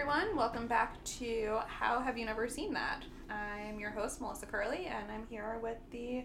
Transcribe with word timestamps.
everyone. 0.00 0.34
Welcome 0.36 0.66
back 0.66 1.02
to 1.18 1.58
How 1.66 2.00
Have 2.00 2.16
You 2.16 2.24
Never 2.24 2.48
Seen 2.48 2.72
That? 2.72 3.02
I'm 3.28 3.78
your 3.78 3.90
host, 3.90 4.20
Melissa 4.20 4.46
Curley, 4.46 4.86
and 4.86 5.10
I'm 5.10 5.26
here 5.28 5.58
with 5.62 5.76
the 5.90 6.24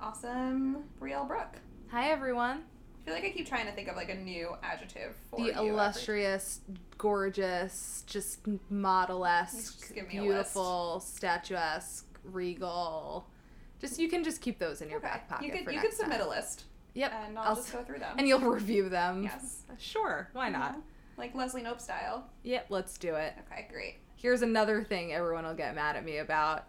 awesome 0.00 0.84
Brielle 1.00 1.26
Brooke. 1.26 1.56
Hi, 1.90 2.10
everyone. 2.10 2.62
I 3.02 3.04
feel 3.04 3.14
like 3.14 3.24
I 3.24 3.30
keep 3.30 3.48
trying 3.48 3.66
to 3.66 3.72
think 3.72 3.88
of 3.88 3.96
like 3.96 4.08
a 4.10 4.14
new 4.14 4.50
adjective 4.62 5.16
for 5.30 5.38
The 5.40 5.46
you 5.46 5.50
every- 5.52 5.68
illustrious, 5.68 6.60
gorgeous, 6.96 8.04
just 8.06 8.40
model 8.70 9.26
esque, 9.26 9.80
Just 9.80 9.94
give 9.94 10.06
me 10.08 10.18
a 10.18 10.22
beautiful, 10.22 11.00
statuesque, 11.00 12.06
regal. 12.24 13.26
Just 13.80 13.98
you 13.98 14.08
can 14.08 14.22
just 14.22 14.40
keep 14.40 14.58
those 14.58 14.80
in 14.80 14.88
your 14.90 14.98
Okay, 14.98 15.08
back 15.08 15.28
pocket 15.28 15.44
you 15.46 15.52
could 15.52 15.64
for 15.64 15.70
you 15.72 15.80
could 15.80 15.92
submit 15.92 16.18
time. 16.18 16.26
a 16.28 16.30
list, 16.30 16.64
Yep, 16.94 17.12
and 17.26 17.38
I'll, 17.38 17.48
I'll 17.48 17.56
just 17.56 17.72
go 17.72 17.82
through 17.82 17.98
them. 18.00 18.14
and 18.18 18.28
you'll 18.28 18.40
review 18.40 18.88
them. 18.88 19.22
yes, 19.24 19.62
Sure, 19.78 20.28
why 20.34 20.48
not? 20.50 20.76
Mhm. 20.76 20.82
Like 21.18 21.34
Leslie 21.34 21.62
Knope 21.62 21.80
style. 21.80 22.24
Yep, 22.44 22.66
let's 22.70 22.96
do 22.96 23.14
it. 23.16 23.34
Okay, 23.50 23.66
great. 23.70 23.96
Here's 24.16 24.42
another 24.42 24.82
thing 24.84 25.12
everyone 25.12 25.44
will 25.44 25.54
get 25.54 25.74
mad 25.74 25.96
at 25.96 26.04
me 26.04 26.18
about. 26.18 26.64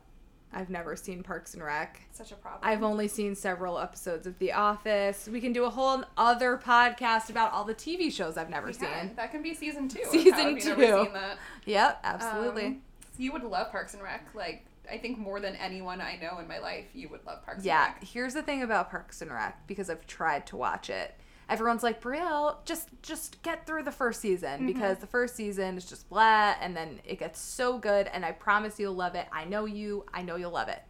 I've 0.51 0.71
never 0.71 0.95
seen 0.95 1.21
Parks 1.21 1.53
and 1.53 1.63
Rec. 1.63 2.01
Such 2.11 2.31
a 2.31 2.35
problem. 2.35 2.61
I've 2.63 2.81
only 2.81 3.07
seen 3.07 3.35
several 3.35 3.77
episodes 3.77 4.25
of 4.25 4.39
The 4.39 4.53
Office. 4.53 5.29
We 5.31 5.39
can 5.41 5.53
do 5.53 5.65
a 5.65 5.69
whole 5.69 6.03
other 6.17 6.57
podcast 6.57 7.29
about 7.29 7.53
all 7.53 7.63
the 7.63 7.75
TV 7.75 8.11
shows 8.11 8.35
I've 8.35 8.49
never 8.49 8.67
We 8.67 8.73
seen. 8.73 8.89
can. 8.89 9.11
That 9.15 9.29
can 9.31 9.43
be 9.43 9.53
season 9.53 9.87
two. 9.87 10.01
Season 10.09 10.59
two. 10.59 10.75
Never 10.75 11.03
Seen 11.03 11.13
That? 11.13 11.37
Yep, 11.65 11.99
absolutely. 12.03 12.65
Um, 12.65 12.81
you 13.19 13.31
would 13.31 13.43
love 13.43 13.69
Parks 13.69 13.93
and 13.93 14.01
Rec. 14.01 14.25
Like 14.33 14.65
I 14.91 14.97
think 14.97 15.19
more 15.19 15.39
than 15.39 15.55
anyone 15.57 16.01
I 16.01 16.15
know 16.15 16.39
in 16.39 16.47
my 16.47 16.57
life, 16.57 16.85
you 16.95 17.09
would 17.09 17.23
love 17.27 17.45
Parks 17.45 17.63
Yeah, 17.63 17.85
and 17.85 17.93
Rec. 17.95 18.03
here's 18.05 18.33
the 18.33 18.41
thing 18.41 18.63
about 18.63 18.89
Parks 18.89 19.21
and 19.21 19.29
Rec 19.31 19.67
because 19.67 19.87
I've 19.87 20.07
tried 20.07 20.47
to 20.47 20.57
watch 20.57 20.89
it. 20.89 21.13
Everyone's 21.49 21.81
like, 21.83 22.01
Brielle, 22.01 22.57
just 22.65 22.89
just 23.01 23.41
get 23.41 23.65
through 23.65 23.83
the 23.83 23.91
first 23.91 24.21
season 24.21 24.49
mm-hmm. 24.51 24.67
because 24.67 24.99
the 24.99 25.07
first 25.07 25.35
season 25.35 25.77
is 25.77 25.85
just 25.85 26.07
blah, 26.09 26.55
and 26.61 26.77
then 26.77 26.99
it 27.03 27.19
gets 27.19 27.39
so 27.39 27.77
good, 27.79 28.07
and 28.13 28.23
I 28.23 28.31
promise 28.31 28.79
you'll 28.79 28.93
love 28.93 29.15
it. 29.15 29.27
I 29.31 29.45
know 29.45 29.65
you, 29.65 30.05
I 30.13 30.21
know 30.21 30.35
you'll 30.35 30.51
love 30.51 30.69
it. 30.69 30.81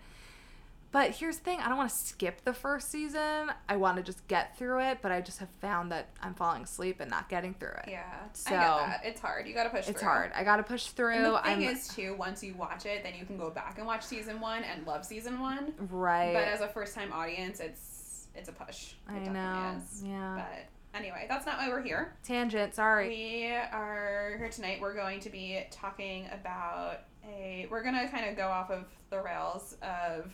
But 0.91 1.11
here's 1.11 1.37
the 1.37 1.43
thing: 1.43 1.59
I 1.59 1.69
don't 1.69 1.77
want 1.77 1.91
to 1.91 1.95
skip 1.95 2.43
the 2.43 2.51
first 2.53 2.89
season. 2.89 3.51
I 3.69 3.77
want 3.77 3.97
to 3.97 4.03
just 4.03 4.27
get 4.27 4.57
through 4.57 4.81
it, 4.81 4.97
but 5.01 5.11
I 5.11 5.21
just 5.21 5.37
have 5.37 5.49
found 5.61 5.91
that 5.91 6.09
I'm 6.21 6.33
falling 6.33 6.63
asleep 6.63 6.99
and 6.99 7.11
not 7.11 7.29
getting 7.29 7.53
through 7.53 7.75
it. 7.83 7.89
Yeah, 7.89 8.01
I 8.11 8.27
So- 8.33 8.49
get 8.49 8.59
that. 8.59 9.01
It's 9.03 9.21
hard. 9.21 9.47
You 9.47 9.53
got 9.53 9.65
to 9.65 9.69
push. 9.69 9.85
Through 9.85 9.91
It's 9.91 9.99
through. 10.01 10.09
hard. 10.09 10.31
I 10.33 10.43
got 10.43 10.57
to 10.57 10.63
push 10.63 10.87
through. 10.87 11.13
And 11.13 11.25
the 11.25 11.37
thing 11.43 11.67
I'm 11.67 11.75
is, 11.75 11.87
too, 11.89 12.15
once 12.15 12.43
you 12.43 12.55
watch 12.55 12.87
it, 12.87 13.03
then 13.03 13.13
you 13.17 13.25
can 13.25 13.37
go 13.37 13.51
back 13.51 13.77
and 13.77 13.85
watch 13.85 14.03
season 14.03 14.41
one 14.41 14.63
and 14.63 14.85
love 14.87 15.05
season 15.05 15.39
one. 15.39 15.73
right. 15.91 16.33
But 16.33 16.45
as 16.45 16.61
a 16.61 16.67
first 16.67 16.95
time 16.95 17.13
audience, 17.13 17.59
it's 17.59 17.98
it's 18.35 18.49
a 18.49 18.51
push. 18.51 18.93
It 19.09 19.27
I 19.27 19.31
know. 19.31 19.77
is. 19.77 20.03
Yeah. 20.03 20.35
But 20.35 20.97
anyway, 20.97 21.25
that's 21.29 21.45
not 21.45 21.57
why 21.57 21.69
we're 21.69 21.81
here. 21.81 22.15
Tangent. 22.23 22.75
Sorry. 22.75 23.09
We 23.09 23.47
are 23.51 24.35
here 24.37 24.49
tonight. 24.49 24.79
We're 24.81 24.93
going 24.93 25.19
to 25.21 25.29
be 25.29 25.61
talking 25.71 26.27
about 26.31 27.01
a. 27.23 27.67
We're 27.69 27.83
gonna 27.83 28.07
kind 28.09 28.29
of 28.29 28.35
go 28.35 28.47
off 28.47 28.71
of 28.71 28.85
the 29.09 29.21
rails 29.21 29.75
of 29.81 30.31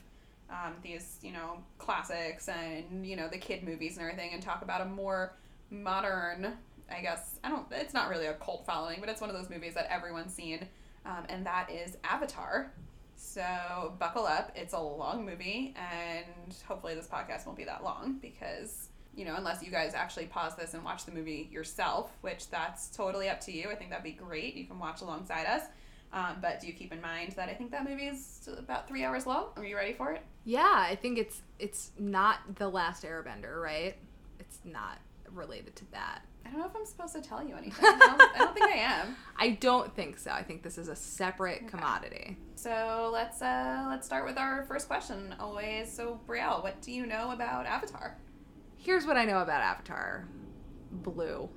um, 0.50 0.74
these, 0.84 1.18
you 1.22 1.32
know, 1.32 1.64
classics 1.78 2.48
and 2.48 3.06
you 3.06 3.16
know 3.16 3.28
the 3.28 3.38
kid 3.38 3.64
movies 3.64 3.98
and 3.98 4.06
everything, 4.06 4.34
and 4.34 4.42
talk 4.42 4.62
about 4.62 4.82
a 4.82 4.86
more 4.86 5.34
modern. 5.70 6.54
I 6.92 7.02
guess 7.02 7.40
I 7.44 7.50
don't. 7.50 7.66
It's 7.72 7.94
not 7.94 8.10
really 8.10 8.28
a 8.28 8.34
cult 8.36 8.66
following, 8.66 9.00
but 9.00 9.10
it's 9.10 9.22
one 9.22 9.30
of 9.30 9.36
those 9.36 9.50
movies 9.50 9.74
that 9.74 9.88
everyone's 9.92 10.34
seen, 10.34 10.68
um, 11.06 11.26
and 11.30 11.46
that 11.46 11.70
is 11.72 11.98
Avatar. 12.04 12.72
So 13.16 13.94
buckle 14.00 14.26
up. 14.26 14.52
It's 14.56 14.74
a 14.74 14.80
long 14.80 15.26
movie, 15.26 15.74
and 15.78 16.56
hopefully 16.68 16.96
this 16.96 17.08
podcast 17.08 17.46
won't 17.46 17.58
be 17.58 17.66
that 17.66 17.84
long 17.84 18.18
because 18.22 18.90
you 19.16 19.26
know 19.26 19.36
unless 19.36 19.64
you 19.64 19.72
guys 19.72 19.94
actually 19.94 20.26
pause 20.26 20.56
this 20.56 20.74
and 20.74 20.84
watch 20.84 21.06
the 21.06 21.12
movie 21.12 21.50
yourself, 21.52 22.12
which 22.22 22.50
that's 22.50 22.88
totally 22.90 23.30
up 23.30 23.40
to 23.42 23.52
you. 23.52 23.70
I 23.70 23.76
think 23.76 23.90
that'd 23.90 24.04
be 24.04 24.12
great. 24.12 24.56
You 24.56 24.66
can 24.66 24.80
watch 24.80 25.02
alongside 25.02 25.46
us. 25.46 25.64
Um, 26.14 26.38
but 26.42 26.62
do 26.62 26.68
you 26.68 26.74
keep 26.74 26.94
in 26.94 27.02
mind 27.02 27.34
that 27.34 27.50
I 27.50 27.54
think 27.54 27.72
that 27.72 27.84
movie 27.84 28.08
is 28.08 28.48
about 28.58 28.88
three 28.88 29.04
hours 29.04 29.26
long. 29.26 29.48
Are 29.58 29.66
you 29.66 29.76
ready 29.76 29.92
for 29.92 30.12
it? 30.14 30.22
Yeah, 30.46 30.72
I 30.74 30.96
think 30.96 31.18
it's 31.18 31.42
it's 31.60 31.92
not 32.00 32.40
the 32.56 32.70
last 32.70 33.04
Airbender, 33.04 33.62
right? 33.62 33.96
It's 34.40 34.60
not 34.64 35.00
related 35.34 35.76
to 35.78 35.92
that. 35.92 36.22
I 36.46 36.50
don't 36.50 36.60
know 36.60 36.66
if 36.68 36.76
I'm 36.76 36.86
supposed 36.86 37.14
to 37.16 37.22
tell 37.22 37.44
you 37.46 37.56
anything. 37.56 37.86
I 37.86 37.98
don't, 37.98 38.22
I 38.22 38.38
don't 38.40 38.54
think 38.54 38.68
I 38.68 38.78
am. 38.78 39.16
I 39.38 39.50
don't 39.52 39.94
think 39.96 40.18
so. 40.20 40.32
I 40.32 40.44
think 40.44 40.62
this 40.64 40.78
is 40.78 40.88
a 40.88 40.96
separate 40.96 41.58
Okay. 41.58 41.66
commodity. 41.68 42.38
So 42.56 43.10
let's 43.12 43.42
uh, 43.42 43.86
let's 43.90 44.06
start 44.06 44.26
with 44.26 44.38
our 44.38 44.64
first 44.66 44.88
question. 44.88 45.34
Always. 45.40 45.92
So 45.92 46.20
Brielle, 46.28 46.62
what 46.64 46.82
do 46.82 46.92
you 46.92 47.06
know 47.06 47.32
about 47.32 47.66
Avatar? 47.66 48.18
Here's 48.78 49.06
what 49.06 49.18
I 49.18 49.26
know 49.26 49.40
about 49.40 49.62
Avatar. 49.62 50.28
Blue. 50.92 51.50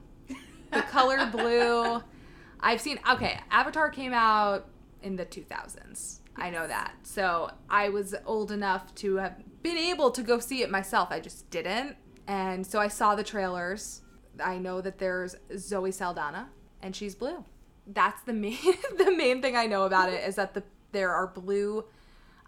The 0.72 0.82
color 0.82 1.26
blue. 1.30 2.02
I've 2.60 2.80
seen 2.80 2.98
okay, 3.10 3.40
Avatar 3.50 3.90
came 3.90 4.12
out 4.12 4.66
in 5.02 5.16
the 5.16 5.24
2000s. 5.26 6.18
I 6.36 6.50
know 6.50 6.66
that. 6.66 6.92
So, 7.02 7.50
I 7.68 7.88
was 7.88 8.14
old 8.24 8.52
enough 8.52 8.94
to 8.96 9.16
have 9.16 9.36
been 9.62 9.76
able 9.78 10.10
to 10.12 10.22
go 10.22 10.38
see 10.38 10.62
it 10.62 10.70
myself. 10.70 11.08
I 11.10 11.20
just 11.20 11.50
didn't. 11.50 11.96
And 12.26 12.66
so 12.66 12.78
I 12.80 12.88
saw 12.88 13.14
the 13.14 13.24
trailers. 13.24 14.02
I 14.42 14.58
know 14.58 14.80
that 14.80 14.98
there's 14.98 15.36
Zoe 15.56 15.92
Saldana 15.92 16.50
and 16.82 16.94
she's 16.94 17.14
blue. 17.14 17.44
That's 17.86 18.22
the 18.22 18.32
main 18.32 18.58
the 18.98 19.14
main 19.16 19.42
thing 19.42 19.56
I 19.56 19.66
know 19.66 19.84
about 19.84 20.12
it 20.12 20.26
is 20.26 20.36
that 20.36 20.54
the 20.54 20.62
there 20.92 21.12
are 21.12 21.26
blue 21.26 21.84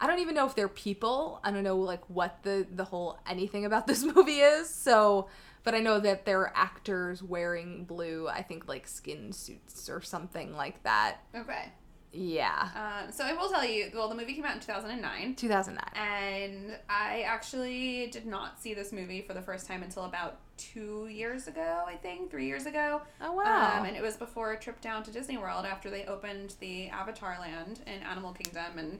I 0.01 0.07
don't 0.07 0.21
even 0.21 0.35
know 0.35 0.47
if 0.47 0.55
they're 0.55 0.69
people. 0.69 1.41
I 1.45 1.51
don't 1.51 1.63
know 1.63 1.77
like 1.77 2.09
what 2.09 2.43
the 2.43 2.67
the 2.71 2.85
whole 2.85 3.19
anything 3.29 3.67
about 3.67 3.87
this 3.87 4.03
movie 4.15 4.41
is. 4.41 4.69
So, 4.71 5.29
but 5.63 5.75
I 5.75 5.81
know 5.81 6.01
that 6.01 6.25
there 6.25 6.41
are 6.41 6.53
actors 6.57 7.23
wearing 7.23 7.85
blue. 7.85 8.27
I 8.27 8.43
think 8.43 8.67
like 8.67 8.89
skin 8.89 9.33
suits 9.33 9.91
or 9.91 10.01
something 10.01 10.57
like 10.57 10.83
that. 10.85 11.19
Okay. 11.35 11.73
Yeah, 12.13 12.69
Um, 12.75 13.13
so 13.13 13.25
I 13.25 13.35
will 13.35 13.49
tell 13.49 13.65
you. 13.65 13.89
Well, 13.95 14.09
the 14.09 14.15
movie 14.17 14.35
came 14.35 14.45
out 14.45 14.55
in 14.55 14.61
2009. 14.61 15.37
2009. 15.37 15.85
And 15.95 16.77
I 16.89 17.23
actually 17.23 18.09
did 18.09 18.27
not 18.27 18.61
see 18.61 18.75
this 18.75 18.93
movie 18.93 19.21
for 19.23 19.33
the 19.33 19.43
first 19.43 19.67
time 19.67 19.83
until 19.85 20.05
about 20.05 20.39
two 20.57 21.07
years 21.09 21.47
ago, 21.47 21.85
I 21.87 21.95
think, 21.95 22.31
three 22.31 22.47
years 22.47 22.67
ago. 22.67 23.01
Oh 23.21 23.33
wow. 23.33 23.79
Um, 23.79 23.87
and 23.87 23.97
it 23.97 24.03
was 24.03 24.17
before 24.17 24.53
a 24.53 24.59
trip 24.59 24.81
down 24.81 25.03
to 25.05 25.13
Disney 25.13 25.39
World 25.39 25.65
after 25.65 25.89
they 25.89 26.05
opened 26.07 26.55
the 26.61 26.89
Avatar 26.89 27.39
land 27.41 27.81
in 27.87 28.03
Animal 28.03 28.33
Kingdom. 28.33 28.79
And 28.79 28.99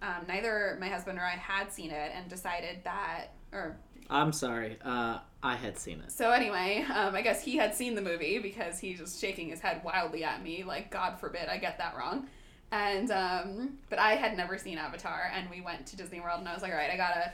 um, 0.00 0.24
neither 0.28 0.76
my 0.80 0.88
husband 0.88 1.18
or 1.18 1.24
I 1.24 1.30
had 1.36 1.72
seen 1.72 1.90
it 1.90 2.12
and 2.14 2.28
decided 2.28 2.78
that, 2.84 3.26
or 3.52 3.76
I'm 4.08 4.32
sorry. 4.32 4.78
Uh, 4.84 5.18
I 5.42 5.56
had 5.56 5.76
seen 5.78 6.00
it. 6.00 6.12
so 6.12 6.30
anyway, 6.30 6.84
um, 6.94 7.14
I 7.16 7.22
guess 7.22 7.42
he 7.42 7.56
had 7.56 7.74
seen 7.74 7.94
the 7.96 8.02
movie 8.02 8.38
because 8.38 8.78
he's 8.78 8.98
just 9.00 9.20
shaking 9.20 9.48
his 9.48 9.58
head 9.60 9.82
wildly 9.84 10.22
at 10.22 10.42
me, 10.44 10.62
like 10.64 10.90
God 10.90 11.18
forbid 11.18 11.48
I 11.48 11.58
get 11.58 11.78
that 11.78 11.96
wrong. 11.96 12.28
And 12.72 13.10
um, 13.10 13.78
but 13.90 13.98
I 13.98 14.14
had 14.14 14.36
never 14.36 14.56
seen 14.56 14.78
Avatar, 14.78 15.30
and 15.34 15.48
we 15.50 15.60
went 15.60 15.86
to 15.88 15.96
Disney 15.96 16.20
World, 16.20 16.40
and 16.40 16.48
I 16.48 16.54
was 16.54 16.62
like, 16.62 16.72
all 16.72 16.78
right, 16.78 16.90
I 16.90 16.96
gotta, 16.96 17.32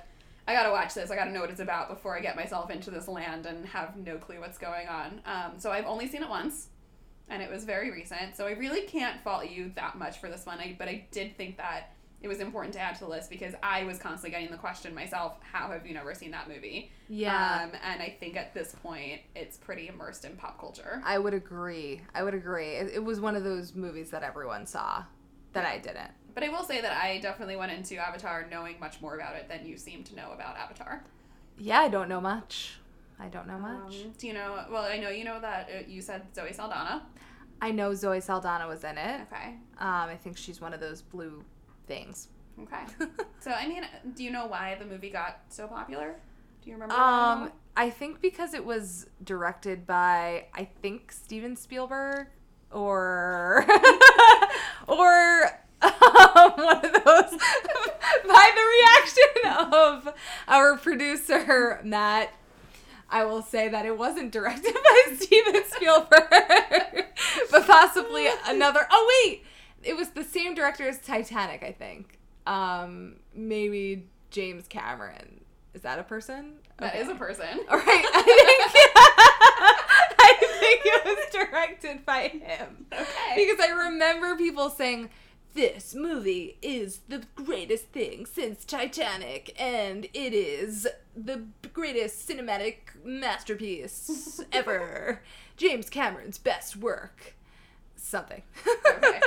I 0.49 0.53
gotta 0.53 0.71
watch 0.71 0.95
this. 0.95 1.13
I 1.13 1.17
gotta 1.17 1.31
know 1.31 1.41
what 1.41 1.51
it's 1.51 1.61
about 1.61 1.89
before 1.89 2.17
I 2.17 2.21
get 2.21 2.35
myself 2.35 2.71
into 2.71 2.91
this 2.91 3.07
land 3.07 3.47
and 3.47 3.65
have 3.67 3.97
no 3.97 4.19
clue 4.19 4.41
what's 4.41 4.59
going 4.59 4.89
on. 4.89 5.21
Um, 5.25 5.53
so 5.59 5.71
I've 5.71 5.87
only 5.87 6.09
seen 6.09 6.25
it 6.25 6.29
once, 6.29 6.69
and 7.29 7.41
it 7.41 7.49
was 7.49 7.65
very 7.65 7.93
recent. 7.93 8.37
So 8.37 8.49
I 8.49 8.53
really 8.53 8.83
can't 8.83 9.23
fault 9.23 9.49
you 9.49 9.71
that 9.77 9.97
much 9.97 10.19
for 10.19 10.29
this 10.29 10.45
one. 10.45 10.59
I, 10.59 10.75
but 10.77 10.89
I 10.89 11.07
did 11.13 11.37
think 11.37 11.57
that 11.59 11.93
it 12.21 12.27
was 12.27 12.41
important 12.41 12.75
to 12.75 12.81
add 12.81 12.97
to 12.97 13.05
the 13.05 13.11
list 13.11 13.31
because 13.31 13.55
I 13.63 13.85
was 13.85 13.99
constantly 13.99 14.31
getting 14.31 14.51
the 14.51 14.57
question 14.57 14.93
myself, 14.93 15.35
how 15.41 15.71
have 15.71 15.87
you 15.87 15.95
never 15.95 16.15
seen 16.15 16.33
that 16.33 16.49
movie? 16.49 16.91
yeah. 17.09 17.63
Um, 17.63 17.79
and 17.85 18.03
I 18.03 18.17
think 18.19 18.37
at 18.37 18.55
this 18.55 18.75
point, 18.83 19.21
it's 19.37 19.57
pretty 19.57 19.87
immersed 19.87 20.25
in 20.25 20.35
pop 20.35 20.59
culture. 20.59 21.01
I 21.05 21.19
would 21.19 21.33
agree. 21.33 22.01
I 22.15 22.25
would 22.25 22.35
agree. 22.35 22.71
It, 22.71 22.95
it 22.95 23.05
was 23.05 23.21
one 23.21 23.37
of 23.37 23.45
those 23.45 23.77
movies 23.77 24.11
that 24.11 24.25
everyone 24.25 24.67
saw 24.67 25.05
that 25.53 25.65
I 25.65 25.79
didn't. 25.79 26.11
But 26.35 26.45
I 26.45 26.49
will 26.51 26.63
say 26.63 26.81
that 26.81 26.93
I 26.93 27.19
definitely 27.19 27.57
went 27.57 27.73
into 27.73 27.97
Avatar 27.97 28.47
knowing 28.51 28.79
much 28.79 29.01
more 29.01 29.17
about 29.17 29.35
it 29.35 29.49
than 29.49 29.67
you 29.67 29.77
seem 29.77 30.05
to 30.05 30.15
know 30.15 30.33
about 30.33 30.57
Avatar. 30.57 31.03
Yeah, 31.59 31.81
I 31.81 31.89
don't 31.89 32.09
know 32.09 32.21
much. 32.21 32.79
I 33.19 33.27
don't 33.27 33.49
know 33.49 33.59
much. 33.59 34.05
Um, 34.05 34.13
do 34.17 34.27
you 34.29 34.35
know? 34.35 34.65
Well, 34.71 34.85
I 34.85 34.99
know 34.99 35.11
you 35.11 35.25
know 35.25 35.41
that 35.41 35.69
uh, 35.69 35.83
you 35.89 36.01
said 36.01 36.23
Zoe 36.35 36.53
Saldana. 36.53 37.05
I 37.61 37.73
know 37.73 37.93
Zoe 37.95 38.21
Saldana 38.21 38.69
was 38.69 38.85
in 38.85 38.97
it. 38.97 39.23
Okay. 39.33 39.57
Um, 39.79 40.09
I 40.09 40.17
think 40.17 40.37
she's 40.37 40.61
one 40.61 40.73
of 40.73 40.81
those 40.81 41.03
blue 41.03 41.43
things. 41.87 42.29
Okay. 42.63 42.85
so 43.41 43.51
I 43.51 43.67
mean, 43.67 43.85
do 44.15 44.23
you 44.23 44.31
know 44.31 44.47
why 44.47 44.77
the 44.79 44.85
movie 44.85 45.11
got 45.11 45.41
so 45.49 45.67
popular? 45.67 46.15
Do 46.63 46.71
you 46.71 46.77
remember? 46.77 46.95
that 46.95 47.01
at 47.01 47.05
all? 47.05 47.33
Um, 47.43 47.53
I 47.77 47.91
think 47.91 48.21
because 48.21 48.55
it 48.55 48.65
was 48.65 49.07
directed 49.25 49.87
by 49.87 50.47
I 50.55 50.69
think 50.83 51.11
Steven 51.13 51.57
Spielberg 51.57 52.29
or 52.73 53.65
or 54.89 55.45
um, 55.81 55.91
one 56.57 56.85
of 56.85 56.93
those 56.93 57.31
by 58.27 58.51
the 58.55 58.65
reaction 58.77 59.73
of 59.73 60.15
our 60.49 60.77
producer 60.77 61.81
Matt. 61.85 62.33
I 63.11 63.25
will 63.25 63.41
say 63.43 63.69
that 63.71 63.87
it 63.87 63.97
wasn't 63.97 64.33
directed 64.33 64.75
by 64.75 65.17
Steven 65.17 65.63
Spielberg, 65.69 67.07
but 67.51 67.67
possibly 67.67 68.29
another. 68.47 68.87
Oh 68.91 69.25
wait, 69.25 69.45
it 69.83 69.97
was 69.97 70.11
the 70.11 70.25
same 70.25 70.55
director 70.55 70.87
as 70.87 70.99
Titanic, 70.99 71.63
I 71.63 71.73
think. 71.73 72.19
Um, 72.47 73.17
maybe 73.35 74.09
James 74.31 74.69
Cameron. 74.69 75.41
Is 75.73 75.83
that 75.83 75.99
a 75.99 76.03
person? 76.03 76.55
That 76.79 76.93
Okay. 76.95 77.03
is 77.03 77.09
a 77.09 77.15
person. 77.15 77.47
All 77.71 77.79
right, 77.79 78.05
I 78.15 78.23
think. 78.23 78.88
It 80.71 81.05
was 81.05 81.33
directed 81.33 82.05
by 82.05 82.29
him. 82.29 82.87
Okay. 82.93 83.35
Because 83.35 83.61
I 83.61 83.71
remember 83.71 84.37
people 84.37 84.71
saying, 84.71 85.11
this 85.55 85.95
movie 85.95 86.57
is 86.63 87.01
the 87.09 87.23
greatest 87.35 87.87
thing 87.87 88.27
since 88.27 88.65
Titanic, 88.65 89.55
and 89.61 90.05
it 90.15 90.33
is 90.33 90.87
the 91.17 91.45
greatest 91.73 92.29
cinematic 92.29 92.95
masterpiece 93.05 94.41
ever. 94.53 95.23
James 95.57 95.91
Cameron's 95.91 96.39
best 96.39 96.77
work. 96.77 97.35
Something. 98.01 98.43
Okay. 98.67 99.21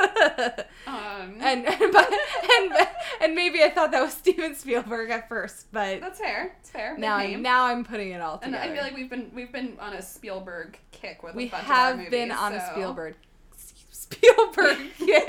Um, 0.88 1.36
and 1.40 1.66
and, 1.68 1.92
but, 1.94 2.10
and 2.60 2.74
and 3.22 3.36
maybe 3.36 3.62
I 3.64 3.70
thought 3.70 3.92
that 3.92 4.02
was 4.02 4.14
Steven 4.14 4.56
Spielberg 4.56 5.10
at 5.12 5.30
first, 5.30 5.72
but 5.72 6.02
that's 6.02 6.20
fair. 6.20 6.56
It's 6.60 6.70
fair. 6.72 6.96
Big 6.96 7.02
now 7.02 7.18
name. 7.20 7.42
now 7.44 7.66
I'm 7.66 7.86
putting 7.86 8.12
it 8.12 8.20
all 8.22 8.40
together. 8.40 8.58
and. 8.58 8.72
I 8.72 8.74
feel 8.74 8.84
like 8.84 8.96
we've 8.96 9.10
been 9.10 9.32
we've 9.34 9.52
been 9.52 9.78
on 9.80 9.94
a 9.94 10.02
Spielberg 10.02 10.80
kick 10.92 11.22
with 11.24 11.36
a 11.36 11.38
we 11.38 11.50
bunch 11.50 11.64
have 11.66 11.96
of 12.00 12.06
our 12.06 12.10
been 12.10 12.30
movies, 12.30 12.42
on 12.42 12.54
a 12.56 12.60
so- 12.66 12.72
Spielberg 12.74 13.16
Spielberg 13.92 14.78
yeah, 15.00 15.20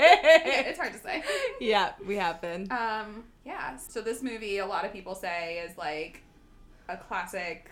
it's 0.67 0.79
hard 0.79 0.93
to 0.93 0.99
say. 0.99 1.23
yeah, 1.61 1.93
we 2.05 2.15
have 2.17 2.41
been. 2.41 2.67
Um, 2.71 3.23
yeah. 3.45 3.77
So 3.77 4.01
this 4.01 4.21
movie, 4.23 4.57
a 4.57 4.65
lot 4.65 4.85
of 4.85 4.91
people 4.91 5.15
say, 5.15 5.59
is 5.59 5.77
like 5.77 6.21
a 6.89 6.97
classic, 6.97 7.69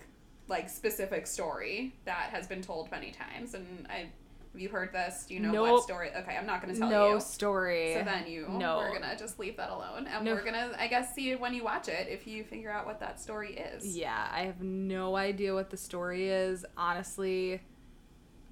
like 0.48 0.70
specific 0.70 1.28
story 1.28 1.94
that 2.06 2.30
has 2.32 2.48
been 2.48 2.62
told 2.62 2.90
many 2.92 3.12
times. 3.12 3.54
And 3.56 3.88
I, 3.90 4.10
have 4.52 4.60
you 4.62 4.70
heard 4.70 4.92
this? 4.92 5.26
Do 5.28 5.34
you 5.34 5.40
know 5.40 5.62
what 5.62 5.84
story? 5.84 6.10
Okay, 6.16 6.36
I'm 6.36 6.46
not 6.46 6.62
going 6.62 6.74
to 6.74 6.80
tell 6.80 6.90
no 6.90 7.08
you. 7.08 7.14
No 7.14 7.20
story. 7.20 7.94
So 7.98 8.04
then 8.04 8.28
you, 8.28 8.48
No. 8.50 8.78
we're 8.78 8.94
gonna 9.00 9.16
just 9.18 9.40
leave 9.40 9.56
that 9.58 9.70
alone, 9.70 10.08
and 10.08 10.26
No. 10.26 10.34
we're 10.34 10.44
gonna, 10.44 10.76
I 10.78 10.88
guess, 10.88 11.14
see 11.16 11.34
when 11.36 11.54
you 11.54 11.64
watch 11.64 11.88
it 11.88 12.08
if 12.10 12.28
you 12.28 12.44
figure 12.44 12.70
out 12.72 12.86
what 12.86 13.00
that 13.00 13.20
story 13.20 13.56
is. 13.56 13.96
Yeah, 13.98 14.28
I 14.32 14.42
have 14.42 14.62
no 14.62 15.16
idea 15.16 15.54
what 15.54 15.70
the 15.70 15.78
story 15.78 16.28
is. 16.30 16.66
Honestly, 16.76 17.62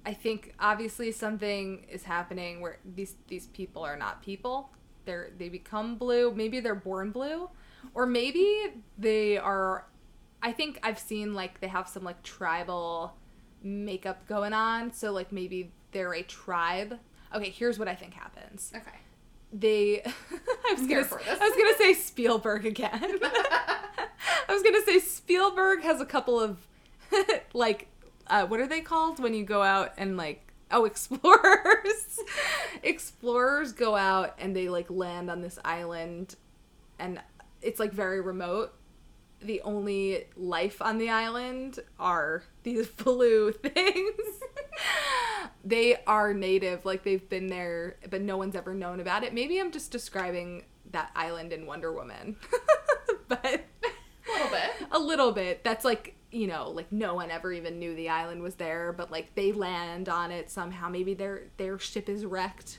I 0.06 0.14
think 0.14 0.54
obviously 0.58 1.12
something 1.12 1.84
is 1.90 2.04
happening 2.04 2.62
where 2.62 2.78
these 2.84 3.16
these 3.28 3.48
people 3.48 3.82
are 3.82 3.96
not 3.96 4.22
people. 4.22 4.70
They're 5.04 5.30
they 5.36 5.50
become 5.50 5.96
blue. 5.96 6.32
Maybe 6.34 6.60
they're 6.60 6.74
born 6.74 7.10
blue, 7.10 7.50
or 7.92 8.06
maybe 8.06 8.72
they 8.96 9.36
are. 9.36 9.86
I 10.42 10.52
think 10.52 10.78
I've 10.82 10.98
seen 10.98 11.34
like 11.34 11.60
they 11.60 11.68
have 11.68 11.86
some 11.88 12.04
like 12.04 12.22
tribal 12.22 13.14
makeup 13.62 14.26
going 14.26 14.54
on. 14.54 14.92
So 14.94 15.12
like 15.12 15.30
maybe 15.32 15.72
they're 15.92 16.14
a 16.14 16.22
tribe. 16.22 16.98
Okay, 17.34 17.50
here's 17.50 17.78
what 17.78 17.88
I 17.88 17.94
think 17.94 18.14
happens. 18.14 18.72
Okay. 18.74 18.98
They, 19.52 20.02
I 20.04 20.74
was 20.74 20.80
for 21.06 21.18
this. 21.18 21.40
I 21.40 21.48
was 21.48 21.56
gonna 21.56 21.76
say 21.76 21.94
Spielberg 21.94 22.66
again. 22.66 22.90
I 23.22 24.52
was 24.52 24.62
gonna 24.62 24.82
say 24.84 25.00
Spielberg 25.00 25.82
has 25.82 26.00
a 26.00 26.06
couple 26.06 26.38
of, 26.38 26.58
like, 27.52 27.88
uh, 28.28 28.46
what 28.46 28.60
are 28.60 28.66
they 28.66 28.80
called 28.80 29.18
when 29.18 29.34
you 29.34 29.44
go 29.44 29.62
out 29.62 29.92
and 29.96 30.16
like, 30.16 30.52
oh, 30.70 30.84
explorers. 30.84 32.20
explorers 32.82 33.72
go 33.72 33.96
out 33.96 34.34
and 34.38 34.54
they 34.54 34.68
like 34.68 34.88
land 34.88 35.30
on 35.30 35.40
this 35.40 35.58
island, 35.64 36.36
and 36.98 37.20
it's 37.60 37.80
like 37.80 37.92
very 37.92 38.20
remote. 38.20 38.72
The 39.42 39.62
only 39.62 40.26
life 40.36 40.82
on 40.82 40.98
the 40.98 41.08
island 41.10 41.78
are 41.98 42.42
these 42.62 42.86
blue 43.04 43.52
things. 43.52 44.20
they 45.64 45.96
are 46.06 46.34
native, 46.34 46.84
like 46.84 47.04
they've 47.04 47.26
been 47.28 47.46
there, 47.46 47.96
but 48.10 48.20
no 48.20 48.36
one's 48.36 48.54
ever 48.54 48.74
known 48.74 49.00
about 49.00 49.24
it. 49.24 49.32
Maybe 49.34 49.58
I'm 49.58 49.70
just 49.72 49.90
describing 49.90 50.64
that 50.92 51.10
island 51.14 51.52
in 51.52 51.66
Wonder 51.66 51.92
Woman. 51.92 52.36
but 53.28 53.44
A 53.44 54.32
little 54.32 54.50
bit. 54.50 54.70
a 54.90 54.98
little 54.98 55.32
bit. 55.32 55.64
That's 55.64 55.84
like, 55.84 56.14
you 56.30 56.46
know, 56.46 56.70
like 56.70 56.90
no 56.92 57.14
one 57.14 57.30
ever 57.30 57.52
even 57.52 57.78
knew 57.78 57.94
the 57.94 58.08
island 58.08 58.42
was 58.42 58.56
there, 58.56 58.92
but 58.92 59.10
like 59.10 59.34
they 59.34 59.52
land 59.52 60.08
on 60.08 60.30
it 60.30 60.50
somehow. 60.50 60.88
Maybe 60.88 61.14
their 61.14 61.44
their 61.56 61.78
ship 61.78 62.08
is 62.08 62.24
wrecked 62.26 62.78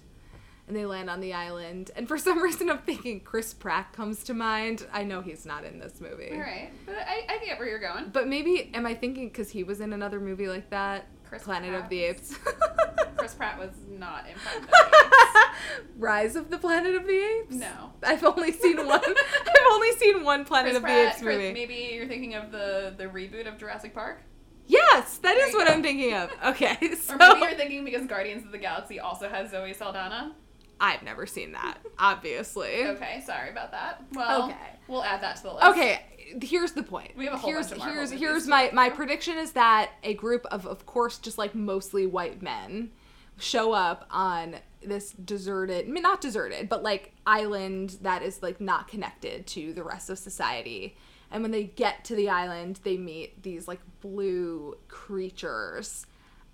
and 0.72 0.80
they 0.80 0.86
land 0.86 1.10
on 1.10 1.20
the 1.20 1.34
island. 1.34 1.92
And 1.98 2.08
for 2.08 2.18
some 2.28 2.42
reason 2.42 2.70
I'm 2.70 2.78
thinking 2.78 3.20
Chris 3.20 3.54
Pratt 3.54 3.92
comes 3.92 4.24
to 4.24 4.34
mind. 4.34 4.88
I 4.94 5.04
know 5.04 5.20
he's 5.22 5.46
not 5.46 5.66
in 5.66 5.80
this 5.80 6.00
movie. 6.00 6.32
All 6.32 6.40
right, 6.40 6.72
but 6.86 6.96
I, 6.96 7.26
I 7.28 7.46
get 7.46 7.60
where 7.60 7.68
you're 7.68 7.78
going. 7.80 8.08
But 8.14 8.30
maybe 8.30 8.72
am 8.74 8.86
I 8.86 8.96
thinking 8.96 9.30
cuz 9.32 9.50
he 9.50 9.66
was 9.66 9.82
in 9.82 9.92
another 9.92 10.22
movie 10.22 10.48
like 10.48 10.70
that? 10.70 11.08
Chris 11.28 11.44
Planet 11.44 11.70
Pratt 11.72 11.84
of 11.84 11.90
the 11.90 12.04
Apes. 12.04 12.38
Chris 13.18 13.34
Pratt 13.36 13.58
was 13.60 13.72
not 13.90 14.26
in 14.28 14.36
Planet 14.36 14.64
of 14.64 14.70
the 14.70 14.78
Apes. 15.78 15.90
Rise 15.98 16.36
of 16.38 16.50
the 16.50 16.58
Planet 16.58 16.96
of 16.96 17.06
the 17.06 17.18
Apes? 17.18 17.48
Apes. 17.48 17.56
No. 17.56 17.92
I've 18.04 18.24
only 18.24 18.52
seen 18.54 18.78
one. 18.78 19.02
I've 19.04 19.72
only 19.72 19.92
seen 19.94 20.24
one 20.24 20.46
Planet 20.46 20.68
Chris 20.72 20.78
of 20.78 20.82
the 20.84 20.88
Pratt, 20.88 21.08
Apes 21.16 21.22
Chris- 21.22 21.38
movie. 21.38 21.54
maybe 21.54 21.92
you're 21.94 22.08
thinking 22.08 22.36
of 22.36 22.52
the 22.54 22.94
the 22.98 23.06
reboot 23.06 23.46
of 23.48 23.58
Jurassic 23.58 23.94
Park, 23.94 24.22
Yes, 24.68 25.18
that 25.18 25.36
There 25.36 25.48
is 25.50 25.54
what 25.54 25.68
go. 25.68 25.74
I'm 25.74 25.84
thinking 25.84 26.14
of. 26.14 26.32
Okay, 26.46 26.96
so 26.96 27.16
or 27.16 27.18
maybe 27.18 27.40
you're 27.42 27.56
thinking 27.56 27.84
because 27.86 28.06
Guardians 28.08 28.46
of 28.46 28.52
the 28.52 28.58
Galaxy 28.58 29.00
also 29.02 29.28
has 29.28 29.52
Zoe 29.52 29.74
Saldana. 29.74 30.34
I've 30.82 31.04
never 31.04 31.26
seen 31.28 31.52
that, 31.52 31.78
obviously. 32.00 32.84
Okay, 32.88 33.22
sorry 33.26 33.52
about 33.52 33.72
that. 33.72 34.04
Well, 34.14 34.46
Okay. 34.46 34.56
we'll 34.88 35.04
add 35.04 35.22
that 35.22 35.38
to 35.38 35.44
the 35.44 35.54
list. 35.54 35.66
Okay, 35.68 36.02
here's 36.42 36.72
the 36.72 36.82
point. 36.84 37.16
We 37.16 37.26
have 37.26 37.36
a 37.36 37.38
whole 37.38 37.52
here's, 37.52 37.68
bunch 37.68 37.74
of 37.74 37.78
Marvel 37.80 37.96
Here's 37.96 38.10
movies 38.12 38.28
here's 38.28 38.48
my 38.48 38.72
my 38.74 38.90
prediction 38.90 39.38
is 39.38 39.52
that 39.52 39.92
a 40.04 40.16
group 40.16 40.46
of 40.48 40.66
of 40.66 40.86
course 40.88 41.20
just 41.20 41.38
like 41.38 41.54
mostly 41.54 42.06
white 42.08 42.42
men 42.42 42.90
show 43.38 43.74
up 43.74 44.06
on 44.10 44.56
this 44.84 45.12
deserted, 45.12 45.88
I 45.88 45.90
mean, 45.92 46.02
not 46.04 46.22
deserted, 46.22 46.68
but 46.68 46.82
like 46.84 47.14
island 47.28 47.98
that 48.02 48.24
is 48.24 48.42
like 48.42 48.60
not 48.60 48.88
connected 48.88 49.46
to 49.48 49.74
the 49.74 49.84
rest 49.84 50.10
of 50.10 50.18
society. 50.18 50.96
And 51.30 51.44
when 51.44 51.52
they 51.52 51.64
get 51.64 52.04
to 52.06 52.16
the 52.16 52.30
island, 52.30 52.80
they 52.84 52.98
meet 52.98 53.44
these 53.44 53.68
like 53.68 53.80
blue 54.02 54.78
creatures. 54.88 56.08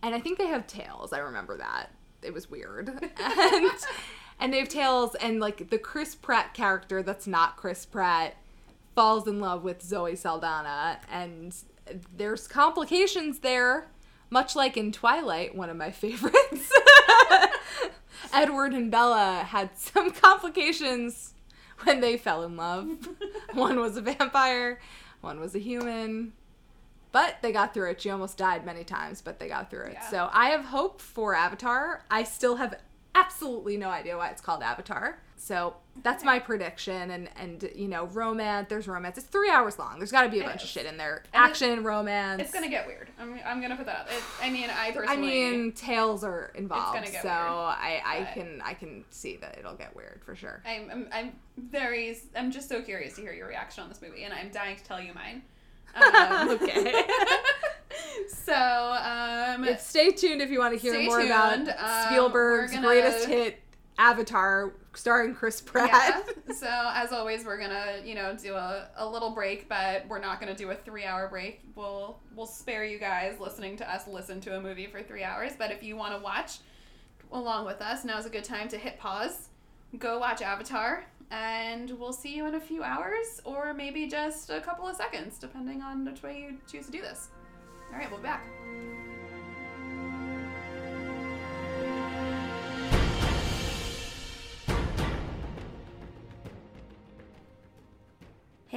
And 0.03 0.13
I 0.13 0.19
think 0.19 0.37
they 0.37 0.47
have 0.47 0.67
tails. 0.67 1.13
I 1.13 1.19
remember 1.19 1.57
that. 1.57 1.91
It 2.21 2.33
was 2.33 2.49
weird. 2.49 3.11
And 3.19 3.71
and 4.39 4.53
they 4.53 4.59
have 4.59 4.69
tails 4.69 5.15
and 5.15 5.39
like 5.39 5.71
the 5.71 5.79
Chris 5.79 6.13
Pratt 6.13 6.53
character 6.53 7.01
that's 7.01 7.25
not 7.25 7.57
Chris 7.57 7.85
Pratt 7.87 8.35
falls 8.95 9.27
in 9.27 9.39
love 9.39 9.63
with 9.63 9.81
Zoe 9.81 10.15
Saldana 10.15 10.99
and 11.11 11.55
there's 12.15 12.47
complications 12.47 13.39
there 13.39 13.87
much 14.29 14.55
like 14.55 14.77
in 14.77 14.91
Twilight, 14.91 15.55
one 15.55 15.69
of 15.69 15.77
my 15.77 15.91
favorites. 16.03 16.71
Edward 18.33 18.73
and 18.73 18.91
Bella 18.91 19.43
had 19.47 19.77
some 19.77 20.11
complications 20.11 21.33
when 21.83 22.01
they 22.01 22.17
fell 22.17 22.43
in 22.43 22.57
love. 22.57 22.89
one 23.53 23.79
was 23.79 23.97
a 23.97 24.01
vampire, 24.01 24.79
one 25.21 25.39
was 25.39 25.55
a 25.55 25.59
human. 25.59 26.33
But 27.11 27.37
they 27.41 27.51
got 27.51 27.73
through 27.73 27.91
it. 27.91 28.01
She 28.01 28.09
almost 28.09 28.37
died 28.37 28.65
many 28.65 28.83
times, 28.83 29.21
but 29.21 29.39
they 29.39 29.47
got 29.47 29.69
through 29.69 29.85
it. 29.85 29.93
Yeah. 29.93 30.09
So 30.09 30.29
I 30.31 30.49
have 30.49 30.65
hope 30.65 31.01
for 31.01 31.33
Avatar. 31.33 32.03
I 32.11 32.23
still 32.23 32.57
have 32.57 32.77
absolutely 33.15 33.77
no 33.77 33.89
idea 33.89 34.17
why 34.17 34.29
it's 34.29 34.41
called 34.41 34.61
Avatar. 34.61 35.19
So 35.39 35.75
that's 36.03 36.23
my 36.23 36.39
prediction. 36.39 37.11
And 37.11 37.29
and 37.37 37.69
you 37.75 37.87
know, 37.87 38.05
romance. 38.07 38.67
There's 38.69 38.87
romance. 38.87 39.17
It's 39.17 39.27
three 39.27 39.49
hours 39.49 39.79
long. 39.79 39.97
There's 39.97 40.11
got 40.11 40.23
to 40.23 40.29
be 40.29 40.39
a 40.39 40.43
It 40.43 40.47
bunch 40.47 40.63
of 40.63 40.69
shit 40.69 40.85
in 40.85 40.97
there. 40.97 41.23
And 41.33 41.43
Action, 41.45 41.83
romance. 41.83 42.41
It's 42.41 42.51
gonna 42.51 42.69
get 42.69 42.85
weird. 42.87 43.07
I'm, 43.19 43.39
I'm 43.45 43.61
gonna 43.61 43.77
put 43.77 43.85
that 43.85 43.99
out. 43.99 44.07
It, 44.09 44.21
I 44.41 44.49
mean, 44.49 44.69
I 44.69 44.91
personally. 44.91 45.17
I 45.17 45.51
mean, 45.51 45.71
tails 45.71 46.23
are 46.23 46.51
involved, 46.55 46.95
gonna 46.95 47.11
get 47.11 47.21
so 47.21 47.29
weird, 47.29 47.37
I 47.37 48.01
I 48.05 48.31
can 48.33 48.61
I 48.63 48.73
can 48.73 49.05
see 49.09 49.37
that 49.37 49.57
it'll 49.57 49.75
get 49.75 49.95
weird 49.95 50.21
for 50.25 50.35
sure. 50.35 50.61
I'm, 50.65 50.89
I'm, 50.91 51.07
I'm 51.13 51.31
very. 51.57 52.17
I'm 52.35 52.51
just 52.51 52.67
so 52.67 52.81
curious 52.81 53.15
to 53.15 53.21
hear 53.21 53.33
your 53.33 53.47
reaction 53.47 53.83
on 53.83 53.89
this 53.89 54.01
movie, 54.01 54.23
and 54.23 54.33
I'm 54.33 54.49
dying 54.49 54.75
to 54.75 54.83
tell 54.83 54.99
you 54.99 55.13
mine. 55.13 55.43
Um, 55.95 56.49
Okay. 56.61 57.03
so, 58.27 58.53
um, 58.53 59.63
But 59.65 59.81
stay 59.81 60.11
tuned 60.11 60.41
if 60.41 60.49
you 60.49 60.59
want 60.59 60.73
to 60.73 60.79
hear 60.79 61.01
more 61.03 61.21
about 61.21 61.55
tuned. 61.55 61.69
Um, 61.69 62.05
Spielberg's 62.07 62.71
we're 62.71 62.75
gonna- 62.81 62.87
greatest 62.87 63.27
hit, 63.27 63.59
Avatar, 63.97 64.73
starring 64.93 65.33
Chris 65.33 65.61
Pratt. 65.61 65.89
Yeah. 65.91 66.33
So 66.57 66.67
as 66.67 67.11
always, 67.11 67.45
we're 67.45 67.59
gonna 67.59 67.97
you 68.03 68.15
know 68.15 68.35
do 68.35 68.55
a, 68.55 68.87
a 68.95 69.07
little 69.07 69.29
break, 69.31 69.69
but 69.69 70.07
we're 70.07 70.17
not 70.17 70.39
gonna 70.39 70.55
do 70.55 70.71
a 70.71 70.75
three 70.75 71.03
hour 71.03 71.27
break. 71.27 71.61
We'll 71.75 72.17
we'll 72.35 72.47
spare 72.47 72.83
you 72.83 72.97
guys 72.97 73.39
listening 73.39 73.77
to 73.77 73.93
us 73.93 74.07
listen 74.07 74.39
to 74.41 74.57
a 74.57 74.61
movie 74.61 74.87
for 74.87 75.03
three 75.03 75.23
hours. 75.23 75.51
But 75.55 75.71
if 75.71 75.83
you 75.83 75.95
want 75.97 76.15
to 76.17 76.23
watch 76.23 76.59
along 77.31 77.65
with 77.65 77.79
us, 77.81 78.05
now's 78.05 78.25
a 78.25 78.29
good 78.29 78.43
time 78.45 78.69
to 78.69 78.77
hit 78.77 78.97
pause, 78.97 79.49
go 79.99 80.17
watch 80.17 80.41
Avatar, 80.41 81.03
and 81.31 81.91
we'll 81.99 82.13
see 82.13 82.35
you 82.35 82.45
in 82.45 82.55
a 82.55 82.59
few 82.59 82.83
hours 82.83 83.41
or 83.43 83.73
maybe 83.73 84.07
just 84.07 84.49
a 84.49 84.61
couple 84.61 84.87
of 84.87 84.95
seconds, 84.95 85.37
depending 85.37 85.81
on 85.81 86.05
which 86.05 86.23
way 86.23 86.39
you 86.39 86.57
choose 86.71 86.85
to 86.85 86.91
do 86.91 87.01
this. 87.01 87.29
All 87.91 87.97
right, 87.97 88.09
we'll 88.09 88.19
be 88.19 88.23
back. 88.23 88.45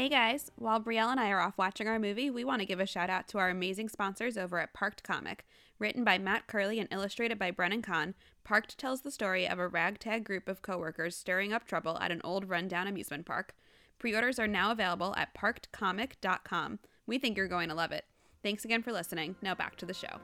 Hey 0.00 0.08
guys, 0.08 0.50
while 0.56 0.80
Brielle 0.80 1.10
and 1.10 1.20
I 1.20 1.28
are 1.28 1.42
off 1.42 1.58
watching 1.58 1.86
our 1.86 1.98
movie, 1.98 2.30
we 2.30 2.42
want 2.42 2.60
to 2.60 2.66
give 2.66 2.80
a 2.80 2.86
shout 2.86 3.10
out 3.10 3.28
to 3.28 3.38
our 3.38 3.50
amazing 3.50 3.90
sponsors 3.90 4.38
over 4.38 4.58
at 4.58 4.72
Parked 4.72 5.02
Comic. 5.02 5.44
Written 5.78 6.04
by 6.04 6.16
Matt 6.16 6.46
Curley 6.46 6.80
and 6.80 6.88
illustrated 6.90 7.38
by 7.38 7.50
Brennan 7.50 7.82
Kahn, 7.82 8.14
Parked 8.42 8.78
tells 8.78 9.02
the 9.02 9.10
story 9.10 9.46
of 9.46 9.58
a 9.58 9.68
ragtag 9.68 10.24
group 10.24 10.48
of 10.48 10.62
coworkers 10.62 11.16
stirring 11.16 11.52
up 11.52 11.66
trouble 11.66 11.98
at 12.00 12.10
an 12.10 12.22
old 12.24 12.48
rundown 12.48 12.86
amusement 12.86 13.26
park. 13.26 13.54
Pre 13.98 14.14
orders 14.14 14.38
are 14.38 14.48
now 14.48 14.72
available 14.72 15.14
at 15.18 15.34
parkedcomic.com. 15.34 16.78
We 17.06 17.18
think 17.18 17.36
you're 17.36 17.46
going 17.46 17.68
to 17.68 17.74
love 17.74 17.92
it. 17.92 18.06
Thanks 18.42 18.64
again 18.64 18.82
for 18.82 18.92
listening. 18.92 19.36
Now 19.42 19.54
back 19.54 19.76
to 19.76 19.84
the 19.84 19.92
show. 19.92 20.18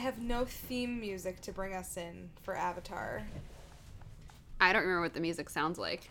Have 0.00 0.20
no 0.20 0.44
theme 0.44 1.00
music 1.00 1.40
to 1.42 1.52
bring 1.52 1.74
us 1.74 1.96
in 1.96 2.30
for 2.42 2.56
Avatar. 2.56 3.22
I 4.60 4.72
don't 4.72 4.82
remember 4.82 5.02
what 5.02 5.14
the 5.14 5.20
music 5.20 5.48
sounds 5.48 5.78
like. 5.78 6.10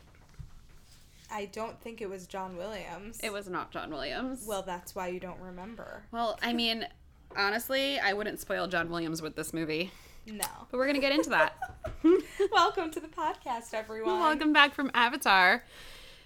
I 1.31 1.45
don't 1.45 1.79
think 1.81 2.01
it 2.01 2.09
was 2.09 2.25
John 2.25 2.57
Williams. 2.57 3.19
It 3.21 3.31
was 3.31 3.47
not 3.47 3.71
John 3.71 3.91
Williams. 3.91 4.45
Well, 4.47 4.63
that's 4.63 4.95
why 4.95 5.09
you 5.09 5.19
don't 5.19 5.39
remember. 5.39 6.03
well, 6.11 6.39
I 6.41 6.53
mean, 6.53 6.87
honestly, 7.35 7.99
I 7.99 8.13
wouldn't 8.13 8.39
spoil 8.39 8.67
John 8.67 8.89
Williams 8.89 9.21
with 9.21 9.35
this 9.35 9.53
movie, 9.53 9.91
No. 10.25 10.45
but 10.71 10.77
we're 10.77 10.87
gonna 10.87 10.99
get 10.99 11.11
into 11.11 11.29
that. 11.29 11.55
Welcome 12.51 12.89
to 12.91 12.99
the 12.99 13.07
podcast, 13.07 13.73
everyone. 13.73 14.19
Welcome 14.19 14.53
back 14.53 14.73
from 14.73 14.89
Avatar. 14.95 15.63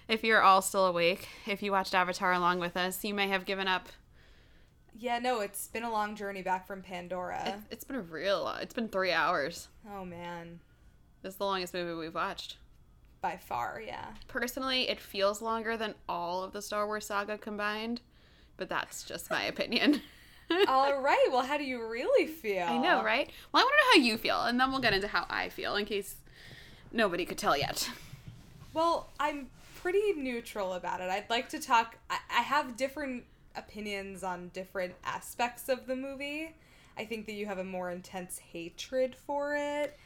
If 0.08 0.22
you're 0.24 0.40
all 0.42 0.62
still 0.62 0.86
awake, 0.86 1.28
if 1.46 1.62
you 1.62 1.72
watched 1.72 1.94
Avatar 1.94 2.32
along 2.32 2.58
with 2.60 2.76
us, 2.76 3.04
you 3.04 3.12
may 3.14 3.28
have 3.28 3.44
given 3.44 3.68
up. 3.68 3.88
Yeah, 4.98 5.18
no, 5.18 5.40
it's 5.40 5.66
been 5.68 5.82
a 5.82 5.90
long 5.90 6.14
journey 6.16 6.42
back 6.42 6.66
from 6.66 6.82
Pandora. 6.82 7.42
It, 7.46 7.54
it's 7.72 7.84
been 7.84 7.96
a 7.96 8.00
real. 8.02 8.48
It's 8.60 8.74
been 8.74 8.88
three 8.88 9.12
hours. 9.12 9.68
oh 9.92 10.04
man, 10.04 10.60
This 11.22 11.32
is 11.34 11.38
the 11.38 11.44
longest 11.44 11.74
movie 11.74 11.94
we've 11.98 12.14
watched. 12.14 12.56
by 13.20 13.36
far, 13.36 13.82
yeah. 13.84 14.06
Personally, 14.28 14.88
it 14.88 15.00
feels 15.00 15.42
longer 15.42 15.76
than 15.76 15.94
all 16.08 16.44
of 16.44 16.52
the 16.52 16.62
Star 16.62 16.86
Wars 16.86 17.06
saga 17.06 17.36
combined, 17.38 18.00
but 18.56 18.68
that's 18.68 19.02
just 19.02 19.30
my 19.30 19.44
opinion. 19.44 20.00
All 20.68 21.00
right. 21.00 21.26
Well, 21.30 21.40
how 21.42 21.56
do 21.56 21.64
you 21.64 21.88
really 21.88 22.26
feel? 22.26 22.66
I 22.68 22.76
know, 22.76 23.02
right? 23.02 23.30
Well, 23.50 23.62
I 23.62 23.64
want 23.64 23.72
to 23.72 23.98
know 23.98 24.02
how 24.02 24.06
you 24.06 24.18
feel, 24.18 24.42
and 24.42 24.60
then 24.60 24.70
we'll 24.70 24.80
get 24.80 24.92
into 24.92 25.08
how 25.08 25.24
I 25.30 25.48
feel 25.48 25.74
in 25.76 25.86
case 25.86 26.16
nobody 26.92 27.24
could 27.24 27.38
tell 27.38 27.56
yet. 27.56 27.88
Well, 28.74 29.08
I'm 29.18 29.48
pretty 29.76 30.12
neutral 30.12 30.74
about 30.74 31.00
it. 31.00 31.08
I'd 31.08 31.30
like 31.30 31.48
to 31.50 31.58
talk. 31.58 31.96
I, 32.10 32.18
I 32.30 32.42
have 32.42 32.76
different 32.76 33.24
opinions 33.56 34.22
on 34.22 34.48
different 34.48 34.94
aspects 35.04 35.68
of 35.68 35.86
the 35.86 35.96
movie. 35.96 36.54
I 36.96 37.04
think 37.04 37.26
that 37.26 37.32
you 37.32 37.46
have 37.46 37.58
a 37.58 37.64
more 37.64 37.90
intense 37.90 38.38
hatred 38.38 39.16
for 39.26 39.54
it. 39.56 39.96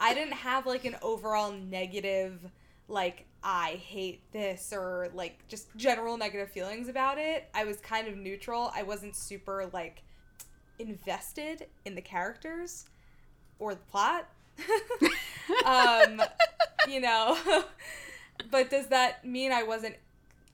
I 0.00 0.14
didn't 0.14 0.34
have 0.34 0.66
like 0.66 0.84
an 0.84 0.96
overall 1.02 1.52
negative, 1.52 2.40
like, 2.88 3.26
I 3.42 3.80
hate 3.84 4.20
this 4.32 4.72
or 4.72 5.10
like 5.14 5.46
just 5.48 5.68
general 5.76 6.16
negative 6.16 6.50
feelings 6.50 6.88
about 6.88 7.18
it. 7.18 7.48
I 7.54 7.64
was 7.64 7.76
kind 7.76 8.08
of 8.08 8.16
neutral. 8.16 8.72
I 8.74 8.82
wasn't 8.82 9.14
super 9.14 9.68
like 9.72 10.02
invested 10.78 11.66
in 11.84 11.94
the 11.94 12.00
characters 12.00 12.86
or 13.58 13.74
the 13.74 13.82
plot. 13.82 14.28
um, 15.66 16.22
you 16.88 17.00
know, 17.00 17.36
but 18.50 18.70
does 18.70 18.86
that 18.86 19.26
mean 19.26 19.52
I 19.52 19.62
wasn't 19.62 19.96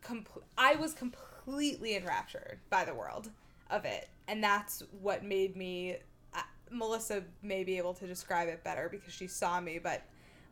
compl- 0.05 0.43
I 0.59 0.75
was 0.75 0.93
completely 0.93 1.30
enraptured 1.49 2.59
by 2.71 2.85
the 2.85 2.95
world 2.95 3.31
of 3.71 3.85
it. 3.85 4.09
And 4.29 4.43
that's 4.43 4.83
what 5.01 5.25
made 5.25 5.57
me 5.57 5.97
uh, 6.35 6.43
Melissa 6.71 7.25
may 7.43 7.65
be 7.65 7.79
able 7.79 7.95
to 7.95 8.07
describe 8.07 8.49
it 8.49 8.63
better 8.63 8.89
because 8.89 9.13
she 9.13 9.27
saw 9.27 9.61
me, 9.61 9.79
but 9.79 10.03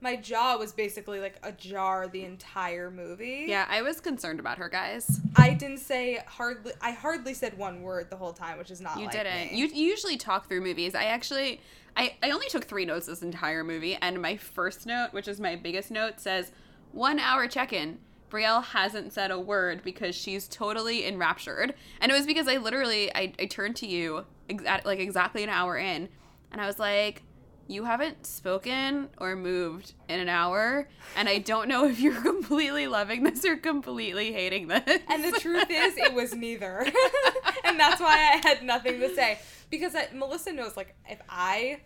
my 0.00 0.14
jaw 0.14 0.56
was 0.56 0.72
basically 0.72 1.18
like 1.18 1.38
ajar 1.42 2.06
the 2.06 2.24
entire 2.24 2.90
movie. 2.90 3.46
Yeah, 3.48 3.66
I 3.68 3.82
was 3.82 4.00
concerned 4.00 4.38
about 4.38 4.58
her, 4.58 4.68
guys. 4.68 5.20
I 5.34 5.54
didn't 5.54 5.78
say 5.78 6.22
hardly 6.26 6.72
I 6.80 6.92
hardly 6.92 7.34
said 7.34 7.58
one 7.58 7.82
word 7.82 8.08
the 8.10 8.16
whole 8.16 8.32
time, 8.32 8.58
which 8.58 8.70
is 8.70 8.80
not 8.80 8.96
You 8.98 9.04
like 9.06 9.12
didn't. 9.12 9.52
me. 9.52 9.58
You, 9.58 9.66
you 9.66 9.90
usually 9.90 10.16
talk 10.16 10.48
through 10.48 10.60
movies. 10.60 10.94
I 10.94 11.04
actually, 11.04 11.60
I, 11.96 12.14
I 12.22 12.30
only 12.30 12.48
took 12.48 12.64
three 12.64 12.84
notes 12.84 13.06
this 13.06 13.22
entire 13.22 13.64
movie, 13.64 13.96
and 14.00 14.22
my 14.22 14.36
first 14.36 14.86
note, 14.86 15.08
which 15.12 15.26
is 15.26 15.40
my 15.40 15.56
biggest 15.56 15.90
note, 15.90 16.20
says 16.20 16.52
one 16.92 17.18
hour 17.18 17.48
check-in. 17.48 17.98
Brielle 18.30 18.64
hasn't 18.64 19.12
said 19.12 19.30
a 19.30 19.38
word 19.38 19.82
because 19.82 20.14
she's 20.14 20.48
totally 20.48 21.06
enraptured, 21.06 21.74
and 22.00 22.12
it 22.12 22.14
was 22.14 22.26
because 22.26 22.48
I 22.48 22.56
literally 22.56 23.14
I, 23.14 23.32
I 23.38 23.46
turned 23.46 23.76
to 23.76 23.86
you 23.86 24.24
exact 24.48 24.86
like 24.86 24.98
exactly 24.98 25.42
an 25.42 25.50
hour 25.50 25.76
in, 25.76 26.08
and 26.52 26.60
I 26.60 26.66
was 26.66 26.78
like, 26.78 27.22
you 27.68 27.84
haven't 27.84 28.26
spoken 28.26 29.10
or 29.18 29.36
moved 29.36 29.92
in 30.08 30.18
an 30.20 30.28
hour, 30.28 30.88
and 31.16 31.28
I 31.28 31.38
don't 31.38 31.68
know 31.68 31.86
if 31.86 32.00
you're 32.00 32.20
completely 32.22 32.86
loving 32.86 33.22
this 33.22 33.44
or 33.44 33.56
completely 33.56 34.32
hating 34.32 34.68
this. 34.68 35.00
And 35.08 35.22
the 35.22 35.38
truth 35.38 35.70
is, 35.70 35.96
it 35.96 36.14
was 36.14 36.34
neither. 36.34 36.80
and 37.64 37.78
that's 37.78 38.00
why 38.00 38.14
I 38.14 38.48
had 38.48 38.62
nothing 38.62 39.00
to 39.00 39.14
say. 39.14 39.38
Because 39.70 39.94
I, 39.94 40.08
Melissa 40.14 40.52
knows, 40.52 40.76
like, 40.76 40.96
if 41.06 41.20
I 41.28 41.80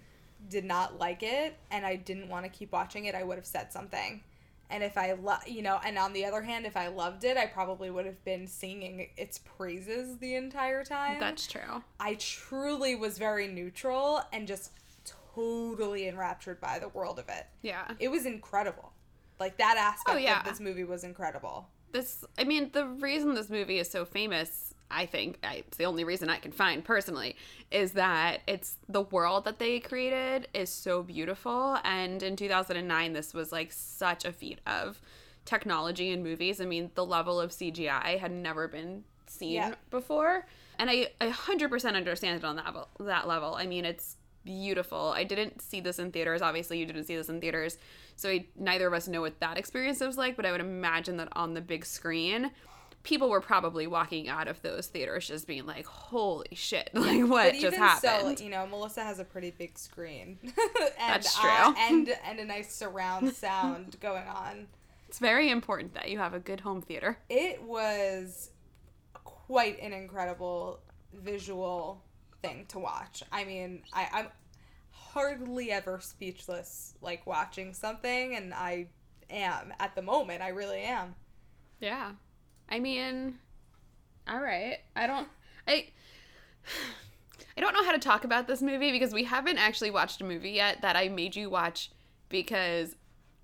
did 0.48 0.64
not 0.64 0.98
like 0.98 1.22
it 1.22 1.56
and 1.70 1.84
I 1.84 1.96
didn't 1.96 2.28
want 2.28 2.44
to 2.44 2.48
keep 2.48 2.72
watching 2.72 3.06
it, 3.06 3.14
I 3.14 3.24
would 3.24 3.36
have 3.36 3.46
said 3.46 3.72
something. 3.72 4.22
And 4.72 4.82
if 4.82 4.96
I 4.96 5.12
love, 5.12 5.46
you 5.46 5.60
know, 5.62 5.78
and 5.84 5.98
on 5.98 6.12
the 6.14 6.24
other 6.24 6.40
hand, 6.42 6.64
if 6.66 6.76
I 6.76 6.88
loved 6.88 7.24
it, 7.24 7.36
I 7.36 7.46
probably 7.46 7.90
would 7.90 8.06
have 8.06 8.24
been 8.24 8.46
singing 8.46 9.08
its 9.16 9.38
praises 9.38 10.16
the 10.18 10.34
entire 10.34 10.82
time. 10.82 11.20
That's 11.20 11.46
true. 11.46 11.82
I 12.00 12.14
truly 12.14 12.94
was 12.96 13.18
very 13.18 13.46
neutral 13.48 14.22
and 14.32 14.48
just 14.48 14.72
totally 15.34 16.08
enraptured 16.08 16.60
by 16.60 16.78
the 16.78 16.88
world 16.88 17.18
of 17.18 17.28
it. 17.28 17.46
Yeah. 17.62 17.82
It 17.98 18.08
was 18.08 18.26
incredible. 18.26 18.92
Like, 19.38 19.58
that 19.58 19.76
aspect 19.76 20.16
Oh, 20.16 20.18
yeah. 20.18 20.40
of 20.40 20.46
this 20.46 20.60
movie 20.60 20.84
was 20.84 21.04
incredible. 21.04 21.68
this 21.92 22.24
i 22.38 22.44
mean 22.44 22.70
the 22.72 22.86
reason 22.86 23.34
this 23.34 23.50
movie 23.50 23.78
is 23.78 23.90
so 23.90 24.02
famous 24.06 24.71
i 24.92 25.06
think 25.06 25.38
I, 25.42 25.56
it's 25.66 25.76
the 25.78 25.84
only 25.84 26.04
reason 26.04 26.28
i 26.28 26.38
can 26.38 26.52
find 26.52 26.84
personally 26.84 27.36
is 27.70 27.92
that 27.92 28.40
it's 28.46 28.76
the 28.88 29.02
world 29.02 29.44
that 29.46 29.58
they 29.58 29.80
created 29.80 30.46
is 30.52 30.68
so 30.68 31.02
beautiful. 31.02 31.78
And 31.84 32.22
in 32.22 32.36
2009 32.36 33.12
this 33.14 33.32
was 33.32 33.50
like 33.50 33.72
such 33.72 34.24
a 34.26 34.32
feat 34.32 34.60
of 34.66 35.00
technology 35.44 36.10
in 36.10 36.22
movies. 36.22 36.60
I 36.60 36.66
mean 36.66 36.90
the 36.94 37.04
level 37.06 37.40
of 37.40 37.50
cgi 37.50 38.18
had 38.18 38.30
never 38.30 38.68
been 38.68 39.04
seen 39.26 39.52
Yeah. 39.54 39.74
before. 39.90 40.46
And 40.78 40.90
i, 40.90 41.08
I 41.20 41.30
100% 41.30 41.94
understand 41.94 42.38
it 42.38 42.44
on 42.44 42.56
that, 42.56 42.66
level- 42.66 42.88
that 43.00 43.26
level. 43.26 43.54
I 43.54 43.66
mean 43.66 43.84
it's 43.86 44.16
beautiful. 44.44 45.12
I 45.16 45.24
didn't 45.24 45.62
see 45.62 45.80
this 45.80 45.98
in 45.98 46.10
theaters. 46.12 46.42
Obviously 46.42 46.78
you 46.78 46.84
didn't 46.84 47.04
see 47.04 47.16
this 47.16 47.28
in 47.28 47.40
theaters. 47.40 47.78
So 48.16 48.28
I, 48.28 48.46
neither 48.56 48.86
of 48.86 48.92
us 48.92 49.08
know 49.08 49.20
what 49.22 49.40
that 49.40 49.56
experience 49.56 50.00
was 50.00 50.18
like 50.18 50.36
but 50.36 50.44
i 50.44 50.52
would 50.52 50.60
imagine 50.60 51.16
that 51.16 51.28
on 51.32 51.54
the 51.54 51.60
big 51.62 51.84
screen 51.86 52.50
people 53.02 53.28
were 53.30 53.40
probably 53.40 53.86
walking 53.86 54.28
out 54.28 54.46
of 54.48 54.60
those 54.62 54.86
theaters 54.86 55.26
just 55.26 55.46
being 55.46 55.66
like 55.66 55.86
holy 55.86 56.48
shit 56.52 56.90
like 56.94 57.22
what 57.26 57.52
but 57.52 57.60
just 57.60 57.76
happened 57.76 58.38
so, 58.38 58.44
you 58.44 58.50
know, 58.50 58.66
Melissa 58.66 59.02
has 59.02 59.18
a 59.18 59.24
pretty 59.24 59.50
big 59.50 59.76
screen, 59.78 60.38
and, 60.42 60.52
That's 60.98 61.36
uh, 61.38 61.40
true. 61.40 61.74
and 61.78 62.08
and 62.26 62.38
a 62.40 62.44
nice 62.44 62.72
surround 62.72 63.32
sound 63.34 63.96
going 64.00 64.26
on. 64.28 64.68
it's 65.08 65.18
very 65.18 65.50
important 65.50 65.94
that 65.94 66.10
you 66.10 66.18
have 66.18 66.34
a 66.34 66.40
good 66.40 66.60
home 66.60 66.80
theater 66.82 67.18
It 67.28 67.62
was 67.62 68.50
quite 69.24 69.80
an 69.80 69.92
incredible 69.92 70.80
visual 71.12 72.02
thing 72.42 72.64
to 72.68 72.78
watch. 72.78 73.22
I 73.30 73.44
mean, 73.44 73.82
I, 73.92 74.08
I'm 74.12 74.28
hardly 74.90 75.70
ever 75.70 76.00
speechless 76.00 76.94
like 77.00 77.26
watching 77.26 77.74
something, 77.74 78.34
and 78.36 78.54
I 78.54 78.88
am 79.30 79.72
at 79.78 79.94
the 79.94 80.02
moment. 80.02 80.42
I 80.42 80.48
really 80.48 80.80
am. 80.80 81.14
Yeah. 81.80 82.12
I 82.68 82.78
mean, 82.78 83.38
all 84.28 84.40
right. 84.40 84.78
I 84.96 85.06
don't 85.06 85.28
I 85.66 85.88
I 87.56 87.60
don't 87.60 87.74
know 87.74 87.84
how 87.84 87.92
to 87.92 87.98
talk 87.98 88.24
about 88.24 88.46
this 88.46 88.62
movie 88.62 88.92
because 88.92 89.12
we 89.12 89.24
haven't 89.24 89.58
actually 89.58 89.90
watched 89.90 90.20
a 90.20 90.24
movie 90.24 90.52
yet 90.52 90.80
that 90.82 90.96
I 90.96 91.08
made 91.08 91.36
you 91.36 91.50
watch 91.50 91.90
because 92.30 92.96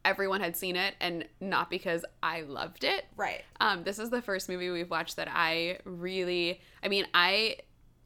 everyone 0.04 0.40
had 0.40 0.56
seen 0.56 0.76
it 0.76 0.94
and 1.00 1.26
not 1.40 1.68
because 1.68 2.04
I 2.22 2.40
loved 2.42 2.84
it. 2.84 3.04
Right. 3.16 3.42
Um, 3.60 3.84
this 3.84 3.98
is 3.98 4.08
the 4.08 4.22
first 4.22 4.48
movie 4.48 4.70
we've 4.70 4.90
watched 4.90 5.16
that 5.16 5.28
I 5.30 5.78
really. 5.84 6.60
I 6.82 6.88
mean, 6.88 7.06
I 7.12 7.56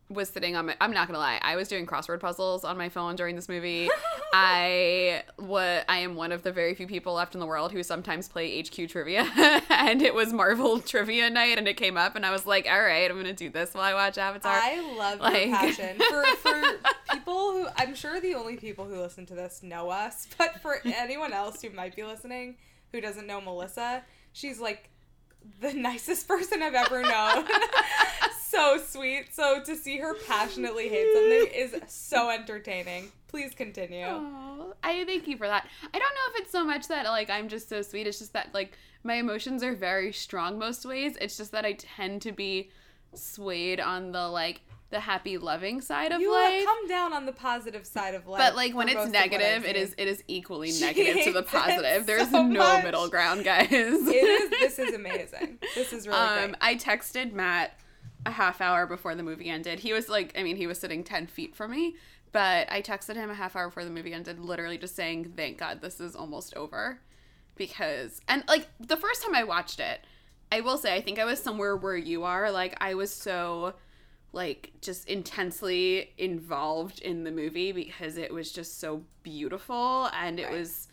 was 0.09 0.28
sitting 0.28 0.57
on 0.57 0.66
my. 0.66 0.76
I'm 0.81 0.92
not 0.92 1.07
gonna 1.07 1.19
lie. 1.19 1.38
I 1.42 1.57
was 1.57 1.69
doing 1.69 1.87
crossword 1.87 2.21
puzzles 2.21 2.64
on 2.64 2.76
my 2.76 2.88
phone 2.88 3.16
during 3.16 3.37
this 3.37 3.49
movie. 3.49 3.88
I 4.32 5.22
what 5.36 5.84
I 5.88 5.98
am 5.98 6.14
one 6.14 6.32
of 6.32 6.42
the 6.42 6.52
very 6.52 6.74
few 6.74 6.86
people 6.86 7.14
left 7.14 7.34
in 7.34 7.40
the 7.40 7.46
world 7.46 7.72
who 7.72 7.82
sometimes 7.82 8.28
play 8.28 8.60
HQ 8.62 8.88
trivia, 8.88 9.22
and 9.68 10.00
it 10.02 10.14
was 10.14 10.32
Marvel 10.32 10.80
trivia 10.80 11.28
night, 11.30 11.58
and 11.58 11.68
it 11.68 11.76
came 11.76 11.96
up, 11.96 12.16
and 12.16 12.24
I 12.24 12.30
was 12.30 12.46
like, 12.46 12.66
all 12.70 12.80
right, 12.82 13.10
I'm 13.10 13.16
gonna 13.16 13.32
do 13.34 13.50
this 13.50 13.74
while 13.74 13.84
I 13.84 13.94
watch 13.94 14.16
Avatar. 14.18 14.52
I 14.54 14.80
love 14.96 15.20
Like- 15.20 15.46
your 15.48 15.56
passion 15.56 15.98
for 16.08 16.24
for 16.36 16.62
people 17.12 17.52
who 17.52 17.66
I'm 17.76 17.94
sure 17.94 18.20
the 18.20 18.34
only 18.34 18.56
people 18.56 18.84
who 18.86 18.98
listen 19.00 19.26
to 19.26 19.34
this 19.34 19.62
know 19.62 19.90
us, 19.90 20.26
but 20.38 20.60
for 20.62 20.80
anyone 20.84 21.32
else 21.32 21.60
who 21.60 21.70
might 21.70 21.94
be 21.94 22.04
listening 22.04 22.56
who 22.92 23.00
doesn't 23.00 23.26
know 23.26 23.40
Melissa, 23.40 24.02
she's 24.32 24.60
like 24.60 24.88
the 25.61 25.72
nicest 25.72 26.28
person 26.28 26.62
I've 26.62 26.75
ever 26.75 27.02
known. 27.02 27.46
so 28.49 28.78
sweet. 28.78 29.34
So 29.34 29.62
to 29.62 29.76
see 29.76 29.99
her 29.99 30.14
passionately 30.26 30.88
hate 30.88 31.08
something 31.12 31.54
is 31.54 31.92
so 31.92 32.30
entertaining. 32.30 33.11
Please 33.28 33.54
continue. 33.54 34.04
Aw, 34.04 34.72
I 34.82 35.04
thank 35.04 35.26
you 35.26 35.37
for 35.37 35.46
that. 35.46 35.66
I 35.82 35.99
don't 35.99 36.14
know 36.14 36.34
if 36.34 36.42
it's 36.42 36.52
so 36.52 36.64
much 36.64 36.88
that 36.88 37.06
like 37.06 37.30
I'm 37.30 37.49
just 37.49 37.68
so 37.68 37.82
sweet. 37.82 38.06
It's 38.06 38.18
just 38.18 38.34
that 38.34 38.50
like 38.52 38.76
my 39.04 39.14
emotions 39.14 39.62
are 39.62 39.75
very 39.75 40.12
strong 40.12 40.58
most 40.58 40.84
ways. 40.84 41.16
It's 41.20 41.37
just 41.37 41.52
that 41.52 41.64
I 41.64 41.72
tend 41.72 42.22
to 42.22 42.32
be 42.32 42.70
swayed 43.14 43.80
on 43.80 44.12
the 44.12 44.28
like 44.28 44.61
the 44.92 45.00
happy 45.00 45.38
loving 45.38 45.80
side 45.80 46.12
of 46.12 46.20
You 46.20 46.30
uh, 46.30 46.34
life. 46.34 46.64
come 46.64 46.87
down 46.87 47.12
on 47.12 47.26
the 47.26 47.32
positive 47.32 47.84
side 47.84 48.14
of 48.14 48.28
life. 48.28 48.38
but 48.38 48.54
like 48.54 48.75
when 48.75 48.88
it's 48.88 48.94
most 48.94 49.08
of 49.08 49.12
what 49.14 49.20
negative, 49.20 49.64
it 49.64 49.75
is 49.75 49.94
it 49.99 50.06
is 50.06 50.22
equally 50.28 50.70
negative 50.80 51.25
to 51.25 51.32
the 51.32 51.42
positive. 51.42 52.06
There's 52.06 52.30
so 52.30 52.46
no 52.46 52.61
much. 52.61 52.84
middle 52.84 53.08
ground, 53.08 53.44
guys. 53.44 53.68
It 53.72 54.12
is. 54.12 54.50
This 54.50 54.78
is 54.78 54.94
amazing. 54.94 55.58
This 55.75 55.92
is 55.92 56.06
really 56.06 56.20
um, 56.20 56.50
great. 56.50 56.56
I 56.61 56.76
texted 56.76 57.32
Matt 57.32 57.76
a 58.26 58.30
half 58.30 58.61
hour 58.61 58.87
before 58.87 59.14
the 59.14 59.22
movie 59.22 59.49
ended. 59.49 59.80
He 59.80 59.92
was 59.92 60.08
like, 60.08 60.32
I 60.38 60.42
mean, 60.42 60.56
he 60.56 60.66
was 60.66 60.78
sitting 60.78 61.02
10 61.02 61.26
feet 61.26 61.56
from 61.56 61.70
me, 61.72 61.96
but 62.30 62.70
I 62.70 62.82
texted 62.82 63.16
him 63.16 63.30
a 63.30 63.34
half 63.34 63.56
hour 63.56 63.68
before 63.68 63.84
the 63.84 63.90
movie 63.90 64.12
ended, 64.12 64.38
literally 64.38 64.78
just 64.78 64.94
saying, 64.94 65.32
thank 65.37 65.58
God 65.58 65.80
this 65.80 66.00
is 66.00 66.14
almost 66.14 66.54
over. 66.54 67.00
Because, 67.56 68.20
and 68.28 68.44
like 68.49 68.68
the 68.78 68.96
first 68.96 69.22
time 69.22 69.34
I 69.34 69.44
watched 69.44 69.80
it, 69.80 70.00
I 70.50 70.61
will 70.61 70.78
say, 70.78 70.94
I 70.94 71.00
think 71.00 71.18
I 71.18 71.25
was 71.25 71.42
somewhere 71.42 71.76
where 71.76 71.96
you 71.96 72.25
are. 72.25 72.50
Like, 72.50 72.76
I 72.80 72.94
was 72.94 73.12
so, 73.12 73.75
like, 74.32 74.72
just 74.80 75.08
intensely 75.08 76.10
involved 76.16 77.00
in 77.00 77.24
the 77.24 77.30
movie 77.30 77.72
because 77.72 78.16
it 78.16 78.32
was 78.32 78.50
just 78.50 78.78
so 78.80 79.02
beautiful 79.22 80.08
and 80.18 80.40
it 80.40 80.44
Right. 80.44 80.52
was 80.58 80.88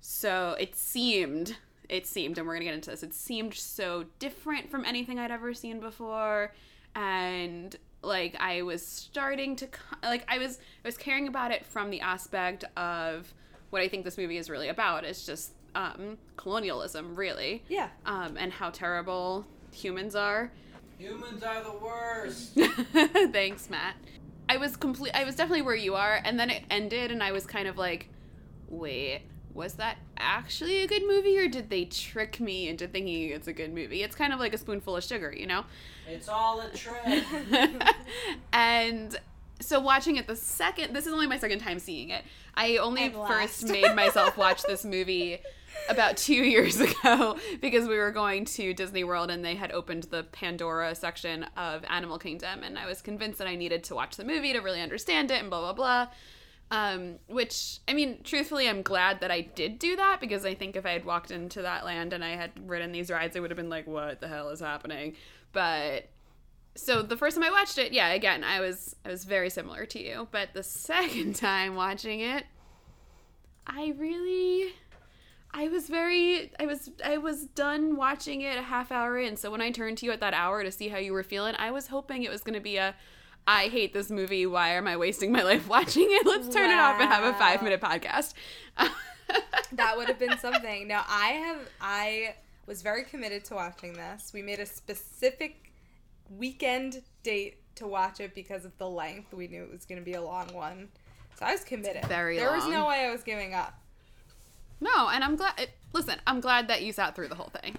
so, 0.00 0.54
it 0.60 0.76
seemed, 0.76 1.56
it 1.88 2.06
seemed, 2.06 2.38
and 2.38 2.46
we're 2.46 2.54
gonna 2.54 2.64
get 2.66 2.74
into 2.74 2.90
this, 2.90 3.02
it 3.02 3.12
seemed 3.14 3.54
so 3.54 4.04
different 4.18 4.70
from 4.70 4.84
anything 4.84 5.18
I'd 5.18 5.30
ever 5.30 5.54
seen 5.54 5.80
before. 5.80 6.52
And, 6.94 7.74
like, 8.02 8.36
I 8.38 8.62
was 8.62 8.86
starting 8.86 9.56
to, 9.56 9.68
like, 10.02 10.24
I 10.28 10.38
was, 10.38 10.58
I 10.84 10.88
was 10.88 10.96
caring 10.96 11.26
about 11.26 11.50
it 11.50 11.64
from 11.66 11.90
the 11.90 12.00
aspect 12.00 12.64
of 12.76 13.32
what 13.70 13.82
I 13.82 13.88
think 13.88 14.04
this 14.04 14.16
movie 14.18 14.36
is 14.36 14.48
really 14.48 14.68
about. 14.68 15.04
It's 15.04 15.26
just, 15.26 15.52
um, 15.74 16.18
colonialism, 16.36 17.16
really 17.16 17.64
Yeah. 17.68 17.88
um, 18.06 18.36
and 18.36 18.52
how 18.52 18.70
terrible 18.70 19.46
humans 19.72 20.14
are. 20.14 20.52
Humans 20.98 21.42
are 21.42 21.62
the 21.62 21.72
worst. 21.72 22.54
Thanks, 23.32 23.68
Matt. 23.70 23.96
I 24.48 24.56
was 24.58 24.76
complete. 24.76 25.12
I 25.14 25.24
was 25.24 25.34
definitely 25.34 25.62
where 25.62 25.74
you 25.74 25.94
are, 25.94 26.20
and 26.24 26.38
then 26.38 26.50
it 26.50 26.64
ended, 26.70 27.10
and 27.10 27.22
I 27.22 27.32
was 27.32 27.46
kind 27.46 27.66
of 27.66 27.76
like, 27.78 28.08
"Wait, 28.68 29.22
was 29.52 29.74
that 29.74 29.98
actually 30.18 30.82
a 30.82 30.86
good 30.86 31.02
movie, 31.06 31.38
or 31.38 31.48
did 31.48 31.70
they 31.70 31.86
trick 31.86 32.40
me 32.40 32.68
into 32.68 32.86
thinking 32.86 33.30
it's 33.30 33.48
a 33.48 33.52
good 33.52 33.74
movie?" 33.74 34.02
It's 34.02 34.14
kind 34.14 34.32
of 34.32 34.38
like 34.38 34.54
a 34.54 34.58
spoonful 34.58 34.96
of 34.96 35.04
sugar, 35.04 35.32
you 35.36 35.46
know. 35.46 35.64
it's 36.08 36.28
all 36.28 36.60
a 36.60 36.68
trick. 36.70 37.24
and 38.52 39.16
so 39.60 39.80
watching 39.80 40.16
it 40.16 40.26
the 40.26 40.36
second 40.36 40.94
this 40.94 41.06
is 41.06 41.12
only 41.12 41.26
my 41.26 41.38
second 41.38 41.60
time 41.60 41.78
seeing 41.78 42.10
it 42.10 42.24
i 42.56 42.76
only 42.76 43.04
And 43.04 43.14
first 43.14 43.64
made 43.68 43.94
myself 43.94 44.36
watch 44.36 44.62
this 44.68 44.84
movie 44.84 45.38
about 45.88 46.16
two 46.16 46.34
years 46.34 46.80
ago 46.80 47.36
because 47.60 47.88
we 47.88 47.96
were 47.96 48.10
going 48.10 48.44
to 48.44 48.74
disney 48.74 49.04
world 49.04 49.30
and 49.30 49.44
they 49.44 49.54
had 49.54 49.72
opened 49.72 50.04
the 50.04 50.22
pandora 50.24 50.94
section 50.94 51.44
of 51.56 51.84
animal 51.88 52.18
kingdom. 52.18 52.62
And 52.62 52.78
i 52.78 52.86
was 52.86 53.02
convinced 53.02 53.38
that 53.38 53.46
i 53.46 53.54
needed 53.54 53.84
to 53.84 53.94
watch 53.94 54.16
the 54.16 54.24
movie 54.24 54.52
to 54.52 54.60
really 54.60 54.80
understand 54.80 55.30
it 55.30 55.40
and 55.40 55.50
blah 55.50 55.60
blah 55.60 55.72
blah. 55.72 56.08
Um, 56.70 57.18
which 57.28 57.78
I 57.86 57.92
mean, 57.92 58.20
truthfully, 58.24 58.68
I'm 58.68 58.82
glad 58.82 59.20
that 59.20 59.30
I 59.30 59.42
did 59.42 59.78
do 59.78 59.96
that 59.96 60.18
because 60.20 60.44
I 60.44 60.54
think 60.54 60.76
if 60.76 60.86
I 60.86 60.90
had 60.90 61.04
walked 61.04 61.30
into 61.30 61.62
that 61.62 61.84
land 61.84 62.12
and 62.12 62.24
I 62.24 62.30
had 62.30 62.50
ridden 62.68 62.90
these 62.90 63.10
rides, 63.10 63.36
I 63.36 63.40
would 63.40 63.50
have 63.50 63.56
been 63.56 63.68
like, 63.68 63.86
"What 63.86 64.20
the 64.20 64.28
hell 64.28 64.48
is 64.48 64.60
happening?" 64.60 65.14
But 65.52 66.08
so 66.74 67.02
the 67.02 67.16
first 67.16 67.36
time 67.36 67.44
I 67.44 67.50
watched 67.50 67.78
it, 67.78 67.92
yeah, 67.92 68.08
again, 68.08 68.42
I 68.42 68.60
was 68.60 68.96
I 69.04 69.08
was 69.08 69.24
very 69.24 69.50
similar 69.50 69.86
to 69.86 70.02
you, 70.02 70.28
but 70.30 70.54
the 70.54 70.62
second 70.64 71.36
time 71.36 71.76
watching 71.76 72.20
it, 72.20 72.44
I 73.66 73.94
really 73.96 74.72
I 75.56 75.68
was 75.68 75.88
very 75.88 76.50
I 76.58 76.66
was 76.66 76.90
I 77.04 77.16
was 77.16 77.46
done 77.46 77.94
watching 77.94 78.42
it 78.42 78.58
a 78.58 78.62
half 78.62 78.90
hour 78.90 79.16
in. 79.16 79.36
So 79.36 79.52
when 79.52 79.60
I 79.60 79.70
turned 79.70 79.98
to 79.98 80.06
you 80.06 80.12
at 80.12 80.18
that 80.20 80.34
hour 80.34 80.64
to 80.64 80.72
see 80.72 80.88
how 80.88 80.98
you 80.98 81.12
were 81.12 81.22
feeling, 81.22 81.54
I 81.56 81.70
was 81.70 81.86
hoping 81.86 82.24
it 82.24 82.30
was 82.30 82.42
going 82.42 82.54
to 82.54 82.60
be 82.60 82.76
a 82.76 82.94
I 83.46 83.68
hate 83.68 83.92
this 83.92 84.10
movie. 84.10 84.46
Why 84.46 84.70
am 84.70 84.88
I 84.88 84.96
wasting 84.96 85.30
my 85.30 85.42
life 85.50 85.68
watching 85.68 86.08
it? 86.08 86.26
Let's 86.26 86.52
turn 86.52 86.70
it 86.70 86.78
off 86.78 87.00
and 87.00 87.08
have 87.08 87.22
a 87.22 87.38
5-minute 87.38 87.80
podcast. 87.80 88.34
that 89.72 89.96
would 89.96 90.08
have 90.08 90.18
been 90.18 90.36
something. 90.38 90.88
Now 90.88 91.04
I 91.08 91.28
have 91.28 91.58
I 91.80 92.34
was 92.66 92.82
very 92.82 93.04
committed 93.04 93.44
to 93.46 93.54
watching 93.54 93.92
this. 93.92 94.32
We 94.34 94.42
made 94.42 94.58
a 94.58 94.66
specific 94.66 95.72
weekend 96.28 97.02
date 97.22 97.58
to 97.76 97.86
watch 97.86 98.18
it 98.18 98.34
because 98.34 98.64
of 98.64 98.76
the 98.78 98.88
length. 98.88 99.32
We 99.32 99.46
knew 99.46 99.62
it 99.62 99.70
was 99.70 99.84
going 99.84 100.00
to 100.00 100.04
be 100.04 100.14
a 100.14 100.22
long 100.22 100.52
one. 100.52 100.88
So 101.38 101.46
I 101.46 101.52
was 101.52 101.62
committed. 101.62 102.04
Very 102.06 102.38
There 102.38 102.52
was 102.52 102.66
no 102.66 102.86
way 102.86 103.06
I 103.06 103.12
was 103.12 103.22
giving 103.22 103.54
up. 103.54 103.74
No, 104.80 105.08
and 105.08 105.24
I'm 105.24 105.36
glad 105.36 105.68
listen, 105.92 106.16
I'm 106.26 106.40
glad 106.40 106.68
that 106.68 106.82
you 106.82 106.92
sat 106.92 107.14
through 107.14 107.28
the 107.28 107.34
whole 107.34 107.50
thing. 107.62 107.76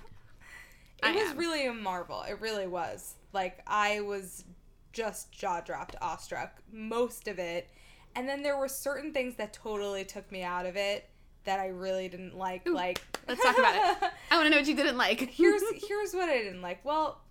It 0.99 1.05
I 1.05 1.11
was 1.11 1.31
am. 1.31 1.37
really 1.37 1.65
a 1.67 1.73
marvel. 1.73 2.21
It 2.23 2.39
really 2.41 2.67
was. 2.67 3.15
Like 3.33 3.61
I 3.67 4.01
was 4.01 4.45
just 4.93 5.31
jaw 5.31 5.61
dropped, 5.61 5.95
awestruck 6.01 6.61
most 6.71 7.27
of 7.27 7.37
it, 7.39 7.69
and 8.15 8.27
then 8.27 8.41
there 8.43 8.57
were 8.57 8.67
certain 8.69 9.11
things 9.13 9.35
that 9.35 9.53
totally 9.53 10.05
took 10.05 10.31
me 10.31 10.41
out 10.41 10.65
of 10.65 10.75
it 10.77 11.09
that 11.43 11.59
I 11.59 11.67
really 11.67 12.07
didn't 12.09 12.37
like. 12.37 12.67
like 12.67 13.01
Let's 13.27 13.41
talk 13.43 13.57
about 13.57 13.75
it. 13.75 14.11
I 14.31 14.35
want 14.37 14.45
to 14.45 14.49
know 14.49 14.57
what 14.57 14.67
you 14.67 14.75
didn't 14.75 14.97
like. 14.97 15.19
here's 15.19 15.61
here's 15.87 16.13
what 16.13 16.29
I 16.29 16.37
didn't 16.37 16.61
like. 16.61 16.83
Well, 16.83 17.21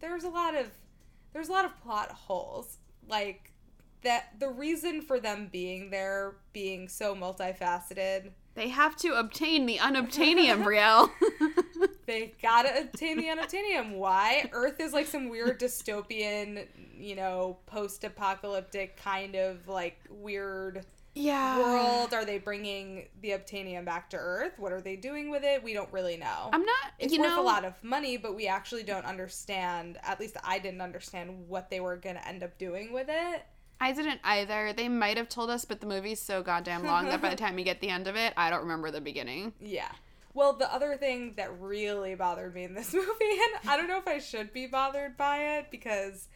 there's 0.00 0.24
a 0.24 0.28
lot 0.28 0.54
of 0.54 0.66
there's 1.32 1.48
a 1.48 1.52
lot 1.52 1.64
of 1.64 1.78
plot 1.82 2.10
holes. 2.10 2.78
Like 3.08 3.52
that 4.02 4.38
the 4.38 4.48
reason 4.48 5.02
for 5.02 5.18
them 5.20 5.48
being 5.50 5.90
there 5.90 6.36
being 6.52 6.88
so 6.88 7.14
multifaceted. 7.14 8.30
They 8.54 8.68
have 8.68 8.96
to 8.96 9.14
obtain 9.14 9.66
the 9.66 9.78
unobtainium, 9.78 10.64
Brielle. 10.64 11.10
They 12.08 12.32
gotta 12.40 12.80
obtain 12.80 13.18
the 13.18 13.26
unobtainium. 13.26 13.96
Why? 13.96 14.48
Earth 14.52 14.80
is 14.80 14.94
like 14.94 15.06
some 15.06 15.28
weird 15.28 15.60
dystopian, 15.60 16.66
you 16.98 17.14
know, 17.14 17.58
post-apocalyptic 17.66 18.96
kind 18.96 19.34
of 19.34 19.68
like 19.68 20.00
weird 20.08 20.86
yeah. 21.14 21.58
world. 21.58 22.14
Are 22.14 22.24
they 22.24 22.38
bringing 22.38 23.08
the 23.20 23.32
obtainium 23.32 23.84
back 23.84 24.08
to 24.10 24.16
Earth? 24.16 24.52
What 24.56 24.72
are 24.72 24.80
they 24.80 24.96
doing 24.96 25.30
with 25.30 25.44
it? 25.44 25.62
We 25.62 25.74
don't 25.74 25.92
really 25.92 26.16
know. 26.16 26.48
I'm 26.50 26.64
not. 26.64 26.92
it's 26.98 27.16
worth 27.16 27.28
know, 27.28 27.42
a 27.42 27.44
lot 27.44 27.66
of 27.66 27.74
money, 27.84 28.16
but 28.16 28.34
we 28.34 28.46
actually 28.46 28.84
don't 28.84 29.04
understand. 29.04 29.98
At 30.02 30.18
least 30.18 30.38
I 30.42 30.58
didn't 30.58 30.80
understand 30.80 31.46
what 31.46 31.68
they 31.68 31.80
were 31.80 31.96
gonna 31.96 32.22
end 32.26 32.42
up 32.42 32.56
doing 32.56 32.90
with 32.92 33.08
it. 33.10 33.42
I 33.80 33.92
didn't 33.92 34.20
either. 34.24 34.72
They 34.72 34.88
might 34.88 35.16
have 35.16 35.28
told 35.28 35.50
us, 35.50 35.64
but 35.64 35.80
the 35.80 35.86
movie's 35.86 36.20
so 36.20 36.42
goddamn 36.42 36.84
long 36.84 37.06
that 37.06 37.22
by 37.22 37.30
the 37.30 37.36
time 37.44 37.58
you 37.58 37.64
get 37.64 37.80
the 37.80 37.88
end 37.88 38.08
of 38.08 38.16
it, 38.16 38.32
I 38.36 38.50
don't 38.50 38.62
remember 38.62 38.90
the 38.90 39.00
beginning. 39.00 39.52
Yeah. 39.60 39.90
Well, 40.34 40.52
the 40.52 40.72
other 40.72 40.96
thing 40.96 41.34
that 41.36 41.58
really 41.60 42.14
bothered 42.14 42.54
me 42.54 42.64
in 42.64 42.74
this 42.74 42.92
movie, 42.94 43.08
and 43.20 43.70
I 43.70 43.76
don't 43.76 43.88
know 43.88 43.98
if 43.98 44.06
I 44.08 44.18
should 44.18 44.52
be 44.52 44.66
bothered 44.66 45.16
by 45.16 45.58
it 45.58 45.70
because, 45.70 46.28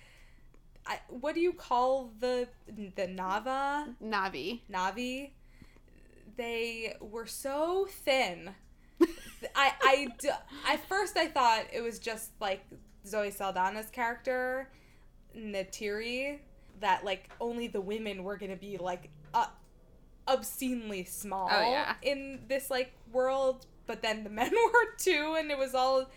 I, 0.87 0.99
what 1.09 1.35
do 1.35 1.41
you 1.41 1.53
call 1.53 2.13
the 2.19 2.49
the 2.67 3.07
Nava 3.07 3.95
Navi. 4.03 4.61
Navi? 4.73 5.31
They 6.37 6.97
were 7.01 7.27
so 7.27 7.87
thin. 7.91 8.55
I 9.55 9.73
I 9.83 10.07
d- 10.21 10.31
at 10.69 10.89
first 10.89 11.17
I 11.17 11.27
thought 11.27 11.65
it 11.73 11.83
was 11.83 11.99
just 11.99 12.31
like 12.41 12.65
Zoe 13.07 13.31
Saldana's 13.31 13.91
character, 13.91 14.71
Neytiri, 15.37 16.39
that 16.83 17.05
like 17.05 17.31
only 17.41 17.67
the 17.67 17.81
women 17.81 18.23
were 18.23 18.37
gonna 18.37 18.55
be 18.57 18.77
like 18.79 19.09
uh, 19.35 19.47
obscenely 20.29 21.05
small 21.05 21.49
Oh, 21.51 21.61
yeah. 21.71 21.95
in 22.03 22.41
this 22.49 22.71
like 22.71 22.93
world, 23.13 23.67
but 23.87 24.03
then 24.03 24.25
the 24.25 24.31
men 24.41 24.51
were 24.53 24.95
too, 24.99 25.37
and 25.39 25.51
it 25.51 25.59
was 25.59 25.75
all 25.75 26.09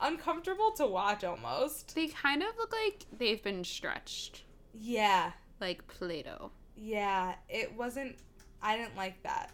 uncomfortable 0.00 0.72
to 0.72 0.86
watch 0.86 1.24
almost. 1.24 1.94
They 1.94 2.08
kind 2.08 2.42
of 2.42 2.48
look 2.58 2.72
like 2.72 3.06
they've 3.16 3.42
been 3.42 3.64
stretched, 3.64 4.42
Yeah, 4.78 5.32
like 5.60 5.86
Play-Doh. 5.86 6.50
yeah, 6.76 7.34
it 7.48 7.74
wasn't. 7.76 8.16
I 8.62 8.76
didn't 8.76 8.96
like 8.96 9.22
that. 9.22 9.50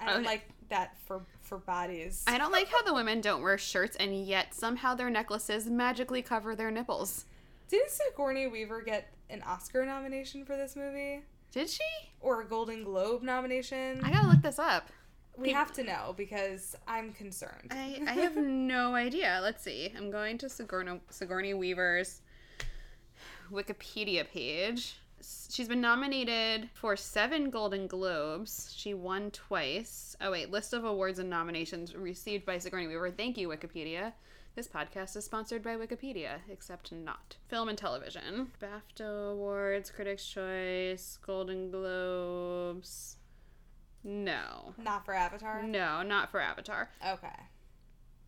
I 0.00 0.06
don't 0.06 0.16
Okay. 0.20 0.26
like 0.26 0.48
that 0.68 0.96
for 1.06 1.22
for 1.42 1.58
bodies. 1.58 2.24
I 2.26 2.36
don't 2.38 2.52
like 2.52 2.68
how 2.68 2.82
the 2.82 2.92
women 2.94 3.20
don't 3.20 3.42
wear 3.42 3.56
shirts 3.58 3.96
and 3.96 4.14
yet 4.26 4.54
somehow 4.54 4.94
their 4.94 5.08
necklaces 5.10 5.66
magically 5.66 6.22
cover 6.22 6.54
their 6.54 6.70
nipples. 6.70 7.24
Didn't 7.68 7.90
Sigourney 7.90 8.46
Weaver 8.46 8.82
get 8.82 9.08
an 9.30 9.42
Oscar 9.42 9.84
nomination 9.84 10.44
for 10.44 10.56
this 10.56 10.74
movie? 10.76 11.22
Did 11.52 11.68
she? 11.68 11.82
Or 12.20 12.40
a 12.42 12.44
Golden 12.46 12.82
Globe 12.84 13.22
nomination? 13.22 14.00
I 14.02 14.10
gotta 14.10 14.28
look 14.28 14.42
this 14.42 14.58
up. 14.58 14.88
we 15.36 15.52
have 15.52 15.72
to 15.74 15.84
know 15.84 16.14
because 16.16 16.74
I'm 16.86 17.12
concerned. 17.12 17.70
I, 17.70 18.00
I 18.06 18.12
have 18.12 18.36
no 18.36 18.94
idea. 18.94 19.40
Let's 19.42 19.62
see. 19.62 19.92
I'm 19.96 20.10
going 20.10 20.38
to 20.38 20.48
Sigourney, 20.48 21.00
Sigourney 21.10 21.54
Weaver's 21.54 22.22
Wikipedia 23.52 24.26
page. 24.28 24.96
She's 25.50 25.68
been 25.68 25.80
nominated 25.80 26.70
for 26.74 26.96
seven 26.96 27.50
Golden 27.50 27.86
Globes. 27.86 28.72
She 28.76 28.94
won 28.94 29.30
twice. 29.30 30.16
Oh, 30.20 30.30
wait. 30.30 30.50
List 30.50 30.72
of 30.72 30.84
awards 30.84 31.18
and 31.18 31.28
nominations 31.28 31.94
received 31.94 32.44
by 32.46 32.58
Sigourney 32.58 32.86
Weaver. 32.86 33.10
Thank 33.10 33.36
you, 33.36 33.48
Wikipedia. 33.48 34.12
This 34.58 34.66
podcast 34.66 35.14
is 35.14 35.24
sponsored 35.24 35.62
by 35.62 35.76
Wikipedia, 35.76 36.40
except 36.50 36.90
not. 36.90 37.36
Film 37.46 37.68
and 37.68 37.78
television. 37.78 38.48
BAFTA 38.60 39.30
Awards, 39.30 39.88
Critics' 39.88 40.26
Choice, 40.26 41.16
Golden 41.24 41.70
Globes. 41.70 43.18
No. 44.02 44.74
Not 44.76 45.04
for 45.04 45.14
Avatar? 45.14 45.62
No, 45.62 46.02
not 46.02 46.32
for 46.32 46.40
Avatar. 46.40 46.90
Okay. 47.08 47.28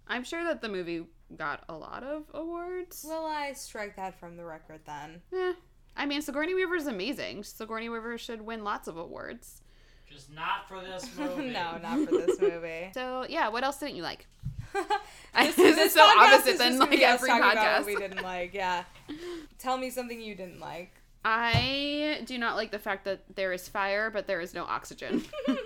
I'm 0.06 0.22
sure 0.22 0.44
that 0.44 0.62
the 0.62 0.68
movie 0.68 1.04
got 1.36 1.64
a 1.68 1.74
lot 1.74 2.04
of 2.04 2.26
awards. 2.32 3.04
Will 3.08 3.26
I 3.26 3.52
strike 3.52 3.96
that 3.96 4.20
from 4.20 4.36
the 4.36 4.44
record 4.44 4.82
then? 4.86 5.22
Eh. 5.34 5.54
I 5.96 6.06
mean, 6.06 6.22
Sigourney 6.22 6.54
Weaver 6.54 6.76
is 6.76 6.86
amazing. 6.86 7.42
Sigourney 7.42 7.88
Weaver 7.88 8.16
should 8.18 8.42
win 8.42 8.62
lots 8.62 8.86
of 8.86 8.96
awards. 8.96 9.62
Just 10.08 10.32
not 10.32 10.68
for 10.68 10.80
this 10.80 11.08
movie. 11.18 11.50
no, 11.50 11.78
not 11.78 12.08
for 12.08 12.18
this 12.18 12.40
movie. 12.40 12.90
So, 12.94 13.26
yeah, 13.28 13.48
what 13.48 13.64
else 13.64 13.78
didn't 13.78 13.96
you 13.96 14.04
like? 14.04 14.28
This 15.56 15.78
is 15.78 15.94
so 15.94 16.02
opposite 16.02 16.54
is 16.54 16.59
than, 16.59 16.78
like, 16.78 17.00
every 17.00 17.30
podcast. 17.30 17.87
we 17.87 17.94
didn't 17.94 18.22
like. 18.22 18.52
Yeah. 18.52 18.85
Tell 19.59 19.78
me 19.78 19.88
something 19.90 20.20
you 20.20 20.35
didn't 20.35 20.59
like. 20.61 20.92
I 21.24 22.22
do 22.24 22.37
not 22.37 22.56
like 22.56 22.70
the 22.70 22.78
fact 22.78 23.04
that 23.04 23.20
there 23.37 23.52
is 23.52 23.68
fire, 23.68 24.11
but 24.11 24.26
there 24.26 24.40
is 24.40 24.54
no 24.54 24.64
oxygen. 24.64 25.24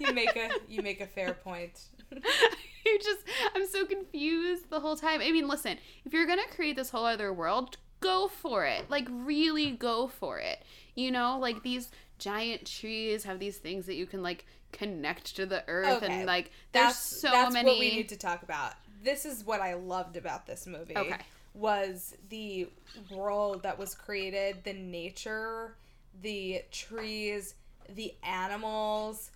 You 0.00 0.12
make 0.12 0.36
a 0.36 0.50
you 0.68 0.80
make 0.80 1.00
a 1.00 1.06
fair 1.06 1.34
point. 1.34 1.80
you 2.12 2.98
just 2.98 3.18
I'm 3.54 3.66
so 3.66 3.84
confused 3.84 4.70
the 4.70 4.80
whole 4.80 4.96
time. 4.96 5.20
I 5.20 5.32
mean, 5.32 5.48
listen, 5.48 5.76
if 6.04 6.12
you're 6.12 6.26
gonna 6.26 6.46
create 6.54 6.76
this 6.76 6.90
whole 6.90 7.04
other 7.04 7.32
world, 7.32 7.76
go 8.00 8.28
for 8.28 8.64
it. 8.64 8.88
Like 8.88 9.08
really 9.10 9.72
go 9.72 10.06
for 10.06 10.38
it. 10.38 10.62
You 10.94 11.10
know, 11.10 11.38
like 11.38 11.62
these 11.62 11.90
giant 12.18 12.64
trees 12.66 13.24
have 13.24 13.38
these 13.38 13.58
things 13.58 13.86
that 13.86 13.94
you 13.94 14.06
can 14.06 14.22
like 14.22 14.46
connect 14.72 15.36
to 15.36 15.46
the 15.46 15.64
earth 15.68 16.02
Okay. 16.02 16.12
and 16.12 16.26
like 16.26 16.50
there's 16.72 16.86
That's 16.86 16.98
so 16.98 17.30
that's 17.30 17.52
many 17.52 17.68
what 17.70 17.78
we 17.78 17.90
need 17.96 18.08
to 18.10 18.16
talk 18.16 18.42
about. 18.42 18.74
This 19.02 19.24
is 19.24 19.44
what 19.44 19.60
I 19.60 19.74
loved 19.74 20.16
about 20.16 20.46
this 20.46 20.66
movie. 20.66 20.96
Okay. 20.96 21.16
Was 21.54 22.14
the 22.28 22.68
world 23.10 23.62
that 23.62 23.78
was 23.78 23.94
created, 23.94 24.64
the 24.64 24.72
nature, 24.74 25.76
the 26.20 26.62
trees, 26.70 27.54
the 27.88 28.14
animals, 28.22 29.30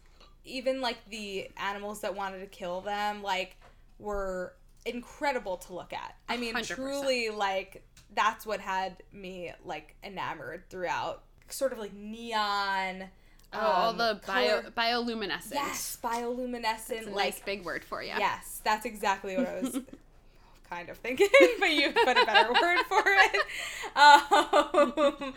even 0.44 0.80
like 0.80 0.98
the 1.08 1.48
animals 1.56 2.00
that 2.02 2.14
wanted 2.14 2.40
to 2.40 2.46
kill 2.46 2.80
them, 2.80 3.22
like 3.22 3.56
were 3.98 4.54
incredible 4.84 5.56
to 5.56 5.74
look 5.74 5.92
at. 5.92 6.16
I 6.28 6.36
mean, 6.36 6.54
100%. 6.54 6.74
truly, 6.74 7.28
like 7.30 7.84
that's 8.14 8.44
what 8.44 8.60
had 8.60 9.02
me 9.12 9.52
like 9.64 9.94
enamored 10.04 10.64
throughout. 10.68 11.22
Sort 11.48 11.72
of 11.72 11.78
like 11.78 11.92
neon. 11.94 13.04
Oh, 13.54 13.58
all 13.60 13.90
um, 13.90 13.98
the 13.98 14.20
bio 14.26 14.60
color- 14.62 14.70
bioluminescence. 14.76 15.52
Yes, 15.54 15.98
bioluminescent. 16.02 16.90
It's 16.90 17.06
a 17.06 17.10
like 17.10 17.24
nice 17.26 17.40
big 17.40 17.64
word 17.64 17.84
for 17.84 18.02
you. 18.02 18.12
Yes, 18.18 18.60
that's 18.64 18.86
exactly 18.86 19.36
what 19.36 19.46
I 19.46 19.60
was 19.60 19.78
kind 20.70 20.88
of 20.88 20.96
thinking, 20.98 21.28
but 21.60 21.70
you 21.70 21.90
put 21.92 22.16
a 22.16 22.24
better 22.24 22.52
word 22.52 22.78
for 22.88 23.02
it. 23.04 23.36
Um, 23.96 25.34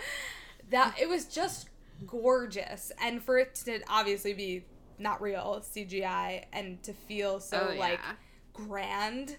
that 0.69 0.95
it 0.99 1.09
was 1.09 1.25
just 1.25 1.69
gorgeous, 2.07 2.91
and 3.01 3.21
for 3.21 3.37
it 3.37 3.55
to 3.65 3.81
obviously 3.89 4.33
be 4.33 4.63
not 4.97 5.21
real 5.21 5.61
CGI 5.61 6.45
and 6.53 6.81
to 6.83 6.93
feel 6.93 7.39
so 7.39 7.71
Oh, 7.73 7.77
like 7.77 7.99
yeah. 8.03 8.13
grand, 8.53 9.35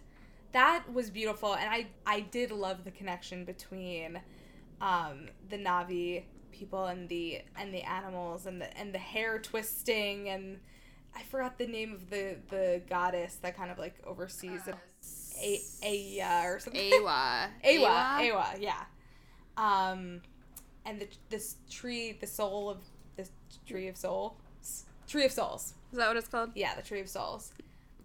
that 0.52 0.84
was 0.92 1.10
beautiful, 1.10 1.54
and 1.54 1.68
I 1.70 1.86
I 2.06 2.20
did 2.20 2.50
love 2.50 2.84
the 2.84 2.90
connection 2.90 3.44
between 3.44 4.20
um, 4.80 5.28
the 5.48 5.56
Navi 5.56 6.24
people 6.56 6.86
and 6.86 7.08
the 7.08 7.42
and 7.58 7.72
the 7.72 7.82
animals 7.82 8.46
and 8.46 8.60
the 8.60 8.76
and 8.78 8.94
the 8.94 8.98
hair 8.98 9.38
twisting 9.38 10.28
and 10.28 10.58
I 11.14 11.22
forgot 11.22 11.56
the 11.58 11.66
name 11.66 11.92
of 11.94 12.10
the 12.10 12.36
the 12.50 12.82
goddess 12.88 13.36
that 13.42 13.56
kind 13.56 13.70
of 13.70 13.78
like 13.78 13.94
oversees 14.06 14.62
it. 14.66 14.74
A- 15.38 15.60
Aya 15.84 16.48
or 16.50 16.58
something. 16.58 16.92
Awa. 16.94 17.48
Awa. 17.64 18.18
Awa. 18.22 18.54
Yeah. 18.58 18.82
Um, 19.56 20.22
and 20.84 21.00
the 21.00 21.08
this 21.30 21.56
tree, 21.70 22.12
the 22.20 22.26
soul 22.26 22.70
of 22.70 22.78
this 23.16 23.30
tree 23.66 23.88
of 23.88 23.96
soul, 23.96 24.36
tree 25.08 25.24
of 25.24 25.32
souls. 25.32 25.74
Is 25.92 25.98
that 25.98 26.08
what 26.08 26.16
it's 26.16 26.28
called? 26.28 26.50
Yeah, 26.54 26.74
the 26.74 26.82
tree 26.82 27.00
of 27.00 27.08
souls. 27.08 27.52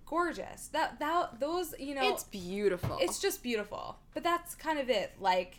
Gorgeous. 0.06 0.68
That 0.74 1.00
that 1.00 1.40
those 1.40 1.74
you 1.80 1.96
know 1.96 2.14
It's 2.14 2.24
beautiful. 2.26 2.98
it's 3.02 3.20
just 3.20 3.42
beautiful. 3.44 3.98
But 4.14 4.24
that's 4.24 4.56
kind 4.56 4.80
of 4.80 4.90
it. 4.90 5.14
Like 5.20 5.58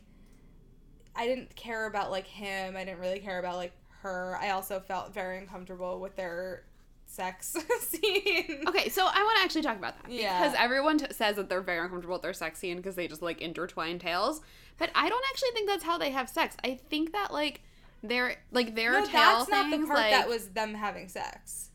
I 1.15 1.27
didn't 1.27 1.55
care 1.57 1.87
about 1.87 2.11
like 2.11 2.27
him. 2.27 2.77
I 2.77 2.85
didn't 2.85 3.01
really 3.01 3.21
care 3.21 3.39
about 3.39 3.57
like 3.57 3.73
her. 4.03 4.37
I 4.41 4.51
also 4.51 4.81
felt 4.81 5.13
very 5.15 5.39
uncomfortable 5.39 6.01
with 6.01 6.17
their 6.17 6.65
sex 7.07 7.57
scene. 7.81 8.65
Okay, 8.67 8.89
so 8.89 9.03
I 9.05 9.23
want 9.23 9.37
to 9.39 9.45
actually 9.45 9.63
talk 9.63 9.77
about 9.77 10.01
that 10.03 10.11
Yeah. 10.11 10.41
because 10.43 10.57
everyone 10.59 10.99
t- 10.99 11.07
says 11.13 11.37
that 11.37 11.49
they're 11.49 11.61
very 11.61 11.81
uncomfortable 11.85 12.15
with 12.15 12.23
their 12.23 12.33
sex 12.33 12.59
scene 12.59 12.79
because 12.79 12.95
they 12.95 13.07
just 13.09 13.21
like 13.23 13.41
intertwine 13.43 13.99
tails, 13.99 14.41
but 14.79 14.91
I 14.95 15.09
don't 15.09 15.25
actually 15.31 15.51
think 15.53 15.69
that's 15.69 15.85
how 15.85 15.99
they 15.99 16.11
have 16.11 16.29
sex. 16.29 16.57
I 16.65 16.79
think 16.89 17.13
that 17.13 17.33
like 17.33 17.61
their 18.03 18.37
like 18.51 18.75
their 18.75 18.93
No, 18.93 19.07
tail 19.07 19.11
that's 19.47 19.51
not 19.51 19.71
the 19.71 19.79
part 19.87 19.99
like, 19.99 20.11
that 20.11 20.29
was 20.29 20.49
them 20.49 20.75
having 20.75 21.09
sex. 21.09 21.69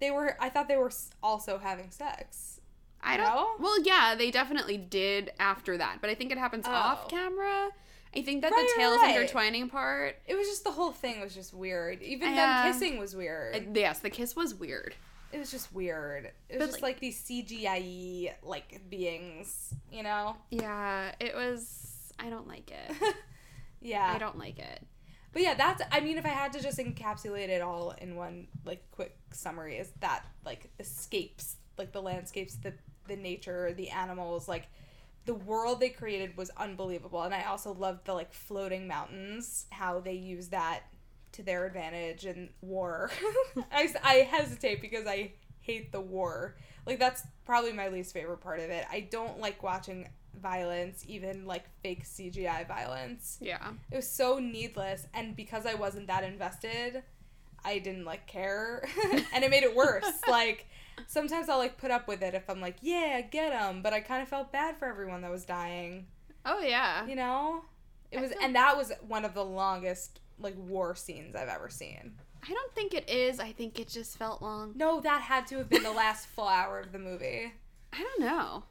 They 0.00 0.10
were. 0.10 0.36
I 0.40 0.50
thought 0.50 0.68
they 0.68 0.76
were 0.76 0.92
also 1.22 1.56
having 1.58 1.90
sex. 1.90 2.60
I 3.02 3.16
don't. 3.16 3.26
No? 3.26 3.50
Well, 3.58 3.80
yeah, 3.82 4.14
they 4.16 4.30
definitely 4.30 4.76
did 4.76 5.32
after 5.38 5.76
that, 5.78 5.98
but 6.00 6.10
I 6.10 6.14
think 6.14 6.30
it 6.32 6.38
happens 6.38 6.64
oh. 6.68 6.72
off 6.72 7.02
Oh. 7.04 7.08
camera. 7.08 7.68
I 8.16 8.22
think 8.22 8.42
that 8.42 8.52
Right, 8.52 8.68
the 8.74 8.80
tails 8.80 8.98
right. 9.00 9.16
intertwining 9.16 9.68
part. 9.68 10.16
It 10.26 10.34
was 10.36 10.46
just 10.46 10.64
the 10.64 10.70
whole 10.72 10.92
thing 10.92 11.20
was 11.20 11.34
just 11.34 11.52
weird. 11.54 12.02
Even 12.02 12.34
Yeah. 12.34 12.62
them 12.62 12.72
kissing 12.72 12.98
was 12.98 13.14
weird. 13.16 13.56
uh, 13.56 13.60
yes, 13.74 13.98
the 14.00 14.10
kiss 14.10 14.34
was 14.36 14.54
weird. 14.54 14.94
it 15.32 15.38
was 15.38 15.50
just 15.50 15.72
weird. 15.74 16.26
It 16.48 16.58
was 16.58 16.58
But, 16.58 16.66
just 16.66 16.72
like- 16.74 16.82
like, 16.94 17.00
these 17.00 17.18
CGI 17.20 18.34
like 18.44 18.88
beings, 18.88 19.74
you 19.90 20.02
know? 20.04 20.36
Yeah, 20.50 21.12
it 21.18 21.34
was. 21.34 22.12
I 22.18 22.30
don't 22.30 22.46
like 22.46 22.70
it. 22.70 23.14
yeah. 23.80 24.12
I 24.14 24.18
don't 24.18 24.38
like 24.38 24.58
it. 24.58 24.86
But 25.32 25.42
yeah, 25.42 25.54
that's 25.54 25.82
I 25.90 25.98
mean 25.98 26.16
if 26.18 26.24
I 26.24 26.28
had 26.28 26.52
to 26.52 26.62
just 26.62 26.78
encapsulate 26.78 27.48
it 27.48 27.60
all 27.60 27.90
in 27.98 28.14
one 28.14 28.46
like 28.64 28.88
quick 28.92 29.16
summary 29.32 29.76
is 29.78 29.90
that 29.98 30.24
like 30.44 30.70
escapes 30.78 31.56
like 31.76 31.90
the 31.90 32.00
landscapes, 32.00 32.54
the 32.54 32.72
the 33.08 33.16
nature, 33.16 33.72
the 33.72 33.90
animals, 33.90 34.46
like 34.46 34.68
the 35.26 35.34
world 35.34 35.80
they 35.80 35.88
created 35.88 36.36
was 36.36 36.50
unbelievable 36.56 37.22
and 37.22 37.34
I 37.34 37.44
also 37.44 37.72
loved 37.72 38.04
the 38.06 38.14
like 38.14 38.32
floating 38.32 38.86
mountains, 38.86 39.66
how 39.70 40.00
they 40.00 40.12
use 40.14 40.48
that 40.48 40.80
to 41.32 41.42
their 41.42 41.66
advantage 41.66 42.26
in 42.26 42.50
war. 42.60 43.10
I, 43.72 43.92
I 44.02 44.14
hesitate 44.30 44.80
because 44.80 45.06
I 45.06 45.32
hate 45.60 45.92
the 45.92 46.00
war. 46.00 46.56
Like 46.86 46.98
that's 46.98 47.22
probably 47.44 47.72
my 47.72 47.88
least 47.88 48.12
favorite 48.12 48.40
part 48.40 48.60
of 48.60 48.70
it. 48.70 48.84
I 48.90 49.00
don't 49.00 49.40
like 49.40 49.62
watching 49.62 50.08
violence, 50.40 51.04
even 51.08 51.46
like 51.46 51.64
fake 51.82 52.04
CGI 52.04 52.66
violence 52.68 53.38
Yeah. 53.40 53.70
it 53.90 53.96
was 53.96 54.08
so 54.10 54.38
needless 54.38 55.06
and 55.14 55.34
because 55.36 55.64
i 55.64 55.74
wasn't 55.74 56.08
that 56.08 56.24
invested 56.24 57.02
i 57.64 57.78
didn't 57.78 58.04
like 58.04 58.26
care 58.26 58.86
and 59.32 59.44
it 59.44 59.50
made 59.50 59.62
it 59.62 59.74
worse 59.74 60.10
like 60.28 60.66
sometimes 61.06 61.48
i'll 61.48 61.58
like 61.58 61.76
put 61.78 61.90
up 61.90 62.06
with 62.08 62.22
it 62.22 62.34
if 62.34 62.48
i'm 62.48 62.60
like 62.60 62.76
yeah 62.82 63.20
get 63.20 63.50
them. 63.50 63.82
but 63.82 63.92
i 63.92 64.00
kind 64.00 64.22
of 64.22 64.28
felt 64.28 64.52
bad 64.52 64.76
for 64.76 64.86
everyone 64.86 65.20
that 65.22 65.30
was 65.30 65.44
dying 65.44 66.06
Oh 66.46 66.60
yeah. 66.60 67.06
you 67.06 67.16
know 67.16 67.64
it 68.10 68.18
I 68.18 68.22
was 68.22 68.32
and 68.42 68.54
that 68.54 68.76
was 68.76 68.92
one 69.08 69.24
of 69.24 69.32
the 69.34 69.44
longest 69.44 70.20
like 70.38 70.54
war 70.58 70.94
scenes 70.94 71.34
i've 71.34 71.48
ever 71.48 71.68
seen 71.68 72.12
I 72.46 72.52
don't 72.52 72.74
think 72.74 72.92
it 72.92 73.08
is. 73.08 73.40
I 73.40 73.52
think 73.52 73.80
it 73.80 73.88
just 73.88 74.18
felt 74.18 74.42
long. 74.42 74.72
no 74.76 75.00
that 75.00 75.22
had 75.22 75.46
to 75.46 75.56
have 75.56 75.70
been 75.70 75.82
the 75.82 75.90
last 75.90 76.26
full 76.26 76.46
hour 76.46 76.78
of 76.80 76.92
the 76.92 76.98
movie 76.98 77.50
I 77.92 77.98
don't 78.02 78.20
know. 78.20 78.64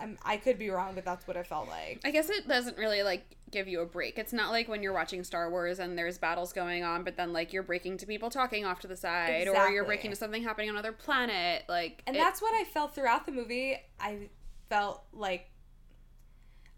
I'm, 0.00 0.18
i 0.24 0.36
could 0.36 0.58
be 0.58 0.68
wrong 0.70 0.94
but 0.96 1.04
that's 1.04 1.28
what 1.28 1.36
it 1.36 1.46
felt 1.46 1.68
like 1.68 2.00
I 2.04 2.10
guess 2.10 2.28
it 2.28 2.48
doesn't 2.48 2.76
really 2.76 3.04
like 3.04 3.36
give 3.52 3.68
you 3.68 3.80
a 3.80 3.86
break. 3.86 4.18
It's 4.18 4.32
not 4.32 4.50
like 4.50 4.66
when 4.68 4.82
you're 4.82 4.92
watching 4.92 5.22
Star 5.22 5.50
Wars 5.50 5.78
and 5.78 5.96
there's 5.96 6.18
battles 6.18 6.52
going 6.52 6.82
on, 6.82 7.04
but 7.04 7.16
then 7.16 7.32
like 7.32 7.52
you're 7.52 7.62
breaking 7.62 7.98
to 7.98 8.06
people 8.06 8.30
talking 8.30 8.64
off 8.64 8.80
to 8.80 8.88
the 8.88 8.96
side, 8.96 9.46
or 9.48 9.52
you're 9.70 9.84
breaking 9.84 10.10
to 10.10 10.16
something 10.16 10.42
happening 10.42 10.68
on 10.70 10.74
another 10.74 10.92
planet. 10.92 11.62
Like, 11.68 12.02
And 12.06 12.16
it- 12.16 12.18
that's 12.18 12.42
what 12.42 12.54
I 12.54 12.64
felt 12.64 12.94
throughout 12.94 13.26
the 13.26 13.32
movie. 13.32 13.76
I 14.00 14.28
felt 14.68 15.04
like 15.12 15.50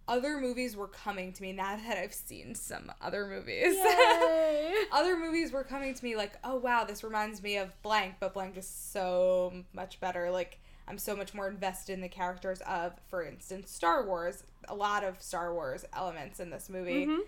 other 0.06 0.38
movies 0.38 0.76
were 0.76 0.88
coming 0.88 1.32
to 1.32 1.42
me 1.42 1.52
now 1.52 1.76
that 1.88 1.96
I've 1.96 2.12
seen 2.12 2.54
some 2.54 2.92
other 3.00 3.26
movies. 3.26 3.74
other 4.92 5.16
movies 5.16 5.50
were 5.52 5.64
coming 5.64 5.94
to 5.94 6.04
me 6.04 6.16
like, 6.16 6.32
oh 6.44 6.56
wow, 6.56 6.84
this 6.84 7.02
reminds 7.02 7.42
me 7.42 7.56
of 7.56 7.80
blank, 7.82 8.16
but 8.20 8.34
blank 8.34 8.56
is 8.56 8.68
so 8.68 9.64
much 9.72 10.00
better. 10.00 10.30
Like, 10.30 10.60
I'm 10.86 10.98
so 10.98 11.16
much 11.16 11.32
more 11.34 11.48
invested 11.48 11.92
in 11.94 12.00
the 12.00 12.08
characters 12.08 12.60
of, 12.62 12.92
for 13.08 13.22
instance, 13.24 13.70
Star 13.70 14.04
Wars. 14.06 14.44
A 14.68 14.74
lot 14.74 15.02
of 15.04 15.20
Star 15.22 15.52
Wars 15.54 15.84
elements 15.92 16.40
in 16.40 16.50
this 16.50 16.68
movie. 16.68 17.06
Mhm. 17.06 17.20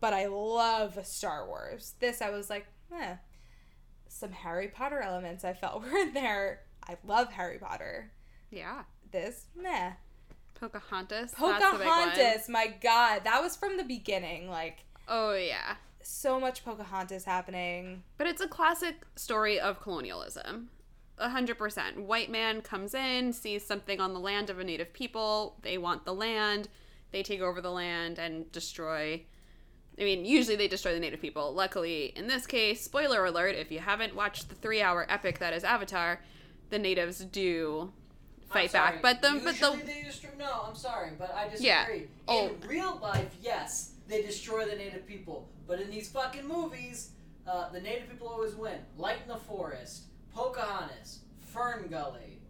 But 0.00 0.12
I 0.12 0.26
love 0.26 0.98
Star 1.06 1.46
Wars. 1.46 1.94
This, 2.00 2.20
I 2.22 2.30
was 2.30 2.48
like, 2.50 2.66
eh. 2.94 3.16
Some 4.08 4.32
Harry 4.32 4.68
Potter 4.68 5.00
elements 5.00 5.44
I 5.44 5.52
felt 5.54 5.82
were 5.90 5.96
in 5.96 6.12
there. 6.12 6.60
I 6.86 6.96
love 7.04 7.32
Harry 7.32 7.58
Potter 7.58 8.10
yeah, 8.52 8.82
this 9.10 9.46
meh. 9.56 9.92
Pocahontas. 10.54 11.32
that's 11.32 11.40
the 11.40 11.46
big 11.78 11.86
one. 11.86 12.10
Pocahontas, 12.10 12.48
my 12.48 12.72
god, 12.80 13.24
that 13.24 13.42
was 13.42 13.56
from 13.56 13.76
the 13.78 13.84
beginning. 13.84 14.48
Like 14.48 14.84
Oh 15.08 15.32
yeah, 15.34 15.76
so 16.02 16.38
much 16.38 16.64
Pocahontas 16.64 17.24
happening. 17.24 18.04
but 18.18 18.26
it's 18.28 18.40
a 18.42 18.46
classic 18.46 18.96
story 19.16 19.58
of 19.58 19.80
colonialism. 19.80 20.68
A 21.18 21.28
hundred 21.28 21.58
percent. 21.58 22.00
White 22.00 22.30
man 22.30 22.62
comes 22.62 22.94
in, 22.94 23.32
sees 23.32 23.64
something 23.64 24.00
on 24.00 24.12
the 24.14 24.20
land 24.20 24.50
of 24.50 24.58
a 24.58 24.64
native 24.64 24.92
people. 24.92 25.56
They 25.62 25.78
want 25.78 26.04
the 26.04 26.14
land. 26.14 26.68
They 27.12 27.22
take 27.22 27.40
over 27.40 27.60
the 27.60 27.70
land 27.70 28.18
and 28.18 28.50
destroy. 28.50 29.22
I 29.98 30.04
mean, 30.04 30.24
usually 30.24 30.56
they 30.56 30.68
destroy 30.68 30.94
the 30.94 31.00
native 31.00 31.20
people. 31.20 31.52
Luckily, 31.52 32.06
in 32.16 32.26
this 32.26 32.46
case, 32.46 32.82
spoiler 32.82 33.24
alert: 33.24 33.54
if 33.54 33.70
you 33.70 33.80
haven't 33.80 34.16
watched 34.16 34.48
the 34.48 34.54
three-hour 34.54 35.06
epic 35.08 35.38
that 35.38 35.52
is 35.52 35.64
Avatar, 35.64 36.20
the 36.70 36.78
natives 36.78 37.18
do 37.18 37.92
fight 38.50 38.72
back. 38.72 39.02
But 39.02 39.20
the 39.20 39.40
but 39.44 39.54
Usually 39.54 39.78
the 39.78 39.86
they 39.86 40.02
destroy. 40.02 40.30
No, 40.38 40.64
I'm 40.66 40.74
sorry, 40.74 41.10
but 41.18 41.32
I 41.34 41.48
disagree. 41.48 41.66
Yeah. 41.66 42.06
Oh. 42.26 42.48
In 42.48 42.68
real 42.68 42.98
life, 43.02 43.36
yes, 43.42 43.92
they 44.08 44.22
destroy 44.22 44.64
the 44.64 44.76
native 44.76 45.06
people, 45.06 45.48
but 45.66 45.80
in 45.80 45.90
these 45.90 46.08
fucking 46.08 46.46
movies, 46.48 47.10
uh, 47.46 47.68
the 47.70 47.80
native 47.80 48.08
people 48.08 48.28
always 48.28 48.54
win. 48.54 48.78
Light 48.96 49.18
in 49.22 49.28
the 49.28 49.36
Forest, 49.36 50.04
Pocahontas, 50.34 51.20
Fern 51.40 51.86
Gully. 51.90 52.40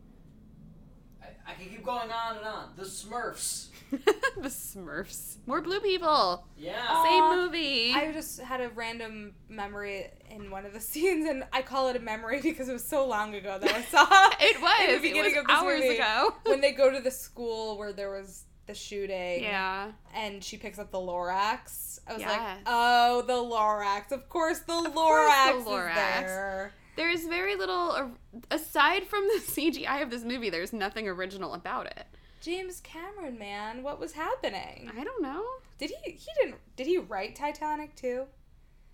I, 1.23 1.51
I 1.51 1.55
can 1.55 1.69
keep 1.69 1.85
going 1.85 2.11
on 2.11 2.37
and 2.39 2.47
on. 2.47 2.69
The 2.77 2.85
Smurfs. 2.85 3.69
the 3.91 4.49
Smurfs. 4.49 5.37
More 5.47 5.61
blue 5.61 5.81
people. 5.81 6.45
Yeah. 6.57 6.87
Same 7.05 7.23
Aw, 7.23 7.37
movie. 7.37 7.93
I 7.93 8.13
just 8.13 8.41
had 8.41 8.61
a 8.61 8.69
random 8.71 9.35
memory 9.49 10.07
in 10.31 10.51
one 10.51 10.65
of 10.67 10.73
the 10.73 10.81
scenes, 10.91 11.29
and 11.29 11.45
I 11.53 11.63
call 11.63 11.89
it 11.89 11.97
a 11.97 12.01
memory 12.01 12.41
because 12.41 12.69
it 12.69 12.73
was 12.73 12.85
so 12.85 13.07
long 13.07 13.35
ago 13.35 13.59
that 13.61 13.73
I 13.73 13.83
saw 13.91 14.07
it 14.41 14.61
was. 14.61 14.97
in 14.97 15.03
the 15.03 15.19
it 15.19 15.25
was 15.25 15.37
of 15.37 15.47
this 15.47 15.57
hours 15.57 15.81
movie. 15.81 15.97
ago. 15.97 16.35
when 16.45 16.61
they 16.61 16.73
go 16.73 16.91
to 16.91 17.01
the 17.01 17.11
school 17.11 17.77
where 17.79 17.93
there 17.93 18.11
was 18.11 18.45
the 18.67 18.75
shooting. 18.75 19.43
yeah. 19.43 19.91
And 20.15 20.43
she 20.43 20.57
picks 20.57 20.79
up 20.79 20.91
the 20.93 20.99
Lorax. 20.99 21.99
I 22.09 22.15
was 22.15 22.23
like, 22.23 22.31
Yes. 22.41 22.59
oh, 22.67 23.23
the 23.27 23.33
Lorax. 23.35 24.13
Of 24.13 24.29
course, 24.29 24.61
the 24.61 24.73
course 24.73 24.85
the 24.85 24.91
Lorax 25.01 25.65
Lorax. 25.65 26.67
is 26.67 26.73
there. 26.97 27.07
There's 27.09 27.27
very 27.27 27.57
little, 27.57 28.13
aside 28.51 29.07
from 29.07 29.27
the 29.29 29.41
CGI 29.47 30.03
of 30.03 30.11
this 30.11 30.25
movie, 30.25 30.51
there's 30.51 30.73
nothing 30.73 31.09
original 31.09 31.55
about 31.55 31.87
it. 31.87 32.07
James 32.41 32.81
Cameron, 32.81 33.39
man, 33.39 33.83
what 33.83 34.01
was 34.01 34.13
happening? 34.13 34.91
I 34.99 35.05
don't 35.05 35.23
know. 35.23 35.45
Did 35.79 35.91
he? 36.05 36.13
He 36.13 36.31
didn't. 36.41 36.59
Did 36.77 36.89
he 36.89 36.99
write 36.99 37.37
Titanic 37.37 37.95
too? 37.95 38.25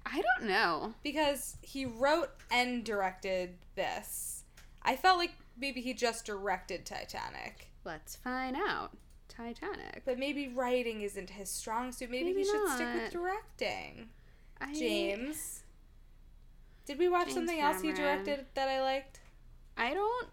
I 0.04 0.22
don't 0.22 0.48
know. 0.48 0.94
Because 1.02 1.56
he 1.62 1.86
wrote 1.86 2.30
and 2.50 2.84
directed 2.84 3.54
this. 3.74 4.44
I 4.82 4.96
felt 4.96 5.18
like 5.18 5.32
maybe 5.58 5.80
he 5.80 5.94
just 5.94 6.26
directed 6.26 6.84
Titanic. 6.86 7.68
Let's 7.84 8.16
find 8.16 8.56
out. 8.56 8.90
Titanic. 9.28 10.02
But 10.04 10.18
maybe 10.18 10.48
writing 10.48 11.02
isn't 11.02 11.30
his 11.30 11.50
strong 11.50 11.92
suit. 11.92 12.10
Maybe, 12.10 12.26
Maybe 12.26 12.40
he 12.40 12.44
should 12.44 12.68
stick 12.70 12.88
with 12.94 13.12
directing. 13.12 14.08
I, 14.60 14.74
James. 14.74 15.62
Did 16.88 16.98
we 16.98 17.08
watch 17.08 17.26
James 17.26 17.34
something 17.34 17.60
else 17.60 17.82
he 17.82 17.92
directed 17.92 18.46
that 18.54 18.66
I 18.66 18.80
liked? 18.80 19.20
I 19.76 19.92
don't. 19.92 20.28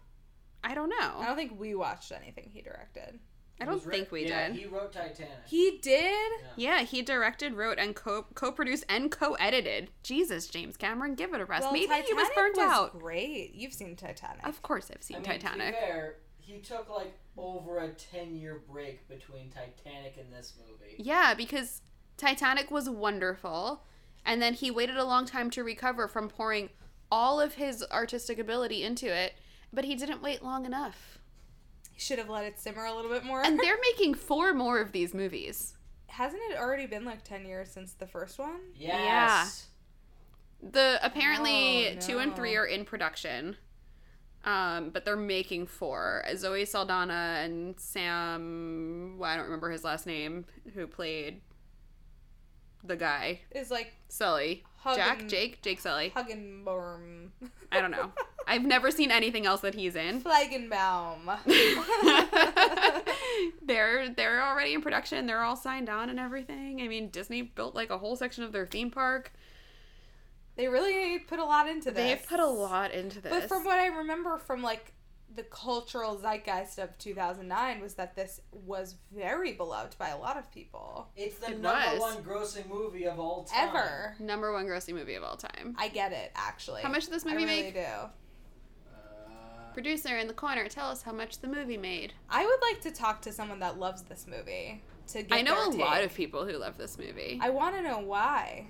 I 0.64 0.74
don't 0.74 0.88
know. 0.88 1.18
I 1.18 1.26
don't 1.26 1.36
think 1.36 1.60
we 1.60 1.74
watched 1.74 2.10
anything 2.10 2.50
he 2.50 2.62
directed. 2.62 3.20
I 3.60 3.66
don't 3.66 3.74
was 3.74 3.84
writ- 3.84 3.96
think 3.96 4.10
we 4.10 4.26
yeah, 4.26 4.48
did. 4.48 4.56
He 4.56 4.66
wrote 4.66 4.90
Titanic. 4.90 5.30
He 5.46 5.78
did? 5.82 6.32
Yeah, 6.56 6.80
he 6.80 7.02
directed, 7.02 7.52
wrote, 7.52 7.78
and 7.78 7.94
co 7.94 8.24
co-produced 8.34 8.84
and 8.88 9.10
co-edited. 9.10 9.90
Jesus, 10.02 10.48
James 10.48 10.78
Cameron, 10.78 11.14
give 11.14 11.34
it 11.34 11.42
a 11.42 11.44
rest. 11.44 11.64
Well, 11.64 11.72
Maybe 11.72 11.92
he 11.92 12.14
was 12.14 12.28
Titanic 12.28 12.34
burnt 12.34 12.58
out. 12.58 12.98
Great. 12.98 13.54
You've 13.54 13.74
seen 13.74 13.94
Titanic. 13.94 14.46
Of 14.46 14.62
course, 14.62 14.90
I've 14.90 15.02
seen 15.02 15.18
I 15.18 15.20
mean, 15.20 15.28
Titanic. 15.28 15.74
To 15.74 15.80
be 15.80 15.86
fair, 15.86 16.14
he 16.38 16.58
took 16.60 16.88
like 16.88 17.18
over 17.36 17.80
a 17.80 17.90
ten-year 17.90 18.62
break 18.66 19.06
between 19.08 19.50
Titanic 19.50 20.16
and 20.18 20.32
this 20.32 20.54
movie. 20.58 20.96
Yeah, 20.98 21.34
because 21.34 21.82
Titanic 22.16 22.70
was 22.70 22.88
wonderful, 22.88 23.84
and 24.26 24.42
then 24.42 24.52
he 24.52 24.70
waited 24.70 24.96
a 24.96 25.04
long 25.04 25.24
time 25.24 25.48
to 25.50 25.64
recover 25.64 26.08
from 26.08 26.28
pouring 26.28 26.68
all 27.10 27.40
of 27.40 27.54
his 27.54 27.84
artistic 27.92 28.38
ability 28.38 28.82
into 28.82 29.06
it, 29.06 29.34
but 29.72 29.84
he 29.84 29.94
didn't 29.94 30.22
wait 30.22 30.42
long 30.42 30.66
enough. 30.66 31.18
He 31.92 32.00
should 32.00 32.18
have 32.18 32.28
let 32.28 32.44
it 32.44 32.58
simmer 32.58 32.84
a 32.84 32.94
little 32.94 33.10
bit 33.10 33.24
more. 33.24 33.42
And 33.42 33.58
they're 33.62 33.78
making 33.92 34.14
four 34.14 34.52
more 34.52 34.80
of 34.80 34.92
these 34.92 35.14
movies. 35.14 35.74
Hasn't 36.08 36.42
it 36.50 36.58
already 36.58 36.86
been 36.86 37.04
like 37.04 37.22
10 37.24 37.46
years 37.46 37.70
since 37.70 37.92
the 37.92 38.06
first 38.06 38.38
one? 38.38 38.60
Yes. 38.76 39.68
The 40.60 40.98
apparently 41.02 41.96
two 42.00 42.18
and 42.18 42.34
three 42.34 42.56
are 42.56 42.66
in 42.66 42.84
production. 42.84 43.56
Um, 44.44 44.90
but 44.90 45.04
they're 45.04 45.16
making 45.16 45.66
four. 45.66 46.24
Zoe 46.36 46.64
Saldana 46.64 47.40
and 47.42 47.78
Sam, 47.78 49.16
well, 49.18 49.30
I 49.30 49.36
don't 49.36 49.46
remember 49.46 49.70
his 49.70 49.82
last 49.82 50.06
name, 50.06 50.44
who 50.74 50.86
played 50.86 51.40
the 52.86 52.96
guy. 52.96 53.40
Is 53.50 53.70
like 53.70 53.92
Sully. 54.08 54.64
Hug 54.78 54.96
Jack? 54.96 55.26
Jake? 55.26 55.62
Jake 55.62 55.80
Sully. 55.80 56.12
Huggenborm. 56.14 57.30
I 57.72 57.80
don't 57.80 57.90
know. 57.90 58.12
I've 58.46 58.64
never 58.64 58.92
seen 58.92 59.10
anything 59.10 59.44
else 59.44 59.60
that 59.62 59.74
he's 59.74 59.96
in. 59.96 60.22
Flagenbaum. 60.22 61.26
they're 63.62 64.08
they're 64.10 64.42
already 64.46 64.74
in 64.74 64.82
production. 64.82 65.26
They're 65.26 65.42
all 65.42 65.56
signed 65.56 65.88
on 65.88 66.08
and 66.08 66.20
everything. 66.20 66.80
I 66.80 66.88
mean, 66.88 67.08
Disney 67.08 67.42
built 67.42 67.74
like 67.74 67.90
a 67.90 67.98
whole 67.98 68.14
section 68.14 68.44
of 68.44 68.52
their 68.52 68.66
theme 68.66 68.90
park. 68.90 69.32
they 70.54 70.68
really 70.68 71.18
put 71.18 71.40
a 71.40 71.44
lot 71.44 71.68
into 71.68 71.90
this. 71.90 71.96
They've 71.96 72.28
put 72.28 72.38
a 72.38 72.46
lot 72.46 72.92
into 72.92 73.20
this. 73.20 73.32
But 73.32 73.48
from 73.48 73.64
what 73.64 73.78
I 73.78 73.86
remember 73.86 74.38
from 74.38 74.62
like 74.62 74.92
the 75.36 75.42
cultural 75.44 76.16
zeitgeist 76.18 76.78
of 76.78 76.96
2009 76.98 77.80
was 77.80 77.94
that 77.94 78.16
this 78.16 78.40
was 78.50 78.96
very 79.14 79.52
beloved 79.52 79.96
by 79.98 80.08
a 80.08 80.18
lot 80.18 80.36
of 80.36 80.50
people. 80.50 81.08
It's 81.16 81.36
the 81.38 81.52
It 81.52 81.60
number 81.60 81.92
was. 81.92 82.00
one 82.00 82.24
grossing 82.24 82.68
movie 82.68 83.04
of 83.06 83.20
all 83.20 83.44
time. 83.44 83.68
Ever. 83.68 84.16
number 84.18 84.52
one 84.52 84.66
grossing 84.66 84.94
movie 84.94 85.14
of 85.14 85.22
all 85.22 85.36
time. 85.36 85.76
I 85.78 85.88
get 85.88 86.12
it, 86.12 86.32
actually. 86.34 86.82
How 86.82 86.88
much 86.90 87.04
did 87.04 87.12
this 87.14 87.24
I 87.26 87.30
movie 87.32 87.44
really 87.44 87.62
make? 87.64 87.74
do. 87.74 87.80
Uh, 87.80 89.72
Producer 89.74 90.16
in 90.16 90.26
the 90.26 90.34
corner, 90.34 90.68
tell 90.68 90.88
us 90.88 91.02
how 91.02 91.12
much 91.12 91.40
the 91.40 91.48
movie 91.48 91.76
made. 91.76 92.14
I 92.30 92.44
would 92.44 92.60
like 92.62 92.80
to 92.82 92.90
talk 92.90 93.20
to 93.22 93.32
someone 93.32 93.60
that 93.60 93.78
loves 93.78 94.02
this 94.02 94.26
movie 94.26 94.82
to 95.08 95.22
get 95.22 95.36
I 95.38 95.42
know 95.42 95.68
a 95.68 95.70
their 95.70 95.80
lot 95.80 96.02
of 96.02 96.14
people 96.14 96.46
who 96.46 96.56
love 96.56 96.76
this 96.78 96.98
movie. 96.98 97.38
I 97.42 97.50
want 97.50 97.76
to 97.76 97.82
know 97.82 97.98
why. 97.98 98.66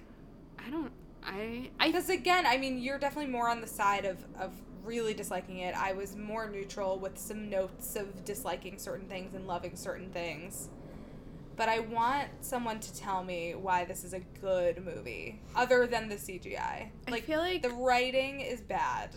I 0.58 0.68
don't. 0.70 0.90
I. 1.24 1.70
I. 1.80 1.86
Because 1.88 2.08
again, 2.10 2.44
I 2.46 2.56
mean, 2.58 2.78
you're 2.78 2.98
definitely 2.98 3.30
more 3.30 3.48
on 3.48 3.60
the 3.60 3.66
side 3.66 4.04
of 4.04 4.18
of 4.38 4.52
really 4.86 5.14
disliking 5.14 5.58
it. 5.58 5.74
I 5.76 5.92
was 5.92 6.16
more 6.16 6.48
neutral 6.48 6.98
with 6.98 7.18
some 7.18 7.50
notes 7.50 7.96
of 7.96 8.24
disliking 8.24 8.78
certain 8.78 9.08
things 9.08 9.34
and 9.34 9.46
loving 9.46 9.76
certain 9.76 10.10
things. 10.10 10.68
But 11.56 11.68
I 11.70 11.80
want 11.80 12.28
someone 12.42 12.80
to 12.80 12.94
tell 12.94 13.24
me 13.24 13.54
why 13.54 13.84
this 13.86 14.04
is 14.04 14.12
a 14.12 14.20
good 14.40 14.84
movie, 14.84 15.40
other 15.54 15.86
than 15.86 16.08
the 16.08 16.16
CGI. 16.16 16.58
I 16.58 16.90
Like 17.10 17.24
feel 17.24 17.40
like 17.40 17.62
the 17.62 17.70
writing 17.70 18.40
is 18.40 18.60
bad, 18.60 19.10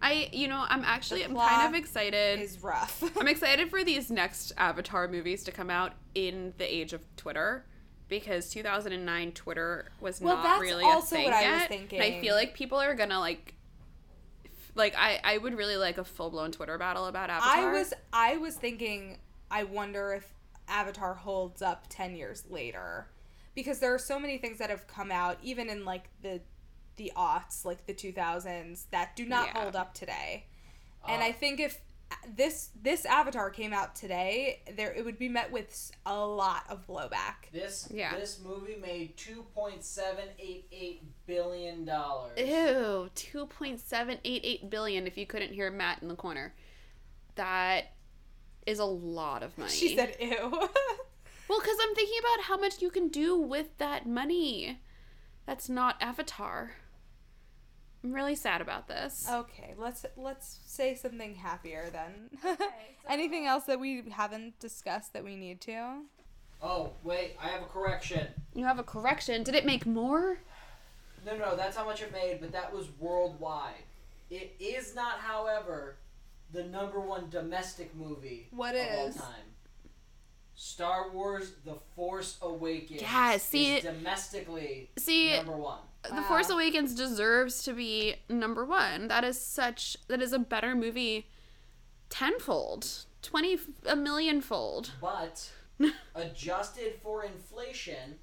I. 0.00 0.30
You 0.32 0.48
know, 0.48 0.64
I'm 0.68 0.84
actually. 0.84 1.22
I'm 1.24 1.36
kind 1.36 1.68
of 1.74 1.78
excited. 1.78 2.40
is 2.40 2.62
rough. 2.62 3.02
I'm 3.20 3.28
excited 3.28 3.68
for 3.68 3.84
these 3.84 4.10
next 4.10 4.52
Avatar 4.56 5.06
movies 5.06 5.44
to 5.44 5.52
come 5.52 5.68
out 5.68 5.92
in 6.14 6.54
the 6.58 6.64
age 6.74 6.92
of 6.94 7.02
Twitter. 7.16 7.66
Because 8.08 8.50
2009 8.50 9.32
Twitter 9.32 9.90
was 10.00 10.20
Well, 10.20 10.36
not 10.36 10.60
really 10.60 10.84
a 10.84 11.00
thing 11.00 11.24
what 11.24 11.32
I 11.34 11.50
was 11.52 11.60
yet. 11.60 11.68
thinking. 11.68 11.98
And 12.00 12.14
I 12.14 12.20
feel 12.20 12.34
like 12.34 12.52
people 12.52 12.78
are 12.78 12.94
gonna 12.94 13.18
like, 13.20 13.54
like 14.74 14.94
I 14.96 15.20
I 15.24 15.38
would 15.38 15.56
really 15.56 15.76
like 15.76 15.98
a 15.98 16.04
full 16.04 16.30
blown 16.30 16.52
Twitter 16.52 16.78
battle 16.78 17.06
about 17.06 17.30
Avatar. 17.30 17.68
I 17.70 17.72
was 17.72 17.94
I 18.12 18.36
was 18.36 18.56
thinking 18.56 19.18
I 19.50 19.64
wonder 19.64 20.12
if 20.12 20.26
Avatar 20.68 21.14
holds 21.14 21.60
up 21.60 21.86
10 21.90 22.16
years 22.16 22.44
later 22.48 23.08
because 23.54 23.80
there 23.80 23.92
are 23.92 23.98
so 23.98 24.18
many 24.18 24.38
things 24.38 24.58
that 24.58 24.70
have 24.70 24.86
come 24.86 25.10
out 25.10 25.36
even 25.42 25.68
in 25.68 25.84
like 25.84 26.04
the 26.22 26.40
the 26.96 27.12
aughts 27.16 27.64
like 27.64 27.86
the 27.86 27.94
2000s 27.94 28.84
that 28.90 29.16
do 29.16 29.24
not 29.26 29.48
Yeah. 29.48 29.62
hold 29.62 29.76
up 29.76 29.92
today. 29.94 30.46
And 31.06 31.22
Uh, 31.22 31.26
I 31.26 31.32
think 31.32 31.58
if 31.60 31.80
this 32.36 32.70
this 32.80 33.04
Avatar 33.04 33.50
came 33.50 33.72
out 33.72 33.94
today, 33.94 34.62
there 34.76 34.92
it 34.92 35.04
would 35.04 35.18
be 35.18 35.28
met 35.28 35.50
with 35.52 35.90
a 36.06 36.18
lot 36.24 36.64
of 36.68 36.86
blowback. 36.86 37.50
this 37.52 37.88
Yeah. 37.92 38.14
this 38.16 38.40
movie 38.42 38.76
made 38.80 39.16
two 39.16 39.44
point 39.54 39.84
seven 39.84 40.28
eight 40.38 40.66
eight 40.72 41.02
billion 41.26 41.84
dollars. 41.84 42.38
Ew, 42.38 43.10
2.788 43.14 44.70
billion 44.70 45.06
if 45.06 45.16
you 45.16 45.26
couldn't 45.26 45.52
hear 45.52 45.70
Matt 45.70 46.02
in 46.02 46.08
the 46.08 46.16
corner. 46.16 46.54
That 47.36 47.92
is 48.66 48.78
a 48.78 48.84
lot 48.84 49.42
of 49.42 49.56
money. 49.58 49.70
She 49.72 49.96
said 49.96 50.16
ew. 50.20 50.68
Well, 51.48 51.60
because 51.60 51.76
I'm 51.82 51.94
thinking 51.94 52.18
about 52.20 52.44
how 52.44 52.56
much 52.56 52.80
you 52.80 52.88
can 52.88 53.08
do 53.08 53.36
with 53.36 53.76
that 53.76 54.06
money. 54.06 54.80
That's 55.44 55.68
not 55.68 55.96
Avatar. 56.00 56.76
I'm 58.04 58.12
really 58.12 58.34
sad 58.34 58.60
about 58.60 58.88
this. 58.88 59.26
okay, 59.30 59.74
let's 59.78 60.04
let's 60.16 60.58
say 60.66 60.94
something 60.94 61.34
happier 61.36 61.88
then. 61.92 62.30
Anything 63.08 63.46
else 63.46 63.64
that 63.64 63.78
we 63.78 64.02
haven't 64.10 64.58
discussed 64.58 65.12
that 65.12 65.24
we 65.24 65.36
need 65.36 65.60
to? 65.62 66.00
Oh 66.60 66.92
wait, 67.02 67.36
I 67.42 67.48
have 67.48 67.62
a 67.62 67.66
correction. 67.66 68.26
You 68.54 68.64
have 68.64 68.78
a 68.78 68.82
correction. 68.84 69.42
Did 69.42 69.54
it 69.54 69.64
make 69.66 69.86
more? 69.86 70.38
No, 71.24 71.36
no, 71.36 71.54
that's 71.56 71.76
how 71.76 71.84
much 71.84 72.02
it 72.02 72.12
made, 72.12 72.40
but 72.40 72.50
that 72.52 72.74
was 72.74 72.88
worldwide. 72.98 73.84
It 74.30 74.56
is 74.58 74.94
not, 74.94 75.18
however, 75.20 75.96
the 76.52 76.64
number 76.64 76.98
one 76.98 77.28
domestic 77.30 77.94
movie 77.94 78.48
What 78.50 78.74
of 78.74 78.80
is? 78.80 79.16
all 79.16 79.26
time. 79.26 79.44
Star 80.54 81.10
Wars: 81.10 81.52
The 81.64 81.76
Force 81.94 82.38
Awakens. 82.42 83.02
Yeah, 83.02 83.36
see- 83.38 83.76
is 83.76 83.84
domestically 83.84 84.90
See, 84.98 85.36
number 85.36 85.56
one. 85.56 85.78
The 86.08 86.22
Force 86.22 86.50
Awakens 86.50 86.94
deserves 86.94 87.62
to 87.64 87.72
be 87.72 88.16
number 88.28 88.64
one. 88.64 89.08
That 89.08 89.22
is 89.24 89.40
such. 89.40 89.96
That 90.08 90.20
is 90.20 90.32
a 90.32 90.38
better 90.38 90.74
movie 90.74 91.28
tenfold, 92.10 93.04
20, 93.22 93.58
a 93.86 93.96
millionfold. 93.96 94.90
But 95.00 95.50
adjusted 96.14 96.94
for 97.02 97.24
inflation, 97.24 98.16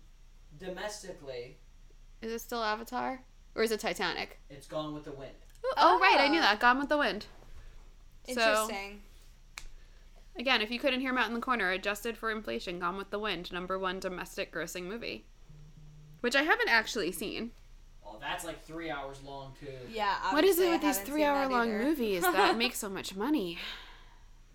domestically, 0.60 1.58
Is 2.22 2.32
it 2.32 2.40
still 2.40 2.64
Avatar? 2.64 3.22
Or 3.56 3.64
is 3.64 3.72
it 3.72 3.80
Titanic? 3.80 4.40
it's 4.50 4.68
Gone 4.68 4.94
with 4.94 5.06
the 5.06 5.12
Wind. 5.12 5.32
Oh, 5.66 5.74
oh, 5.78 6.00
right, 6.00 6.18
I 6.20 6.28
knew 6.28 6.40
Ah. 6.40 6.52
that. 6.52 6.60
Gone 6.60 6.80
with 6.80 6.90
the 6.90 6.98
Wind. 6.98 7.26
So, 8.28 8.32
Interesting. 8.42 9.02
again, 10.38 10.62
if 10.62 10.70
you 10.70 10.80
couldn't 10.80 11.00
hear 11.02 11.10
him 11.12 11.18
out 11.18 11.28
in 11.28 11.34
the 11.34 11.40
corner, 11.40 11.72
adjusted 11.72 12.16
for 12.18 12.30
inflation, 12.30 12.80
Gone 12.80 12.98
with 12.98 13.10
the 13.10 13.20
Wind, 13.20 13.52
number 13.52 13.80
one 13.80 14.00
domestic 14.00 14.54
grossing 14.54 14.84
movie. 14.84 15.26
Which 16.22 16.36
I 16.36 16.44
haven't 16.44 16.70
actually 16.70 17.12
seen. 17.12 17.52
Oh, 18.12 18.18
that's 18.20 18.44
like 18.44 18.64
three 18.66 18.90
hours 18.90 19.22
long 19.26 19.54
too. 19.60 19.68
yeah. 19.92 20.34
what 20.34 20.44
is 20.44 20.60
it 20.60 20.70
with 20.70 20.82
these 20.82 21.00
three-hour-long 21.00 21.72
movies 21.78 22.22
that 22.24 22.58
make 22.64 22.76
so 22.76 22.90
much 22.90 23.16
money? 23.16 23.58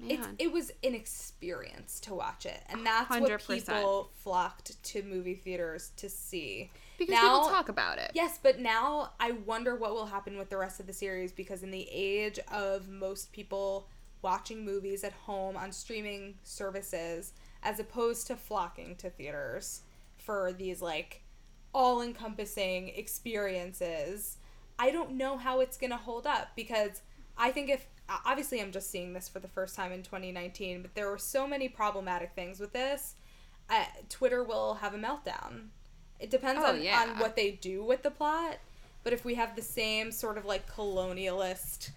it's 0.00 0.26
Man. 0.26 0.34
it 0.38 0.52
was 0.52 0.72
an 0.82 0.94
experience 0.94 2.00
to 2.00 2.14
watch 2.14 2.46
it, 2.46 2.60
and 2.68 2.84
that's 2.84 3.08
what 3.10 3.22
100%. 3.30 3.46
people 3.46 4.10
flocked 4.14 4.82
to 4.82 5.02
movie 5.02 5.34
theaters 5.36 5.92
to 5.96 6.08
see. 6.08 6.70
because 6.98 7.12
now- 7.14 7.20
people 7.42 7.50
talk 7.50 7.68
about 7.68 7.98
it. 7.98 8.10
Yes, 8.14 8.38
but 8.42 8.58
now 8.58 9.12
I 9.20 9.32
wonder 9.32 9.76
what 9.76 9.94
will 9.94 10.06
happen 10.06 10.36
with 10.36 10.50
the 10.50 10.56
rest 10.56 10.80
of 10.80 10.86
the 10.86 10.92
series 10.92 11.32
because 11.32 11.62
in 11.62 11.70
the 11.70 11.88
age 11.90 12.38
of 12.52 12.88
most 12.88 13.32
people 13.32 13.86
watching 14.20 14.64
movies 14.64 15.04
at 15.04 15.12
home 15.12 15.56
on 15.56 15.70
streaming 15.70 16.34
services 16.42 17.32
as 17.62 17.78
opposed 17.78 18.26
to 18.26 18.36
flocking 18.36 18.96
to 18.96 19.10
theaters 19.10 19.82
for 20.18 20.52
these 20.52 20.80
like 20.82 21.20
all-encompassing 21.74 22.88
experiences, 22.96 24.37
I 24.78 24.90
don't 24.90 25.12
know 25.12 25.37
how 25.37 25.60
it's 25.60 25.76
going 25.76 25.90
to 25.90 25.96
hold 25.96 26.26
up 26.26 26.48
because 26.56 27.02
I 27.37 27.50
think 27.50 27.68
if 27.68 27.87
obviously 28.24 28.60
I'm 28.60 28.72
just 28.72 28.90
seeing 28.90 29.12
this 29.12 29.28
for 29.28 29.40
the 29.40 29.48
first 29.48 29.74
time 29.76 29.92
in 29.92 30.02
2019, 30.02 30.82
but 30.82 30.94
there 30.94 31.10
were 31.10 31.18
so 31.18 31.46
many 31.46 31.68
problematic 31.68 32.32
things 32.34 32.60
with 32.60 32.72
this. 32.72 33.14
Uh, 33.68 33.84
Twitter 34.08 34.42
will 34.42 34.74
have 34.74 34.94
a 34.94 34.98
meltdown. 34.98 35.68
It 36.20 36.30
depends 36.30 36.62
Oh, 36.64 36.70
on, 36.70 36.82
yeah. 36.82 37.02
on 37.02 37.18
what 37.18 37.34
they 37.37 37.52
do 37.52 37.84
with 37.84 38.02
the 38.02 38.10
plot. 38.10 38.58
But 39.02 39.12
if 39.12 39.24
we 39.24 39.34
have 39.34 39.56
the 39.56 39.62
same 39.62 40.10
sort 40.12 40.38
of 40.38 40.44
like 40.44 40.70
colonialist, 40.70 41.90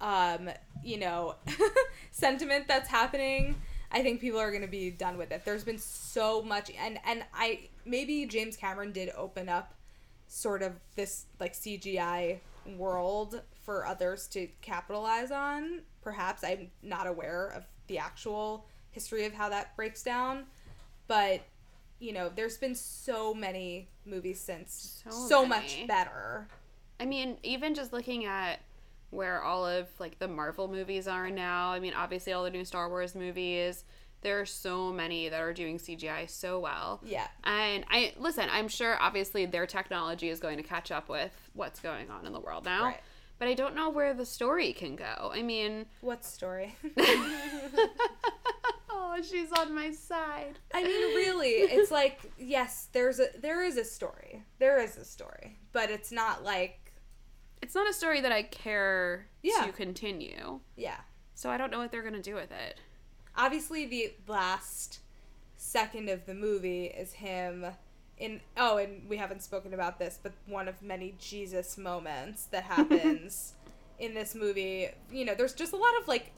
um, 0.00 0.48
you 0.82 0.98
know, 0.98 1.34
sentiment 2.10 2.66
that's 2.68 2.88
happening, 2.88 3.56
I 3.94 4.02
think 4.02 4.20
people 4.20 4.40
are 4.40 4.50
going 4.50 4.62
to 4.62 4.68
be 4.68 4.90
done 4.90 5.16
with 5.16 5.30
it. 5.30 5.44
There's 5.44 5.62
been 5.62 5.78
so 5.78 6.42
much, 6.42 6.70
and 6.78 6.98
and 7.06 7.24
I 7.32 7.68
maybe 7.86 8.26
James 8.26 8.56
Cameron 8.56 8.90
did 8.90 9.10
open 9.16 9.48
up 9.48 9.72
sort 10.26 10.62
of 10.62 10.72
this 10.96 11.26
like 11.38 11.54
CGI 11.54 12.38
world 12.76 13.40
for 13.62 13.86
others 13.86 14.26
to 14.28 14.48
capitalize 14.62 15.30
on. 15.30 15.82
Perhaps 16.02 16.42
I'm 16.42 16.72
not 16.82 17.06
aware 17.06 17.46
of 17.54 17.62
the 17.86 17.98
actual 17.98 18.66
history 18.90 19.26
of 19.26 19.32
how 19.32 19.48
that 19.50 19.76
breaks 19.76 20.02
down, 20.02 20.46
but 21.06 21.42
you 22.00 22.12
know, 22.12 22.30
there's 22.34 22.56
been 22.56 22.74
so 22.74 23.32
many 23.32 23.88
movies 24.04 24.40
since 24.40 25.02
So 25.08 25.28
so, 25.28 25.46
much 25.46 25.86
better. 25.86 26.48
I 26.98 27.06
mean, 27.06 27.36
even 27.44 27.74
just 27.74 27.92
looking 27.92 28.24
at 28.24 28.58
where 29.14 29.42
all 29.42 29.66
of 29.66 29.88
like 29.98 30.18
the 30.18 30.28
Marvel 30.28 30.68
movies 30.68 31.06
are 31.08 31.30
now. 31.30 31.70
I 31.70 31.80
mean, 31.80 31.94
obviously 31.94 32.32
all 32.32 32.44
the 32.44 32.50
new 32.50 32.64
Star 32.64 32.88
Wars 32.88 33.14
movies. 33.14 33.84
There 34.22 34.40
are 34.40 34.46
so 34.46 34.90
many 34.90 35.28
that 35.28 35.40
are 35.40 35.52
doing 35.52 35.78
CGI 35.78 36.28
so 36.30 36.58
well. 36.58 37.00
Yeah. 37.04 37.26
And 37.44 37.84
I 37.90 38.14
listen, 38.18 38.48
I'm 38.50 38.68
sure 38.68 38.96
obviously 39.00 39.46
their 39.46 39.66
technology 39.66 40.28
is 40.30 40.40
going 40.40 40.56
to 40.56 40.62
catch 40.62 40.90
up 40.90 41.08
with 41.08 41.32
what's 41.52 41.80
going 41.80 42.10
on 42.10 42.26
in 42.26 42.32
the 42.32 42.40
world 42.40 42.64
now. 42.64 42.84
Right. 42.84 43.00
But 43.38 43.48
I 43.48 43.54
don't 43.54 43.74
know 43.74 43.90
where 43.90 44.14
the 44.14 44.24
story 44.24 44.72
can 44.72 44.96
go. 44.96 45.30
I 45.32 45.42
mean, 45.42 45.86
What 46.00 46.24
story? 46.24 46.74
oh, 48.90 49.16
she's 49.22 49.52
on 49.52 49.74
my 49.74 49.90
side. 49.90 50.58
I 50.72 50.82
mean, 50.82 51.16
really, 51.16 51.48
it's 51.48 51.90
like 51.90 52.20
yes, 52.38 52.88
there's 52.92 53.20
a 53.20 53.28
there 53.38 53.62
is 53.62 53.76
a 53.76 53.84
story. 53.84 54.44
There 54.58 54.80
is 54.80 54.96
a 54.96 55.04
story, 55.04 55.58
but 55.72 55.90
it's 55.90 56.12
not 56.12 56.44
like 56.44 56.83
It's 57.64 57.74
not 57.74 57.88
a 57.88 57.94
story 57.94 58.20
that 58.20 58.30
I 58.30 58.42
care 58.42 59.26
Yeah. 59.42 59.64
to 59.64 59.72
continue. 59.72 60.60
yeah. 60.76 60.98
So 61.34 61.48
I 61.50 61.56
don't 61.56 61.70
know 61.70 61.78
what 61.78 61.90
they're 61.90 62.02
going 62.02 62.12
to 62.14 62.20
do 62.22 62.34
with 62.34 62.52
it. 62.52 62.78
Obviously, 63.36 63.86
the 63.86 64.12
last 64.28 65.00
second 65.56 66.10
of 66.10 66.26
the 66.26 66.34
movie 66.34 66.84
is 66.84 67.14
him 67.14 67.64
in 68.18 68.40
oh, 68.58 68.76
and 68.76 69.08
we 69.08 69.16
haven't 69.16 69.42
spoken 69.42 69.72
about 69.72 69.98
this, 69.98 70.18
but 70.22 70.32
one 70.46 70.68
of 70.68 70.82
many 70.82 71.14
Jesus 71.18 71.78
moments 71.78 72.44
that 72.46 72.64
happens 72.76 73.54
in 73.98 74.12
this 74.12 74.34
movie. 74.34 74.88
You 75.10 75.24
know, 75.24 75.34
there's 75.34 75.54
just 75.54 75.72
a 75.72 75.76
lot 75.76 75.90
of 76.02 76.06
like 76.06 76.32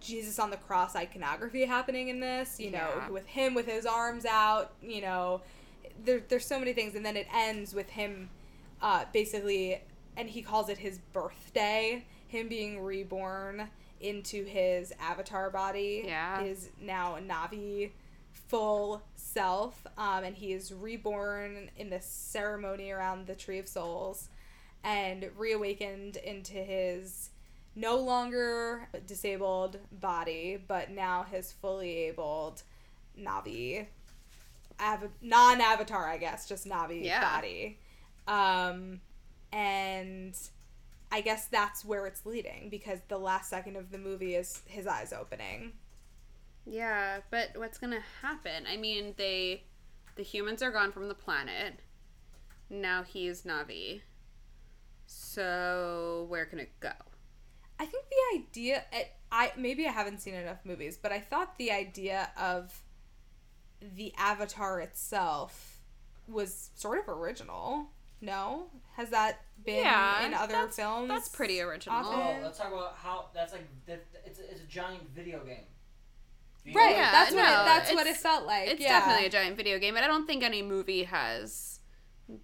Jesus 0.00 0.38
on 0.38 0.48
the 0.50 0.56
cross 0.56 0.96
iconography 0.96 1.64
happening 1.66 2.08
in 2.08 2.20
this, 2.20 2.58
you 2.58 2.70
know, 2.70 2.88
Yeah. 2.96 3.10
with 3.10 3.26
him 3.26 3.52
with 3.54 3.66
his 3.66 3.84
arms 3.86 4.24
out, 4.24 4.72
you 4.82 5.02
know, 5.02 5.42
there, 6.02 6.20
there's 6.26 6.46
so 6.46 6.58
many 6.58 6.72
things. 6.72 6.94
And 6.94 7.04
then 7.04 7.16
it 7.18 7.26
ends 7.32 7.74
with 7.74 7.90
him 7.90 8.30
uh, 8.80 9.04
basically, 9.12 9.80
and 10.16 10.28
he 10.30 10.42
calls 10.42 10.68
it 10.68 10.78
his 10.78 10.98
birthday, 11.12 12.04
him 12.28 12.48
being 12.48 12.82
reborn 12.82 13.68
into 14.00 14.44
his 14.44 14.92
avatar 15.00 15.50
body, 15.50 16.02
Yeah. 16.06 16.40
his 16.42 16.70
now 16.80 17.16
a 17.16 17.20
Na'vi 17.20 17.92
full 18.32 19.02
self. 19.14 19.86
Um, 19.96 20.24
and 20.24 20.36
he 20.36 20.52
is 20.52 20.72
reborn 20.72 21.70
in 21.76 21.88
this 21.90 22.04
ceremony 22.06 22.90
around 22.90 23.26
the 23.26 23.34
Tree 23.34 23.58
of 23.58 23.68
Souls 23.68 24.28
and 24.84 25.30
reawakened 25.36 26.16
into 26.16 26.54
his 26.54 27.30
no 27.74 27.96
longer 27.96 28.88
disabled 29.06 29.78
body, 29.92 30.62
but 30.66 30.90
now 30.90 31.22
his 31.22 31.52
fully 31.52 31.96
abled 32.08 32.62
Na'vi, 33.18 33.86
av- 34.80 35.08
non-avatar, 35.22 36.06
I 36.08 36.18
guess, 36.18 36.48
just 36.48 36.66
Na'vi 36.66 37.04
Yeah. 37.04 37.36
body. 37.36 37.78
Um, 38.26 39.00
and 39.52 40.36
I 41.10 41.20
guess 41.20 41.46
that's 41.46 41.84
where 41.84 42.06
it's 42.06 42.24
leading 42.24 42.68
because 42.70 43.00
the 43.08 43.18
last 43.18 43.50
second 43.50 43.76
of 43.76 43.90
the 43.90 43.98
movie 43.98 44.34
is 44.34 44.62
his 44.66 44.86
eyes 44.86 45.12
opening. 45.12 45.72
Yeah, 46.64 47.20
but 47.30 47.50
what's 47.56 47.78
gonna 47.78 48.02
happen? 48.22 48.64
I 48.70 48.76
mean, 48.76 49.14
they, 49.16 49.64
the 50.16 50.22
humans 50.22 50.62
are 50.62 50.70
gone 50.70 50.92
from 50.92 51.08
the 51.08 51.14
planet. 51.14 51.80
Now 52.70 53.02
he's 53.02 53.42
Na'vi. 53.42 54.00
So 55.06 56.26
where 56.28 56.46
can 56.46 56.58
it 56.58 56.70
go? 56.80 56.92
I 57.78 57.84
think 57.84 58.04
the 58.08 58.38
idea, 58.38 58.84
I, 58.92 59.08
I 59.30 59.52
maybe 59.56 59.86
I 59.86 59.90
haven't 59.90 60.20
seen 60.20 60.34
enough 60.34 60.64
movies, 60.64 60.96
but 60.96 61.12
I 61.12 61.18
thought 61.18 61.58
the 61.58 61.72
idea 61.72 62.30
of 62.38 62.80
the 63.80 64.14
avatar 64.16 64.80
itself 64.80 65.78
was 66.28 66.70
sort 66.74 66.98
of 66.98 67.08
original. 67.08 67.88
No, 68.22 68.68
has 68.96 69.10
that 69.10 69.40
been 69.64 69.82
Yeah, 69.84 70.24
in 70.26 70.32
other 70.32 70.52
that's- 70.52 70.76
films? 70.76 71.08
that's 71.08 71.28
pretty 71.28 71.60
original. 71.60 71.96
often? 71.96 72.14
Oh, 72.14 72.42
let's 72.42 72.56
talk 72.58 72.68
about 72.72 72.94
how 72.96 73.26
that's 73.34 73.52
like 73.52 73.66
that, 73.86 74.04
it's 74.24 74.38
a, 74.38 74.50
it's 74.50 74.60
a 74.62 74.66
giant 74.66 75.10
video 75.10 75.44
game. 75.44 75.64
Video 76.64 76.80
Right. 76.80 76.96
Yeah, 76.96 77.10
that's 77.10 77.32
what 77.34 77.40
it, 77.44 77.66
that's 77.66 77.92
what 77.92 78.06
it 78.06 78.16
felt 78.16 78.46
like. 78.46 78.68
It's 78.68 78.80
yeah. 78.80 79.00
definitely 79.00 79.26
a 79.26 79.30
giant 79.30 79.56
video 79.56 79.78
game, 79.80 79.94
but 79.94 80.04
I 80.04 80.06
don't 80.06 80.26
think 80.26 80.44
any 80.44 80.62
movie 80.62 81.02
has 81.02 81.80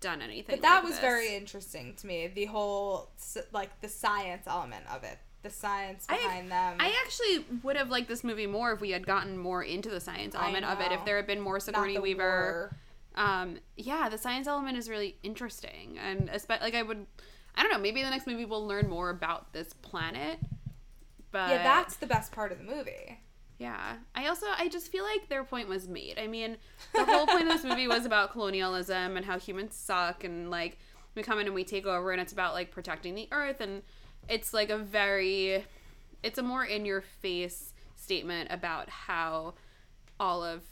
done 0.00 0.20
anything. 0.20 0.56
But 0.56 0.62
that 0.62 0.74
like 0.78 0.82
was 0.84 0.92
this. 0.94 1.00
very 1.00 1.36
interesting 1.36 1.94
to 1.96 2.06
me. 2.08 2.26
The 2.26 2.46
whole 2.46 3.10
like 3.52 3.80
the 3.80 3.88
science 3.88 4.48
element 4.48 4.84
of 4.92 5.04
it, 5.04 5.18
the 5.44 5.50
science 5.50 6.04
I- 6.08 6.16
behind 6.16 6.50
them. 6.50 6.76
I 6.80 6.92
actually 7.04 7.44
would 7.62 7.76
have 7.76 7.90
liked 7.90 8.08
this 8.08 8.24
movie 8.24 8.48
more 8.48 8.72
if 8.72 8.80
we 8.80 8.90
had 8.90 9.06
gotten 9.06 9.38
more 9.38 9.62
into 9.62 9.88
the 9.90 10.00
science 10.00 10.34
element 10.34 10.64
of 10.64 10.80
it. 10.80 10.90
If 10.90 11.04
there 11.04 11.14
had 11.16 11.28
been 11.28 11.40
more 11.40 11.54
Not 11.54 11.62
Sigourney 11.62 11.98
Weaver. 12.00 12.70
war. 12.70 12.76
Um 13.14 13.58
yeah 13.76 14.08
the 14.08 14.18
science 14.18 14.46
element 14.46 14.76
is 14.76 14.88
really 14.88 15.16
interesting 15.22 15.98
and 15.98 16.28
especially 16.32 16.64
like 16.66 16.74
i 16.74 16.82
would 16.82 17.06
i 17.56 17.62
don't 17.62 17.72
know 17.72 17.78
maybe 17.78 18.02
the 18.02 18.10
next 18.10 18.26
movie 18.26 18.44
we'll 18.44 18.66
learn 18.66 18.88
more 18.88 19.10
about 19.10 19.52
this 19.52 19.72
planet 19.72 20.38
but 21.32 21.50
Yeah, 21.50 21.62
that's 21.62 21.96
the 21.96 22.06
best 22.06 22.32
part 22.32 22.52
of 22.52 22.58
the 22.58 22.64
movie. 22.64 23.18
yeah 23.58 23.96
i 24.14 24.26
also 24.26 24.46
i 24.56 24.68
just 24.68 24.92
feel 24.92 25.04
like 25.04 25.28
their 25.28 25.42
point 25.44 25.68
was 25.68 25.88
made 25.88 26.18
i 26.18 26.26
mean 26.26 26.56
the 26.94 27.04
whole 27.04 27.26
point 27.26 27.42
of 27.42 27.48
this 27.48 27.64
movie 27.64 27.88
was 27.88 28.06
about 28.06 28.30
colonialism 28.32 29.16
and 29.16 29.26
how 29.26 29.38
humans 29.38 29.74
suck 29.74 30.22
and 30.24 30.50
like 30.50 30.78
we 31.14 31.22
come 31.22 31.38
in 31.40 31.46
and 31.46 31.54
we 31.54 31.64
take 31.64 31.86
over 31.86 32.12
and 32.12 32.20
it's 32.20 32.32
about 32.32 32.54
like 32.54 32.70
protecting 32.70 33.14
the 33.14 33.26
earth 33.32 33.60
and 33.60 33.82
it's 34.28 34.54
like 34.54 34.70
a 34.70 34.78
very 34.78 35.64
it's 36.22 36.38
a 36.38 36.42
more 36.42 36.64
in 36.64 36.84
your 36.84 37.00
face 37.00 37.72
statement 37.96 38.48
about 38.52 38.88
how 38.88 39.54
all 40.20 40.44
of 40.44 40.62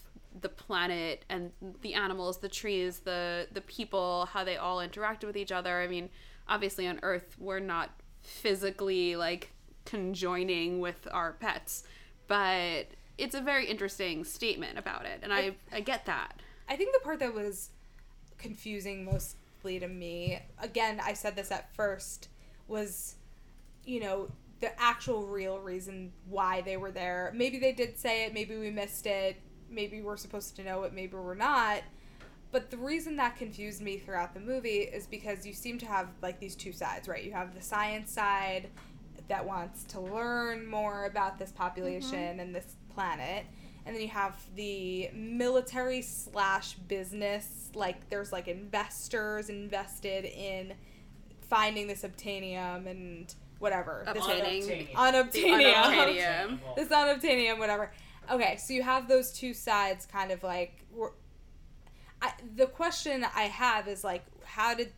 the 0.41 0.49
planet 0.49 1.25
and 1.29 1.53
the 1.83 1.95
animals, 1.95 2.39
the 2.39 2.49
trees, 2.49 3.01
the 3.01 3.47
the 3.53 3.61
people, 3.63 4.27
how 4.27 4.45
they 4.45 4.57
all 4.57 4.81
interact 4.81 5.25
with 5.25 5.37
each 5.37 5.53
other. 5.53 5.81
I 5.81 5.87
mean, 5.87 6.11
obviously 6.49 6.87
on 6.87 7.01
Earth 7.03 7.37
we're 7.39 7.61
not 7.61 7.91
physically 8.23 9.17
like 9.17 9.53
conjoining 9.85 10.81
with 10.81 11.07
our 11.13 11.33
pets, 11.33 11.85
but 12.27 12.87
it's 13.19 13.35
a 13.35 13.41
very 13.41 13.67
interesting 13.67 14.25
statement 14.25 14.79
about 14.79 15.07
it, 15.07 15.21
and 15.23 15.33
I 15.33 15.57
I 15.73 15.81
get 15.81 16.07
that. 16.07 16.41
I 16.69 16.77
think 16.77 16.93
the 16.93 17.01
part 17.01 17.21
that 17.21 17.35
was 17.35 17.71
confusing 18.39 19.05
mostly 19.05 19.79
to 19.79 19.89
me, 19.89 20.41
again, 20.59 21.01
I 21.03 21.15
said 21.15 21.37
this 21.37 21.51
at 21.51 21.75
first, 21.75 22.29
was, 22.69 23.17
you 23.85 24.01
know, 24.01 24.29
the 24.61 24.79
actual 24.81 25.27
real 25.27 25.59
reason 25.59 26.13
why 26.29 26.61
they 26.61 26.77
were 26.77 26.91
there. 26.91 27.33
Maybe 27.35 27.59
they 27.59 27.73
did 27.73 27.99
say 27.99 28.25
it, 28.25 28.35
maybe 28.35 28.57
we 28.57 28.71
missed 28.71 29.07
it, 29.07 29.41
maybe 29.71 30.01
we're 30.01 30.17
supposed 30.17 30.57
to 30.57 30.65
know 30.65 30.83
it, 30.85 30.93
maybe 30.93 31.17
we're 31.17 31.35
not. 31.35 31.83
But 32.53 32.71
the 32.71 32.77
reason 32.77 33.17
that 33.17 33.37
confused 33.37 33.83
me 33.83 33.99
throughout 33.99 34.33
the 34.33 34.41
movie 34.41 34.79
is 34.79 35.07
because 35.07 35.45
you 35.45 35.53
seem 35.53 35.79
to 35.79 35.87
have 35.87 36.09
like 36.23 36.41
these 36.41 36.55
two 36.55 36.73
sides, 36.73 37.09
right? 37.09 37.23
You 37.23 37.33
have 37.33 37.55
the 37.55 37.61
science 37.61 38.13
side 38.13 38.69
that 39.29 39.45
wants 39.45 39.85
to 39.85 40.01
learn 40.01 40.67
more 40.67 41.07
about 41.07 41.39
this 41.39 41.51
population 41.51 42.19
mm-hmm. 42.19 42.41
and 42.41 42.55
this 42.55 42.77
planet. 42.95 43.45
And 43.85 43.95
then 43.95 44.03
you 44.03 44.09
have 44.09 44.41
the 44.55 45.11
military 45.13 46.03
slash 46.03 46.75
business, 46.75 47.71
like 47.75 48.09
there's 48.11 48.33
like 48.33 48.49
investors 48.49 49.49
invested 49.49 50.25
in 50.25 50.75
finding 51.49 51.87
this 51.87 52.03
obtanium 52.03 52.87
and 52.89 53.33
whatever. 53.59 54.03
This 54.13 54.25
Obtaining. 54.25 54.89
Unobtainium. 54.89 54.93
unobtainium. 54.95 56.59
Unobtainium. 56.59 56.59
this 56.77 56.89
unobtainium, 56.89 57.59
whatever. 57.59 57.93
Okay, 58.31 58.57
so 58.57 58.73
you 58.73 58.83
have 58.83 59.09
those 59.09 59.33
two 59.33 59.55
sides 59.55 60.07
kind 60.07 60.31
of 60.31 60.43
like. 60.43 60.85
I, 62.23 62.33
the 62.57 62.67
question 62.67 63.27
I 63.35 63.43
have 63.43 63.89
is 63.89 64.03
like, 64.03 64.25
how 64.43 64.75
did, 64.75 64.93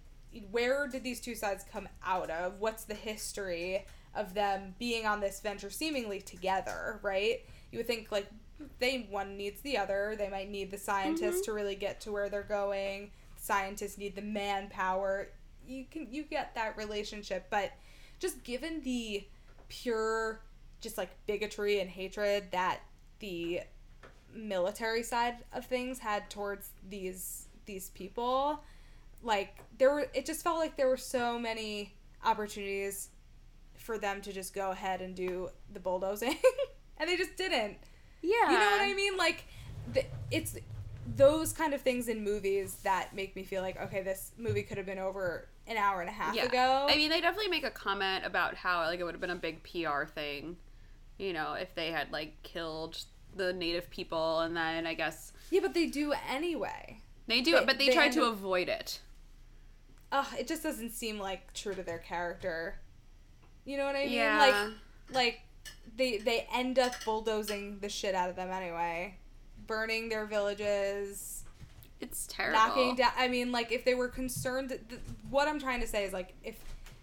where 0.52 0.86
did 0.86 1.02
these 1.02 1.20
two 1.20 1.34
sides 1.34 1.64
come 1.70 1.88
out 2.04 2.30
of? 2.30 2.60
What's 2.60 2.84
the 2.84 2.94
history 2.94 3.84
of 4.14 4.34
them 4.34 4.74
being 4.78 5.06
on 5.06 5.20
this 5.20 5.40
venture 5.40 5.70
seemingly 5.70 6.20
together, 6.20 7.00
right? 7.02 7.40
You 7.70 7.78
would 7.78 7.86
think 7.86 8.10
like 8.10 8.28
they 8.78 9.06
one 9.10 9.36
needs 9.36 9.60
the 9.60 9.78
other. 9.78 10.14
They 10.16 10.28
might 10.28 10.50
need 10.50 10.70
the 10.70 10.78
scientists 10.78 11.36
mm-hmm. 11.36 11.44
to 11.44 11.52
really 11.52 11.74
get 11.74 12.00
to 12.02 12.12
where 12.12 12.28
they're 12.28 12.42
going. 12.42 13.10
Scientists 13.36 13.98
need 13.98 14.16
the 14.16 14.22
manpower. 14.22 15.28
You 15.66 15.84
can 15.90 16.08
you 16.10 16.24
get 16.24 16.54
that 16.54 16.76
relationship, 16.76 17.46
but 17.50 17.72
just 18.18 18.42
given 18.42 18.80
the 18.82 19.26
pure 19.68 20.40
just 20.80 20.96
like 20.96 21.10
bigotry 21.26 21.80
and 21.80 21.90
hatred 21.90 22.44
that 22.52 22.80
the 23.20 23.60
military 24.34 25.02
side 25.02 25.36
of 25.52 25.64
things 25.66 25.98
had 25.98 26.28
towards 26.30 26.70
these 26.88 27.46
these 27.66 27.90
people. 27.90 28.62
Like 29.22 29.58
there 29.78 29.92
were 29.92 30.06
it 30.14 30.24
just 30.26 30.42
felt 30.42 30.58
like 30.58 30.76
there 30.76 30.88
were 30.88 30.96
so 30.96 31.38
many 31.38 31.94
opportunities 32.24 33.08
for 33.76 33.98
them 33.98 34.20
to 34.22 34.32
just 34.32 34.54
go 34.54 34.70
ahead 34.70 35.00
and 35.00 35.14
do 35.14 35.50
the 35.72 35.80
bulldozing 35.80 36.36
and 36.98 37.08
they 37.08 37.16
just 37.16 37.36
didn't. 37.36 37.76
Yeah. 38.22 38.50
you 38.50 38.58
know 38.58 38.70
what 38.70 38.80
i 38.80 38.94
mean? 38.94 39.16
Like 39.16 39.44
the, 39.92 40.04
it's 40.30 40.56
those 41.16 41.52
kind 41.52 41.72
of 41.72 41.80
things 41.80 42.08
in 42.08 42.22
movies 42.22 42.76
that 42.82 43.14
make 43.14 43.34
me 43.34 43.42
feel 43.42 43.62
like 43.62 43.80
okay 43.80 44.02
this 44.02 44.32
movie 44.36 44.62
could 44.62 44.76
have 44.76 44.84
been 44.86 44.98
over 44.98 45.48
an 45.66 45.76
hour 45.78 46.00
and 46.00 46.08
a 46.10 46.12
half 46.12 46.34
Yeah. 46.34 46.44
ago. 46.44 46.86
I 46.88 46.96
mean, 46.96 47.10
they 47.10 47.20
definitely 47.20 47.50
make 47.50 47.64
a 47.64 47.70
comment 47.70 48.24
about 48.24 48.54
how 48.54 48.84
like 48.86 49.00
it 49.00 49.04
would 49.04 49.14
have 49.14 49.20
been 49.20 49.30
a 49.30 49.36
big 49.36 49.62
PR 49.62 50.04
thing, 50.04 50.56
you 51.18 51.32
know, 51.32 51.54
if 51.54 51.74
they 51.74 51.90
had 51.90 52.10
like 52.12 52.42
killed 52.42 53.02
the 53.36 53.52
native 53.52 53.90
people, 53.90 54.40
and 54.40 54.56
then 54.56 54.86
I 54.86 54.94
guess 54.94 55.32
yeah 55.50 55.60
but 55.60 55.72
they 55.74 55.86
do 55.86 56.12
anyway 56.30 57.00
they 57.26 57.40
do 57.40 57.52
They- 57.52 57.58
it, 57.58 57.66
but 57.66 57.78
they, 57.78 57.86
they 57.88 57.92
try 57.94 58.08
to 58.08 58.24
up- 58.24 58.32
avoid 58.34 58.68
it. 58.68 59.00
Ugh, 60.12 60.26
it 60.38 60.46
just 60.48 60.62
doesn't 60.62 60.90
seem 60.90 61.18
like 61.18 61.52
true 61.52 61.74
to 61.74 61.82
their 61.82 61.98
character. 61.98 62.78
You 63.66 63.76
know 63.76 63.84
what 63.84 63.96
I 63.96 64.04
mean? 64.04 64.12
Yeah. 64.12 64.38
Like, 64.38 64.72
like 65.14 65.40
they 65.96 66.16
they 66.18 66.46
end 66.54 66.78
up 66.78 66.92
bulldozing 67.04 67.78
the 67.80 67.88
shit 67.90 68.14
out 68.14 68.30
of 68.30 68.36
them 68.36 68.50
anyway, 68.50 69.16
burning 69.66 70.08
their 70.08 70.24
villages, 70.24 71.44
It's 72.00 72.26
terrible. 72.26 72.58
knocking 72.58 72.94
down. 72.96 73.12
I 73.18 73.28
mean, 73.28 73.52
like 73.52 73.70
if 73.70 73.84
they 73.84 73.92
were 73.94 74.08
concerned, 74.08 74.70
th- 74.70 75.00
what 75.28 75.46
I'm 75.48 75.60
trying 75.60 75.80
to 75.80 75.86
say 75.86 76.04
is 76.04 76.12
like 76.14 76.34
if 76.42 76.56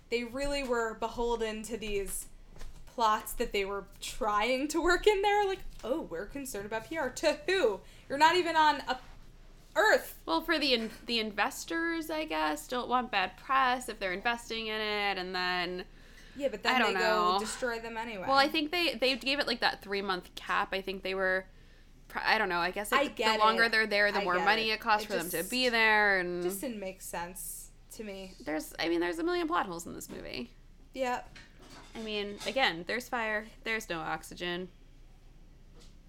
they 0.09 0.23
really 0.23 0.63
were 0.63 0.95
beholden 0.95 1.61
to 1.63 1.77
these 1.77 2.25
plots 2.95 3.33
that 3.33 3.51
they 3.51 3.65
were 3.65 3.85
trying 4.01 4.67
to 4.69 4.81
work 4.81 5.05
in 5.07 5.21
there, 5.21 5.45
like 5.45 5.59
oh, 5.83 6.01
we're 6.09 6.25
concerned 6.25 6.65
about 6.65 6.87
PR. 6.89 7.09
To 7.09 7.37
who? 7.47 7.79
You're 8.09 8.17
not 8.17 8.35
even 8.35 8.55
on 8.55 8.81
a 8.87 8.97
Earth. 9.75 10.15
Well, 10.25 10.39
for 10.41 10.57
the 10.57 10.73
in- 10.73 10.89
the 11.05 11.19
investors, 11.19 12.09
I 12.09 12.23
guess, 12.25 12.65
don't 12.67 12.87
want 12.87 13.11
bad 13.11 13.35
press 13.35 13.89
if 13.89 13.99
they're 13.99 14.13
investing 14.13 14.67
in 14.67 14.79
it, 14.79 15.17
and 15.17 15.35
then 15.35 15.83
Yeah, 16.37 16.47
but 16.49 16.63
then 16.63 16.75
I 16.75 16.79
don't 16.79 16.93
they 16.93 16.99
know. 17.01 17.33
go 17.33 17.39
destroy 17.39 17.79
them 17.79 17.97
anyway. 17.97 18.23
well, 18.25 18.37
I 18.37 18.47
think 18.47 18.71
they 18.71 18.95
they 18.95 19.15
gave 19.17 19.39
it 19.39 19.47
like 19.47 19.59
that 19.59 19.81
three 19.81 20.01
month 20.01 20.33
cap. 20.35 20.69
I 20.71 20.79
think 20.81 21.03
they 21.03 21.13
were. 21.15 21.45
I 22.25 22.37
don't 22.37 22.47
know. 22.47 22.59
I 22.59 22.71
guess 22.71 22.93
it, 22.93 22.95
I 22.97 23.07
the 23.09 23.39
longer 23.39 23.63
it. 23.63 23.73
they're 23.73 23.87
there, 23.87 24.09
the 24.13 24.21
I 24.21 24.23
more 24.23 24.39
money 24.39 24.69
it. 24.69 24.75
it 24.75 24.79
costs 24.79 25.03
It 25.05 25.07
for 25.11 25.17
them 25.17 25.29
to 25.31 25.43
be 25.49 25.67
there, 25.67 26.19
and 26.19 26.41
just 26.41 26.61
didn't 26.61 26.79
make 26.79 27.01
sense 27.01 27.71
to 27.97 28.05
me. 28.05 28.31
there's. 28.45 28.73
I 28.79 28.87
mean, 28.87 29.01
there's 29.01 29.19
a 29.19 29.23
million 29.23 29.47
plot 29.47 29.65
holes 29.65 29.85
in 29.85 29.93
this 29.93 30.09
movie. 30.09 30.51
Yeah. 30.93 31.19
I 31.95 32.01
mean, 32.01 32.35
again, 32.45 32.83
there's 32.87 33.07
fire. 33.07 33.45
There's 33.63 33.89
no 33.89 33.99
oxygen. 33.99 34.69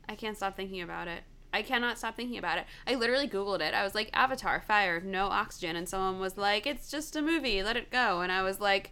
I 0.09 0.15
can't 0.15 0.37
stop 0.37 0.57
thinking 0.57 0.83
about 0.83 1.09
it. 1.09 1.23
I 1.53 1.63
cannot 1.63 1.97
stop 1.99 2.17
thinking 2.17 2.39
about 2.39 2.59
it. 2.59 2.67
I 2.87 2.97
literally 2.97 3.29
Googled 3.29 3.61
it. 3.61 3.73
I 3.73 3.83
was 3.83 3.95
like, 3.95 4.11
Avatar, 4.13 4.61
fire, 4.61 5.01
no 5.01 5.27
oxygen. 5.27 5.77
And 5.77 5.89
someone 5.89 6.21
was 6.21 6.37
like, 6.37 6.67
it's 6.67 6.91
just 6.91 7.17
a 7.17 7.23
movie, 7.23 7.63
let 7.63 7.77
it 7.77 7.91
go. 7.91 8.21
And 8.21 8.31
I 8.31 8.43
was 8.43 8.61
like, 8.61 8.91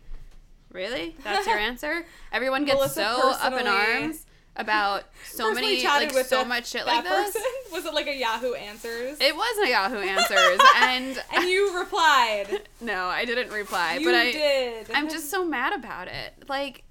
really? 0.71 1.17
That's 1.23 1.47
your 1.47 1.59
answer? 1.71 2.07
Everyone 2.33 2.65
gets 2.65 2.77
Melissa 2.77 2.95
so 2.95 3.33
up 3.33 3.61
in 3.61 3.67
arms 3.67 4.25
about 4.57 5.05
so 5.25 5.53
many, 5.53 5.83
like, 5.85 6.13
with 6.13 6.27
so 6.27 6.45
much 6.45 6.69
shit 6.69 6.87
like 6.87 7.03
this. 7.05 7.13
person? 7.13 7.43
Was 7.73 7.87
it 7.87 7.95
like 7.95 8.07
a 8.07 8.17
Yahoo 8.17 8.55
Answers? 8.55 9.19
It 9.21 9.35
was 9.35 9.59
a 9.67 9.69
Yahoo 9.69 9.99
Answers. 9.99 10.61
and 10.77 11.23
and 11.35 11.49
you 11.49 11.77
replied. 11.77 12.63
no, 12.81 13.07
I 13.07 13.25
didn't 13.25 13.51
reply. 13.51 13.97
you 13.97 14.07
but 14.07 14.15
I, 14.15 14.33
did. 14.33 14.91
I'm 14.95 15.09
just 15.09 15.31
so 15.31 15.45
mad 15.45 15.73
about 15.73 16.09
it. 16.09 16.45
Like, 16.49 16.85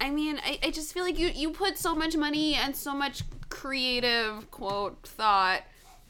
I 0.00 0.10
mean, 0.10 0.38
I, 0.44 0.58
I 0.62 0.70
just 0.70 0.94
feel 0.94 1.02
like 1.02 1.18
you, 1.18 1.28
you 1.28 1.50
put 1.50 1.76
so 1.76 1.94
much 1.94 2.16
money 2.16 2.54
and 2.54 2.74
so 2.76 2.94
much 2.94 3.22
creative 3.48 4.48
quote 4.52 5.02
thought 5.02 5.62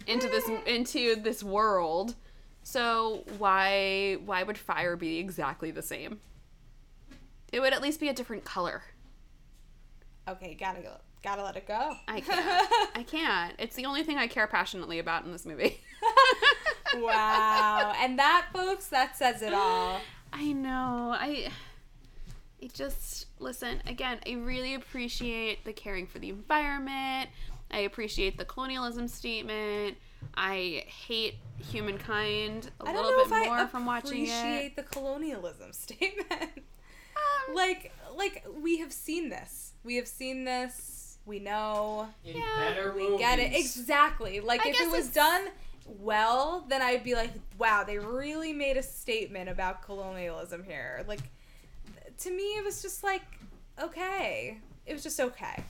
into 0.06 0.28
this 0.28 0.48
into 0.66 1.16
this 1.16 1.42
world. 1.42 2.14
So 2.62 3.24
why 3.38 4.18
why 4.24 4.42
would 4.42 4.58
fire 4.58 4.96
be 4.96 5.18
exactly 5.18 5.70
the 5.70 5.82
same? 5.82 6.20
It 7.52 7.60
would 7.60 7.72
at 7.72 7.82
least 7.82 7.98
be 7.98 8.08
a 8.08 8.12
different 8.12 8.44
color. 8.44 8.82
Okay. 10.28 10.54
Gotta 10.54 10.80
go. 10.82 10.92
Gotta 11.22 11.42
let 11.42 11.56
it 11.56 11.66
go. 11.66 11.94
I 12.08 12.20
can't. 12.20 12.70
I 12.96 13.02
can't. 13.02 13.54
It's 13.58 13.76
the 13.76 13.86
only 13.86 14.02
thing 14.02 14.18
I 14.18 14.26
care 14.26 14.46
passionately 14.46 14.98
about 14.98 15.24
in 15.24 15.32
this 15.32 15.44
movie. 15.44 15.80
wow. 16.96 17.92
And 17.98 18.18
that, 18.18 18.48
folks, 18.52 18.88
that 18.88 19.16
says 19.16 19.42
it 19.42 19.52
all. 19.52 20.00
I 20.32 20.52
know. 20.52 21.14
I 21.18 21.50
it 22.60 22.74
just 22.74 23.26
listen, 23.38 23.82
again, 23.86 24.18
I 24.26 24.32
really 24.34 24.74
appreciate 24.74 25.64
the 25.64 25.72
caring 25.72 26.06
for 26.06 26.18
the 26.18 26.28
environment. 26.28 27.30
I 27.70 27.80
appreciate 27.80 28.36
the 28.36 28.44
colonialism 28.44 29.08
statement. 29.08 29.96
I 30.34 30.84
hate 30.86 31.36
humankind 31.58 32.70
a 32.80 32.88
I 32.88 32.94
little 32.94 33.24
bit 33.24 33.46
more 33.46 33.58
I 33.58 33.66
from 33.66 33.86
watching 33.86 34.26
it. 34.26 34.28
appreciate 34.28 34.76
the 34.76 34.82
colonialism 34.82 35.72
statement. 35.72 36.30
Um, 36.30 37.54
like, 37.54 37.92
like 38.16 38.44
we 38.60 38.78
have 38.78 38.92
seen 38.92 39.28
this. 39.30 39.69
We 39.84 39.96
have 39.96 40.06
seen 40.08 40.44
this. 40.44 41.18
We 41.26 41.38
know. 41.38 42.08
In 42.24 42.36
Yeah, 42.36 42.44
better 42.58 42.92
We 42.92 43.02
movies. 43.04 43.18
get 43.20 43.38
it 43.38 43.52
exactly. 43.54 44.40
Like 44.40 44.64
I 44.64 44.70
if 44.70 44.80
it 44.80 44.90
was 44.90 45.08
it's- 45.08 45.14
done 45.14 45.48
well, 45.86 46.64
then 46.68 46.82
I'd 46.82 47.02
be 47.02 47.14
like, 47.14 47.32
wow, 47.58 47.82
they 47.84 47.98
really 47.98 48.52
made 48.52 48.76
a 48.76 48.82
statement 48.82 49.48
about 49.48 49.82
colonialism 49.82 50.62
here. 50.64 51.04
Like 51.08 51.20
to 52.18 52.30
me, 52.30 52.42
it 52.58 52.64
was 52.64 52.82
just 52.82 53.02
like 53.04 53.22
okay. 53.80 54.58
It 54.86 54.92
was 54.92 55.02
just 55.02 55.20
okay. 55.20 55.62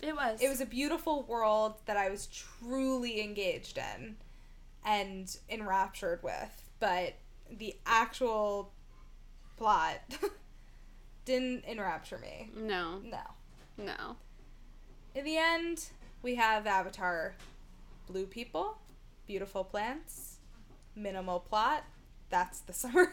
It 0.00 0.14
was. 0.14 0.40
It 0.42 0.48
was 0.48 0.60
a 0.60 0.66
beautiful 0.66 1.22
world 1.22 1.74
that 1.86 1.96
I 1.96 2.10
was 2.10 2.26
truly 2.26 3.22
engaged 3.22 3.78
in 3.78 4.16
and 4.84 5.34
enraptured 5.48 6.22
with, 6.22 6.62
but 6.78 7.14
the 7.50 7.74
actual 7.86 8.72
plot 9.56 10.00
didn't 11.24 11.64
enrapture 11.64 12.18
me. 12.18 12.50
no, 12.56 13.00
No. 13.04 13.18
no. 13.78 14.16
In 15.14 15.24
the 15.24 15.36
end, 15.36 15.86
we 16.22 16.34
have 16.34 16.66
Avatar 16.66 17.34
blue 18.06 18.26
people, 18.26 18.78
beautiful 19.26 19.64
plants, 19.64 20.38
minimal 20.96 21.40
plot. 21.40 21.84
That's 22.30 22.60
the 22.60 22.72
summary. 22.82 23.06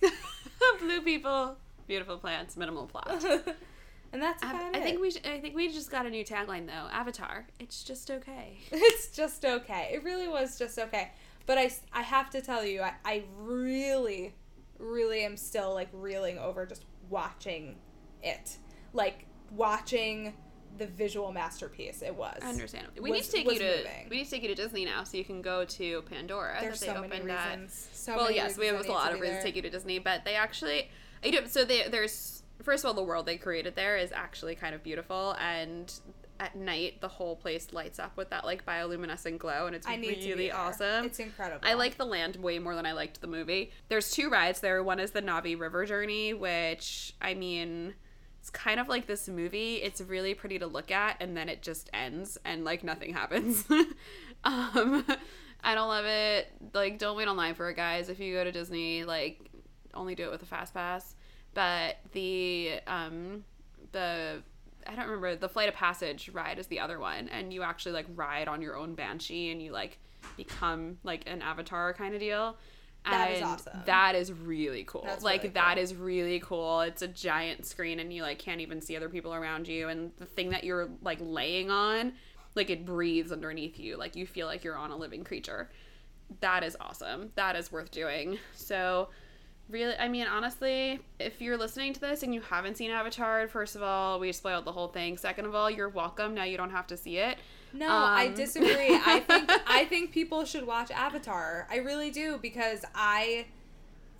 Blue 0.80 1.00
people, 1.02 1.56
beautiful 1.88 2.18
plants, 2.18 2.56
minimal 2.56 2.86
plot. 2.86 3.24
and 4.12 4.22
that's 4.22 4.42
Av- 4.44 4.70
I 4.74 4.80
think 4.80 5.00
we 5.00 5.10
should, 5.10 5.26
I 5.26 5.40
think 5.40 5.56
we 5.56 5.68
just 5.72 5.90
got 5.90 6.06
a 6.06 6.10
new 6.10 6.24
tagline 6.24 6.66
though. 6.66 6.88
Avatar. 6.92 7.46
It's 7.58 7.82
just 7.82 8.10
okay. 8.10 8.58
it's 8.70 9.08
just 9.08 9.44
okay. 9.44 9.90
It 9.92 10.04
really 10.04 10.28
was 10.28 10.56
just 10.58 10.78
okay. 10.78 11.10
But 11.46 11.58
I, 11.58 11.72
I 11.92 12.02
have 12.02 12.30
to 12.30 12.40
tell 12.40 12.64
you, 12.64 12.82
I, 12.82 12.92
I 13.04 13.24
really, 13.36 14.32
really 14.78 15.24
am 15.24 15.36
still 15.36 15.74
like 15.74 15.88
reeling 15.92 16.38
over 16.38 16.64
just 16.66 16.84
watching 17.12 17.76
it. 18.22 18.58
Like 18.92 19.26
watching 19.52 20.34
the 20.78 20.86
visual 20.86 21.30
masterpiece 21.32 22.02
it 22.02 22.16
was. 22.16 22.40
Understandably. 22.42 23.00
We 23.02 23.10
Was- 23.10 23.20
need 23.20 23.24
to 23.26 23.30
take 23.32 23.52
you 23.52 23.58
to 23.58 23.76
moving. 23.76 24.08
we 24.10 24.16
need 24.16 24.24
to 24.24 24.30
take 24.30 24.42
you 24.42 24.48
to 24.48 24.54
Disney 24.54 24.84
now 24.86 25.04
so 25.04 25.18
you 25.18 25.24
can 25.24 25.42
go 25.42 25.64
to 25.66 26.02
Pandora. 26.02 26.56
There's 26.60 26.80
so 26.80 26.94
many 26.94 27.06
opened 27.06 27.30
at- 27.30 27.50
reasons. 27.60 27.88
So 27.92 28.16
well, 28.16 28.24
many 28.24 28.36
yes, 28.36 28.56
we 28.58 28.66
have 28.66 28.84
a 28.84 28.90
lot 28.90 29.12
of 29.12 29.20
reasons 29.20 29.40
to 29.40 29.44
take 29.44 29.56
you 29.56 29.62
to 29.62 29.70
Disney, 29.70 29.98
but 29.98 30.24
they 30.24 30.34
actually, 30.34 30.90
I 31.22 31.30
do. 31.30 31.46
So 31.46 31.64
they, 31.64 31.88
there's 31.88 32.42
first 32.62 32.84
of 32.84 32.88
all, 32.88 32.94
the 32.94 33.02
world 33.02 33.26
they 33.26 33.36
created 33.36 33.76
there 33.76 33.96
is 33.98 34.12
actually 34.12 34.54
kind 34.54 34.74
of 34.74 34.82
beautiful, 34.82 35.36
and 35.38 35.92
at 36.42 36.56
night 36.56 37.00
the 37.00 37.06
whole 37.08 37.36
place 37.36 37.72
lights 37.72 38.00
up 38.00 38.16
with 38.16 38.30
that 38.30 38.44
like 38.44 38.66
bioluminescent 38.66 39.38
glow, 39.38 39.66
and 39.66 39.76
it's 39.76 39.86
really 39.86 40.50
awesome. 40.50 41.04
It's 41.06 41.20
incredible. 41.20 41.60
I 41.66 41.74
like 41.74 41.96
the 41.96 42.04
land 42.04 42.36
way 42.36 42.58
more 42.58 42.74
than 42.74 42.84
I 42.84 42.92
liked 42.92 43.20
the 43.20 43.28
movie. 43.28 43.70
There's 43.88 44.10
two 44.10 44.28
rides 44.28 44.58
there. 44.60 44.82
One 44.82 44.98
is 44.98 45.12
the 45.12 45.22
Na'vi 45.22 45.58
River 45.58 45.86
Journey, 45.86 46.34
which 46.34 47.14
I 47.22 47.34
mean, 47.34 47.94
it's 48.40 48.50
kind 48.50 48.80
of 48.80 48.88
like 48.88 49.06
this 49.06 49.28
movie. 49.28 49.76
It's 49.76 50.00
really 50.00 50.34
pretty 50.34 50.58
to 50.58 50.66
look 50.66 50.90
at, 50.90 51.16
and 51.20 51.36
then 51.36 51.48
it 51.48 51.62
just 51.62 51.88
ends, 51.94 52.36
and 52.44 52.64
like 52.64 52.82
nothing 52.82 53.12
happens. 53.20 53.64
um, 54.44 55.06
I 55.62 55.76
don't 55.76 55.88
love 55.88 56.06
it. 56.06 56.48
Like, 56.74 56.98
don't 56.98 57.16
wait 57.16 57.28
online 57.28 57.54
for 57.54 57.70
it, 57.70 57.76
guys. 57.76 58.08
If 58.08 58.18
you 58.18 58.34
go 58.34 58.42
to 58.42 58.50
Disney, 58.50 59.04
like, 59.04 59.48
only 59.94 60.16
do 60.16 60.24
it 60.24 60.32
with 60.32 60.42
a 60.42 60.46
fast 60.46 60.74
pass. 60.74 61.14
but 61.54 61.98
the 62.12 62.80
um 62.88 63.44
the 63.92 64.42
I 64.86 64.94
don't 64.94 65.06
remember 65.06 65.36
the 65.36 65.48
Flight 65.48 65.68
of 65.68 65.74
Passage 65.74 66.30
ride 66.32 66.58
is 66.58 66.66
the 66.66 66.80
other 66.80 66.98
one, 66.98 67.28
and 67.28 67.52
you 67.52 67.62
actually 67.62 67.92
like 67.92 68.06
ride 68.14 68.48
on 68.48 68.62
your 68.62 68.76
own 68.76 68.94
banshee, 68.94 69.50
and 69.50 69.62
you 69.62 69.72
like 69.72 69.98
become 70.36 70.98
like 71.02 71.22
an 71.26 71.42
avatar 71.42 71.92
kind 71.94 72.14
of 72.14 72.20
deal. 72.20 72.56
That 73.04 73.32
is 73.32 73.38
and 73.38 73.46
awesome. 73.46 73.82
That 73.86 74.14
is 74.14 74.32
really 74.32 74.84
cool. 74.84 75.02
That's 75.04 75.24
like 75.24 75.42
really 75.42 75.54
cool. 75.54 75.78
is 75.78 75.94
really 75.94 76.40
cool. 76.40 76.80
It's 76.82 77.02
a 77.02 77.08
giant 77.08 77.66
screen, 77.66 78.00
and 78.00 78.12
you 78.12 78.22
like 78.22 78.38
can't 78.38 78.60
even 78.60 78.80
see 78.80 78.96
other 78.96 79.08
people 79.08 79.34
around 79.34 79.68
you, 79.68 79.88
and 79.88 80.12
the 80.18 80.26
thing 80.26 80.50
that 80.50 80.64
you're 80.64 80.88
like 81.02 81.18
laying 81.20 81.70
on, 81.70 82.12
like 82.54 82.70
it 82.70 82.84
breathes 82.84 83.32
underneath 83.32 83.78
you, 83.78 83.96
like 83.96 84.16
you 84.16 84.26
feel 84.26 84.46
like 84.46 84.64
you're 84.64 84.76
on 84.76 84.90
a 84.90 84.96
living 84.96 85.24
creature. 85.24 85.70
That 86.40 86.62
is 86.62 86.76
awesome. 86.80 87.30
That 87.34 87.56
is 87.56 87.72
worth 87.72 87.90
doing. 87.90 88.38
So 88.54 89.08
really 89.68 89.94
i 89.98 90.08
mean 90.08 90.26
honestly 90.26 91.00
if 91.18 91.40
you're 91.40 91.56
listening 91.56 91.92
to 91.92 92.00
this 92.00 92.22
and 92.22 92.34
you 92.34 92.40
haven't 92.40 92.76
seen 92.76 92.90
avatar 92.90 93.46
first 93.48 93.74
of 93.76 93.82
all 93.82 94.18
we 94.20 94.30
spoiled 94.32 94.64
the 94.64 94.72
whole 94.72 94.88
thing 94.88 95.16
second 95.16 95.44
of 95.46 95.54
all 95.54 95.70
you're 95.70 95.88
welcome 95.88 96.34
now 96.34 96.44
you 96.44 96.56
don't 96.56 96.70
have 96.70 96.86
to 96.86 96.96
see 96.96 97.16
it 97.18 97.38
No, 97.72 97.88
I 97.88 98.26
Um, 98.26 98.34
disagree. 98.34 98.94
I 99.06 99.20
think 99.20 99.50
I 99.66 99.84
think 99.86 100.12
people 100.12 100.44
should 100.44 100.66
watch 100.66 100.90
Avatar. 100.90 101.66
I 101.70 101.76
really 101.76 102.10
do 102.10 102.38
because 102.42 102.84
I 102.94 103.46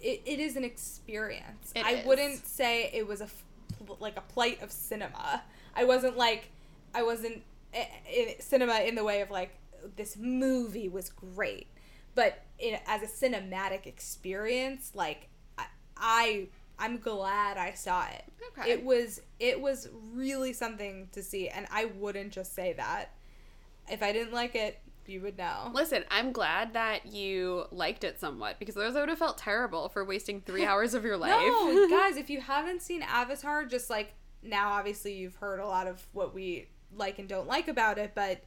it, 0.00 0.22
it 0.24 0.40
is 0.40 0.56
an 0.56 0.64
experience. 0.64 1.70
It 1.76 1.84
I 1.84 1.90
is. 1.96 2.06
wouldn't 2.06 2.46
say 2.46 2.88
it 2.94 3.06
was 3.06 3.20
a 3.20 3.28
like 4.00 4.16
a 4.16 4.22
plight 4.22 4.62
of 4.62 4.72
cinema. 4.72 5.42
I 5.76 5.84
wasn't 5.84 6.16
like 6.16 6.48
I 6.94 7.02
wasn't 7.02 7.42
in 7.74 8.40
cinema 8.40 8.76
in 8.88 8.94
the 8.94 9.04
way 9.04 9.20
of 9.20 9.30
like 9.30 9.50
this 9.96 10.16
movie 10.16 10.88
was 10.88 11.10
great, 11.10 11.66
but 12.14 12.42
in, 12.58 12.78
as 12.86 13.02
a 13.02 13.06
cinematic 13.06 13.84
experience, 13.86 14.92
like 14.94 15.28
I, 15.96 16.48
I'm 16.78 16.98
glad 16.98 17.56
I 17.58 17.72
saw 17.72 18.06
it. 18.06 18.24
Okay. 18.58 18.70
It 18.70 18.84
was 18.84 19.20
it 19.38 19.60
was 19.60 19.88
really 20.12 20.52
something 20.52 21.08
to 21.12 21.22
see, 21.22 21.48
and 21.48 21.66
I 21.70 21.86
wouldn't 21.86 22.32
just 22.32 22.54
say 22.54 22.72
that. 22.74 23.14
If 23.90 24.02
I 24.02 24.12
didn't 24.12 24.32
like 24.32 24.54
it, 24.54 24.78
you 25.06 25.20
would 25.20 25.36
know. 25.36 25.68
listen 25.74 26.04
i'm 26.12 26.30
glad 26.30 26.74
that 26.74 27.06
you 27.06 27.64
liked 27.72 28.04
it 28.04 28.20
somewhat 28.20 28.56
because 28.60 28.76
otherwise 28.76 28.94
i 28.94 29.00
would 29.00 29.08
have 29.08 29.18
felt 29.18 29.36
terrible 29.36 29.88
for 29.88 30.04
wasting 30.04 30.40
three 30.40 30.64
hours 30.70 30.94
of 30.94 31.04
your 31.04 31.16
life 31.16 31.32
No, 31.32 31.88
guys, 31.90 32.16
if 32.16 32.30
you 32.30 32.40
haven't 32.40 32.82
seen 32.82 33.02
Avatar, 33.02 33.64
just 33.64 33.90
like 33.90 34.14
now, 34.42 34.72
obviously 34.72 35.14
you've 35.14 35.36
heard 35.36 35.60
a 35.60 35.66
lot 35.66 35.86
of 35.86 36.06
what 36.12 36.34
we 36.34 36.68
like 36.94 37.18
and 37.18 37.28
don't 37.28 37.46
like 37.46 37.68
about 37.68 37.98
it, 37.98 38.12
but 38.14 38.42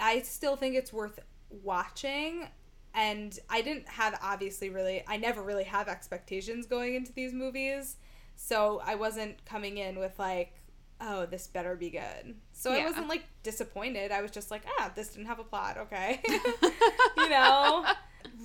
I 0.00 0.22
still 0.22 0.56
think 0.56 0.74
it's 0.74 0.92
worth 0.92 1.18
watching. 1.50 2.48
And 2.94 3.38
I 3.48 3.62
didn't 3.62 3.88
have 3.88 4.18
obviously 4.22 4.68
really, 4.68 5.02
I 5.08 5.16
never 5.16 5.42
really 5.42 5.64
have 5.64 5.88
expectations 5.88 6.66
going 6.66 6.94
into 6.94 7.12
these 7.12 7.32
movies, 7.32 7.96
so 8.36 8.82
I 8.84 8.96
wasn't 8.96 9.44
coming 9.46 9.78
in 9.78 9.98
with 9.98 10.18
like, 10.18 10.52
oh, 11.00 11.26
this 11.26 11.46
better 11.46 11.74
be 11.74 11.90
good. 11.90 12.36
So 12.52 12.70
I 12.72 12.84
wasn't 12.84 13.08
like 13.08 13.24
disappointed. 13.42 14.12
I 14.12 14.20
was 14.20 14.30
just 14.30 14.50
like, 14.50 14.62
ah, 14.78 14.92
this 14.94 15.08
didn't 15.08 15.26
have 15.26 15.38
a 15.38 15.44
plot. 15.44 15.78
Okay, 15.78 16.20
you 17.16 17.28
know, 17.30 17.86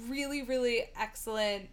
really, 0.07 0.43
really 0.43 0.85
excellent 0.99 1.69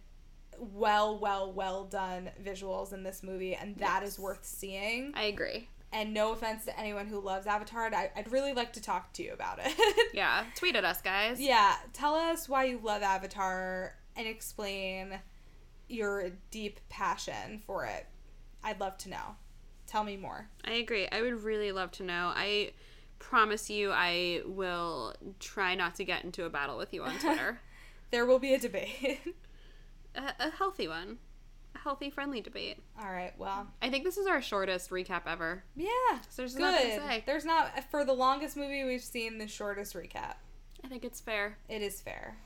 well, 0.57 1.17
well, 1.19 1.51
well 1.51 1.83
done 1.83 2.29
visuals 2.43 2.93
in 2.93 3.03
this 3.03 3.23
movie, 3.23 3.55
and 3.55 3.75
that 3.77 4.03
is 4.03 4.11
Yes. 4.13 4.19
worth 4.19 4.45
seeing. 4.45 5.11
i 5.15 5.23
agree 5.23 5.67
And 5.91 6.13
no 6.13 6.33
offense 6.33 6.65
to 6.65 6.77
anyone 6.77 7.07
who 7.07 7.21
loves 7.21 7.47
Avatar, 7.47 7.93
I, 7.93 8.11
I'd 8.15 8.31
really 8.31 8.53
like 8.53 8.73
to 8.73 8.81
talk 8.81 9.13
to 9.13 9.23
you 9.23 9.31
about 9.31 9.59
it. 9.63 9.73
yeah 10.13 10.43
tweet 10.55 10.75
at 10.75 10.83
us 10.83 11.01
guys 11.01 11.39
yeah, 11.39 11.75
tell 11.93 12.15
us 12.15 12.49
why 12.49 12.65
you 12.65 12.79
love 12.83 13.01
Avatar 13.01 13.95
and 14.15 14.27
explain 14.27 15.19
your 15.87 16.31
deep 16.51 16.79
passion 16.89 17.61
for 17.65 17.85
it. 17.85 18.07
I'd 18.63 18.79
love 18.79 18.97
to 18.99 19.09
know. 19.09 19.35
Tell 19.87 20.03
me 20.03 20.17
more. 20.17 20.47
I 20.65 20.73
agree. 20.73 21.07
I 21.11 21.21
would 21.21 21.43
really 21.43 21.71
love 21.71 21.91
to 21.91 22.03
know. 22.03 22.31
I 22.35 22.71
promise 23.19 23.69
you, 23.69 23.91
I 23.91 24.41
will 24.45 25.13
try 25.39 25.75
not 25.75 25.95
to 25.95 26.03
get 26.03 26.23
into 26.23 26.45
a 26.45 26.49
battle 26.49 26.77
with 26.77 26.93
you 26.93 27.03
on 27.03 27.15
Twitter. 27.19 27.59
There 28.11 28.25
will 28.25 28.39
be 28.39 28.53
a 28.53 28.59
debate. 28.59 29.19
a, 30.15 30.33
a 30.39 30.49
healthy 30.49 30.87
one, 30.87 31.19
healthy, 31.85 32.09
friendly 32.09 32.41
debate. 32.41 32.79
All 32.99 33.09
right, 33.11 33.31
well, 33.37 33.67
I 33.81 33.89
think 33.89 34.03
this 34.03 34.17
is 34.17 34.25
our 34.27 34.41
shortest 34.41 34.89
recap 34.89 35.21
ever. 35.27 35.63
yeah, 35.75 35.87
So 36.29 36.41
there's 36.41 36.55
nothing 36.57 36.89
good. 36.89 36.99
to 36.99 37.07
say. 37.07 37.23
There's 37.25 37.45
not, 37.45 37.89
for 37.91 38.03
the 38.03 38.11
longest 38.11 38.57
movie 38.57 38.83
we've 38.83 39.03
seen, 39.03 39.37
the 39.37 39.47
shortest 39.47 39.93
recap. 39.93 40.33
I 40.83 40.87
think 40.87 41.05
it's 41.05 41.21
fair. 41.21 41.57
It 41.69 41.81
is 41.83 42.01
fair. 42.01 42.37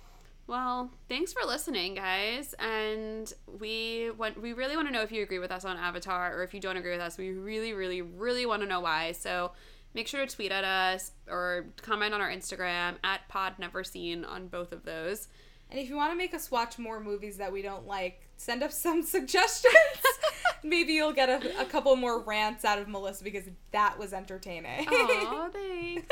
Well, 0.46 0.92
thanks 1.08 1.32
for 1.32 1.46
listening, 1.48 1.96
guys. 1.96 2.54
And 2.60 3.32
we 3.60 4.12
want 4.18 4.42
we 4.42 4.54
really 4.54 4.76
want 4.76 4.88
to 4.88 4.94
know 4.94 5.02
if 5.04 5.12
you 5.12 5.22
agree 5.24 5.40
with 5.40 5.52
us 5.52 5.64
on 5.64 5.78
Avatar 5.78 6.36
or 6.38 6.44
if 6.44 6.54
you 6.54 6.60
don't 6.60 6.76
agree 6.78 6.92
with 6.92 7.02
us. 7.02 7.18
We 7.18 7.32
really, 7.32 7.74
really, 7.74 8.02
really 8.02 8.46
want 8.46 8.62
to 8.64 8.68
know 8.68 8.80
why. 8.80 9.12
So 9.12 9.52
make 9.94 10.08
sure 10.08 10.26
to 10.26 10.36
tweet 10.36 10.52
at 10.52 10.64
us 10.64 11.12
or 11.30 11.66
comment 11.82 12.14
on 12.14 12.22
our 12.22 12.30
Instagram 12.32 12.96
at 13.04 13.28
Pod 13.30 13.54
Never 13.60 13.84
Seen 13.84 14.26
on 14.26 14.48
both 14.48 14.72
of 14.72 14.84
those. 14.86 15.28
And 15.70 15.80
if 15.80 15.88
you 15.90 15.96
want 15.96 16.12
to 16.14 16.18
make 16.18 16.34
us 16.34 16.50
watch 16.50 16.80
more 16.80 17.00
movies 17.00 17.38
that 17.38 17.52
we 17.52 17.62
don't 17.62 17.86
like, 17.86 18.29
send 18.40 18.64
us 18.64 18.78
some 18.78 19.04
suggestions. 19.16 19.74
Maybe 20.64 20.94
you'll 20.94 21.14
get 21.14 21.30
a, 21.30 21.62
a 21.62 21.66
couple 21.66 21.96
more 21.96 22.20
rants 22.22 22.66
out 22.66 22.80
of 22.80 22.88
Melissa 22.88 23.24
because 23.24 23.44
that 23.72 23.98
was 24.00 24.14
entertaining. 24.14 24.88
Oh, 24.90 25.50
thanks. 25.54 26.08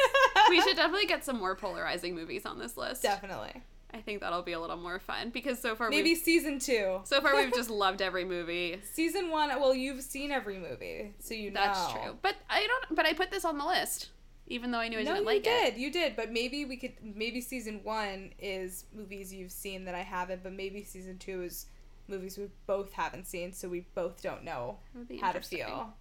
we 0.50 0.62
should 0.62 0.76
definitely 0.76 1.08
get 1.08 1.26
some 1.26 1.38
more 1.40 1.56
polarizing 1.56 2.16
movies 2.16 2.46
on 2.46 2.60
this 2.60 2.78
list. 2.78 3.02
Definitely. 3.04 3.62
I 3.94 4.02
think 4.02 4.20
that'll 4.22 4.42
be 4.44 4.52
a 4.52 4.60
little 4.60 4.78
more 4.78 5.00
fun 5.00 5.30
because 5.32 5.60
so 5.60 5.74
far 5.76 5.90
Maybe 5.90 6.14
season 6.14 6.60
two. 6.60 7.00
so 7.06 7.22
far 7.22 7.36
we've 7.36 7.54
just 7.54 7.70
loved 7.70 8.02
every 8.02 8.26
movie. 8.26 8.80
season 8.94 9.30
one. 9.32 9.50
Well, 9.60 9.74
you've 9.74 10.04
seen 10.04 10.30
every 10.32 10.60
movie, 10.60 11.14
so 11.20 11.34
you 11.34 11.52
know. 11.52 11.62
That's 11.62 11.92
true. 11.94 12.18
But 12.22 12.36
I 12.50 12.68
don't. 12.68 12.96
But 12.96 13.06
I 13.06 13.14
put 13.14 13.32
this 13.32 13.46
on 13.46 13.58
the 13.58 13.66
list, 13.66 14.10
even 14.48 14.72
though 14.72 14.80
I 14.80 14.90
knew 14.90 15.00
I 15.00 15.04
No, 15.04 15.14
didn't 15.14 15.26
like 15.26 15.44
did. 15.44 15.74
it. 15.74 15.78
You 15.78 15.90
did. 15.90 16.00
You 16.00 16.02
did. 16.10 16.16
But 16.18 16.32
maybe 16.34 16.66
we 16.66 16.76
could. 16.78 16.94
Maybe 17.02 17.40
season 17.42 17.80
one 17.84 18.34
is 18.40 18.84
movies 18.94 19.34
you've 19.34 19.54
seen 19.54 19.86
that 19.86 19.96
I 19.96 20.02
haven't. 20.04 20.44
But 20.44 20.54
maybe 20.54 20.84
season 20.84 21.18
two 21.18 21.44
is 21.44 21.68
movies 22.10 22.38
we 22.38 22.48
both 22.66 22.94
haven't 22.94 23.28
seen, 23.28 23.54
so 23.54 23.68
we 23.70 23.82
both 23.96 24.22
don't 24.22 24.44
know 24.44 24.78
That 24.94 25.00
would 25.00 25.08
be 25.08 25.18
how 25.18 25.32
to 25.32 25.42
feel. 25.42 25.94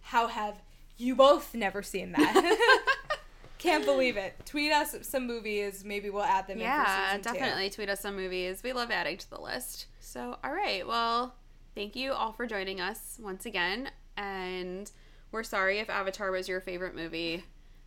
How 0.00 0.26
have 0.28 0.60
you 0.96 1.14
both 1.14 1.54
never 1.54 1.82
seen 1.82 2.12
that? 2.12 2.84
Can't 3.58 3.84
believe 3.84 4.16
it. 4.16 4.34
Tweet 4.46 4.70
us 4.72 4.94
some 5.02 5.26
movies. 5.26 5.84
Maybe 5.84 6.10
we'll 6.10 6.22
add 6.22 6.46
them 6.46 6.60
Yeah, 6.60 7.06
season 7.08 7.22
two. 7.22 7.32
definitely 7.38 7.70
tweet 7.70 7.88
us 7.88 8.00
some 8.00 8.14
movies. 8.14 8.62
We 8.62 8.72
love 8.72 8.90
adding 8.92 9.16
to 9.18 9.30
the 9.30 9.40
list. 9.40 9.86
So, 9.98 10.38
all 10.44 10.52
right. 10.52 10.86
Well, 10.86 11.34
thank 11.74 11.96
you 11.96 12.12
all 12.12 12.32
for 12.32 12.46
joining 12.46 12.80
us 12.80 13.18
once 13.20 13.46
again. 13.46 13.90
And 14.16 14.88
we're 15.32 15.42
sorry 15.42 15.80
if 15.80 15.90
Avatar 15.90 16.30
was 16.30 16.48
your 16.48 16.60
favorite 16.60 16.94
movie 16.94 17.42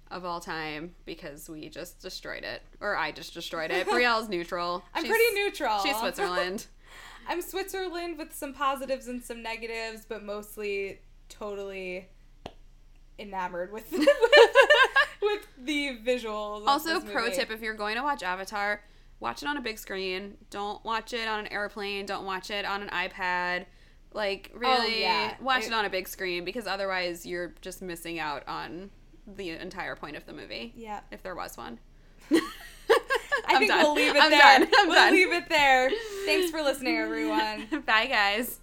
of 0.09 0.25
all 0.25 0.41
time 0.41 0.93
because 1.05 1.49
we 1.49 1.69
just 1.69 2.01
destroyed 2.01 2.43
it. 2.43 2.61
Or 2.81 2.97
I 2.97 3.11
just 3.13 3.33
destroyed 3.33 3.71
it. 3.71 3.87
Brielle's 3.89 4.27
neutral. 4.27 4.83
I'm 4.93 5.03
She's- 5.05 5.15
pretty 5.15 5.35
neutral. 5.41 5.79
She's 5.79 5.95
Switzerland. 5.97 6.67
I'm 7.31 7.41
Switzerland 7.41 8.17
with 8.17 8.33
some 8.33 8.53
positives 8.53 9.07
and 9.07 9.23
some 9.23 9.41
negatives, 9.41 10.05
but 10.05 10.21
mostly 10.21 10.99
totally 11.29 12.09
enamored 13.17 13.71
with 13.71 13.89
with, 13.91 14.07
with 15.21 15.47
the 15.57 15.97
visuals. 16.05 16.67
also, 16.67 16.99
pro 16.99 17.23
movie. 17.25 17.35
tip 17.37 17.49
if 17.49 17.61
you're 17.61 17.73
going 17.73 17.95
to 17.95 18.03
watch 18.03 18.21
Avatar, 18.21 18.83
watch 19.21 19.43
it 19.43 19.47
on 19.47 19.55
a 19.55 19.61
big 19.61 19.79
screen. 19.79 20.35
Don't 20.49 20.83
watch 20.83 21.13
it 21.13 21.25
on 21.25 21.39
an 21.39 21.47
airplane. 21.47 22.05
Don't 22.05 22.25
watch 22.25 22.49
it 22.51 22.65
on 22.65 22.81
an 22.81 22.89
iPad. 22.89 23.65
Like, 24.13 24.51
oh, 24.53 24.59
really, 24.59 24.95
Oh, 24.95 24.99
yeah. 24.99 25.35
watch 25.39 25.63
It- 25.63 25.67
it 25.67 25.73
on 25.73 25.85
a 25.85 25.89
big 25.89 26.09
screen 26.09 26.43
because 26.43 26.67
otherwise 26.67 27.25
you're 27.25 27.53
just 27.61 27.81
missing 27.81 28.19
out 28.19 28.45
on 28.45 28.89
the 29.25 29.51
entire 29.51 29.95
point 29.95 30.17
of 30.17 30.25
the 30.25 30.33
movie. 30.33 30.73
Yeah. 30.75 30.99
If 31.11 31.23
there 31.23 31.35
was 31.35 31.55
one. 31.55 31.79
I 33.47 33.57
think 33.59 33.69
done. 33.71 33.83
we'll 33.83 33.93
leave 33.95 34.15
it 34.15 34.21
I'm 34.23 34.31
there. 34.31 34.39
done. 34.39 34.67
I'm 34.77 34.87
we'll 34.87 34.95
done. 34.95 35.13
leave 35.13 35.31
it 35.33 35.49
there. 35.49 35.91
Thanks 36.25 36.49
for 36.51 36.61
listening, 36.61 36.97
everyone. 36.99 37.67
Bye, 37.85 38.07
guys. 38.07 38.60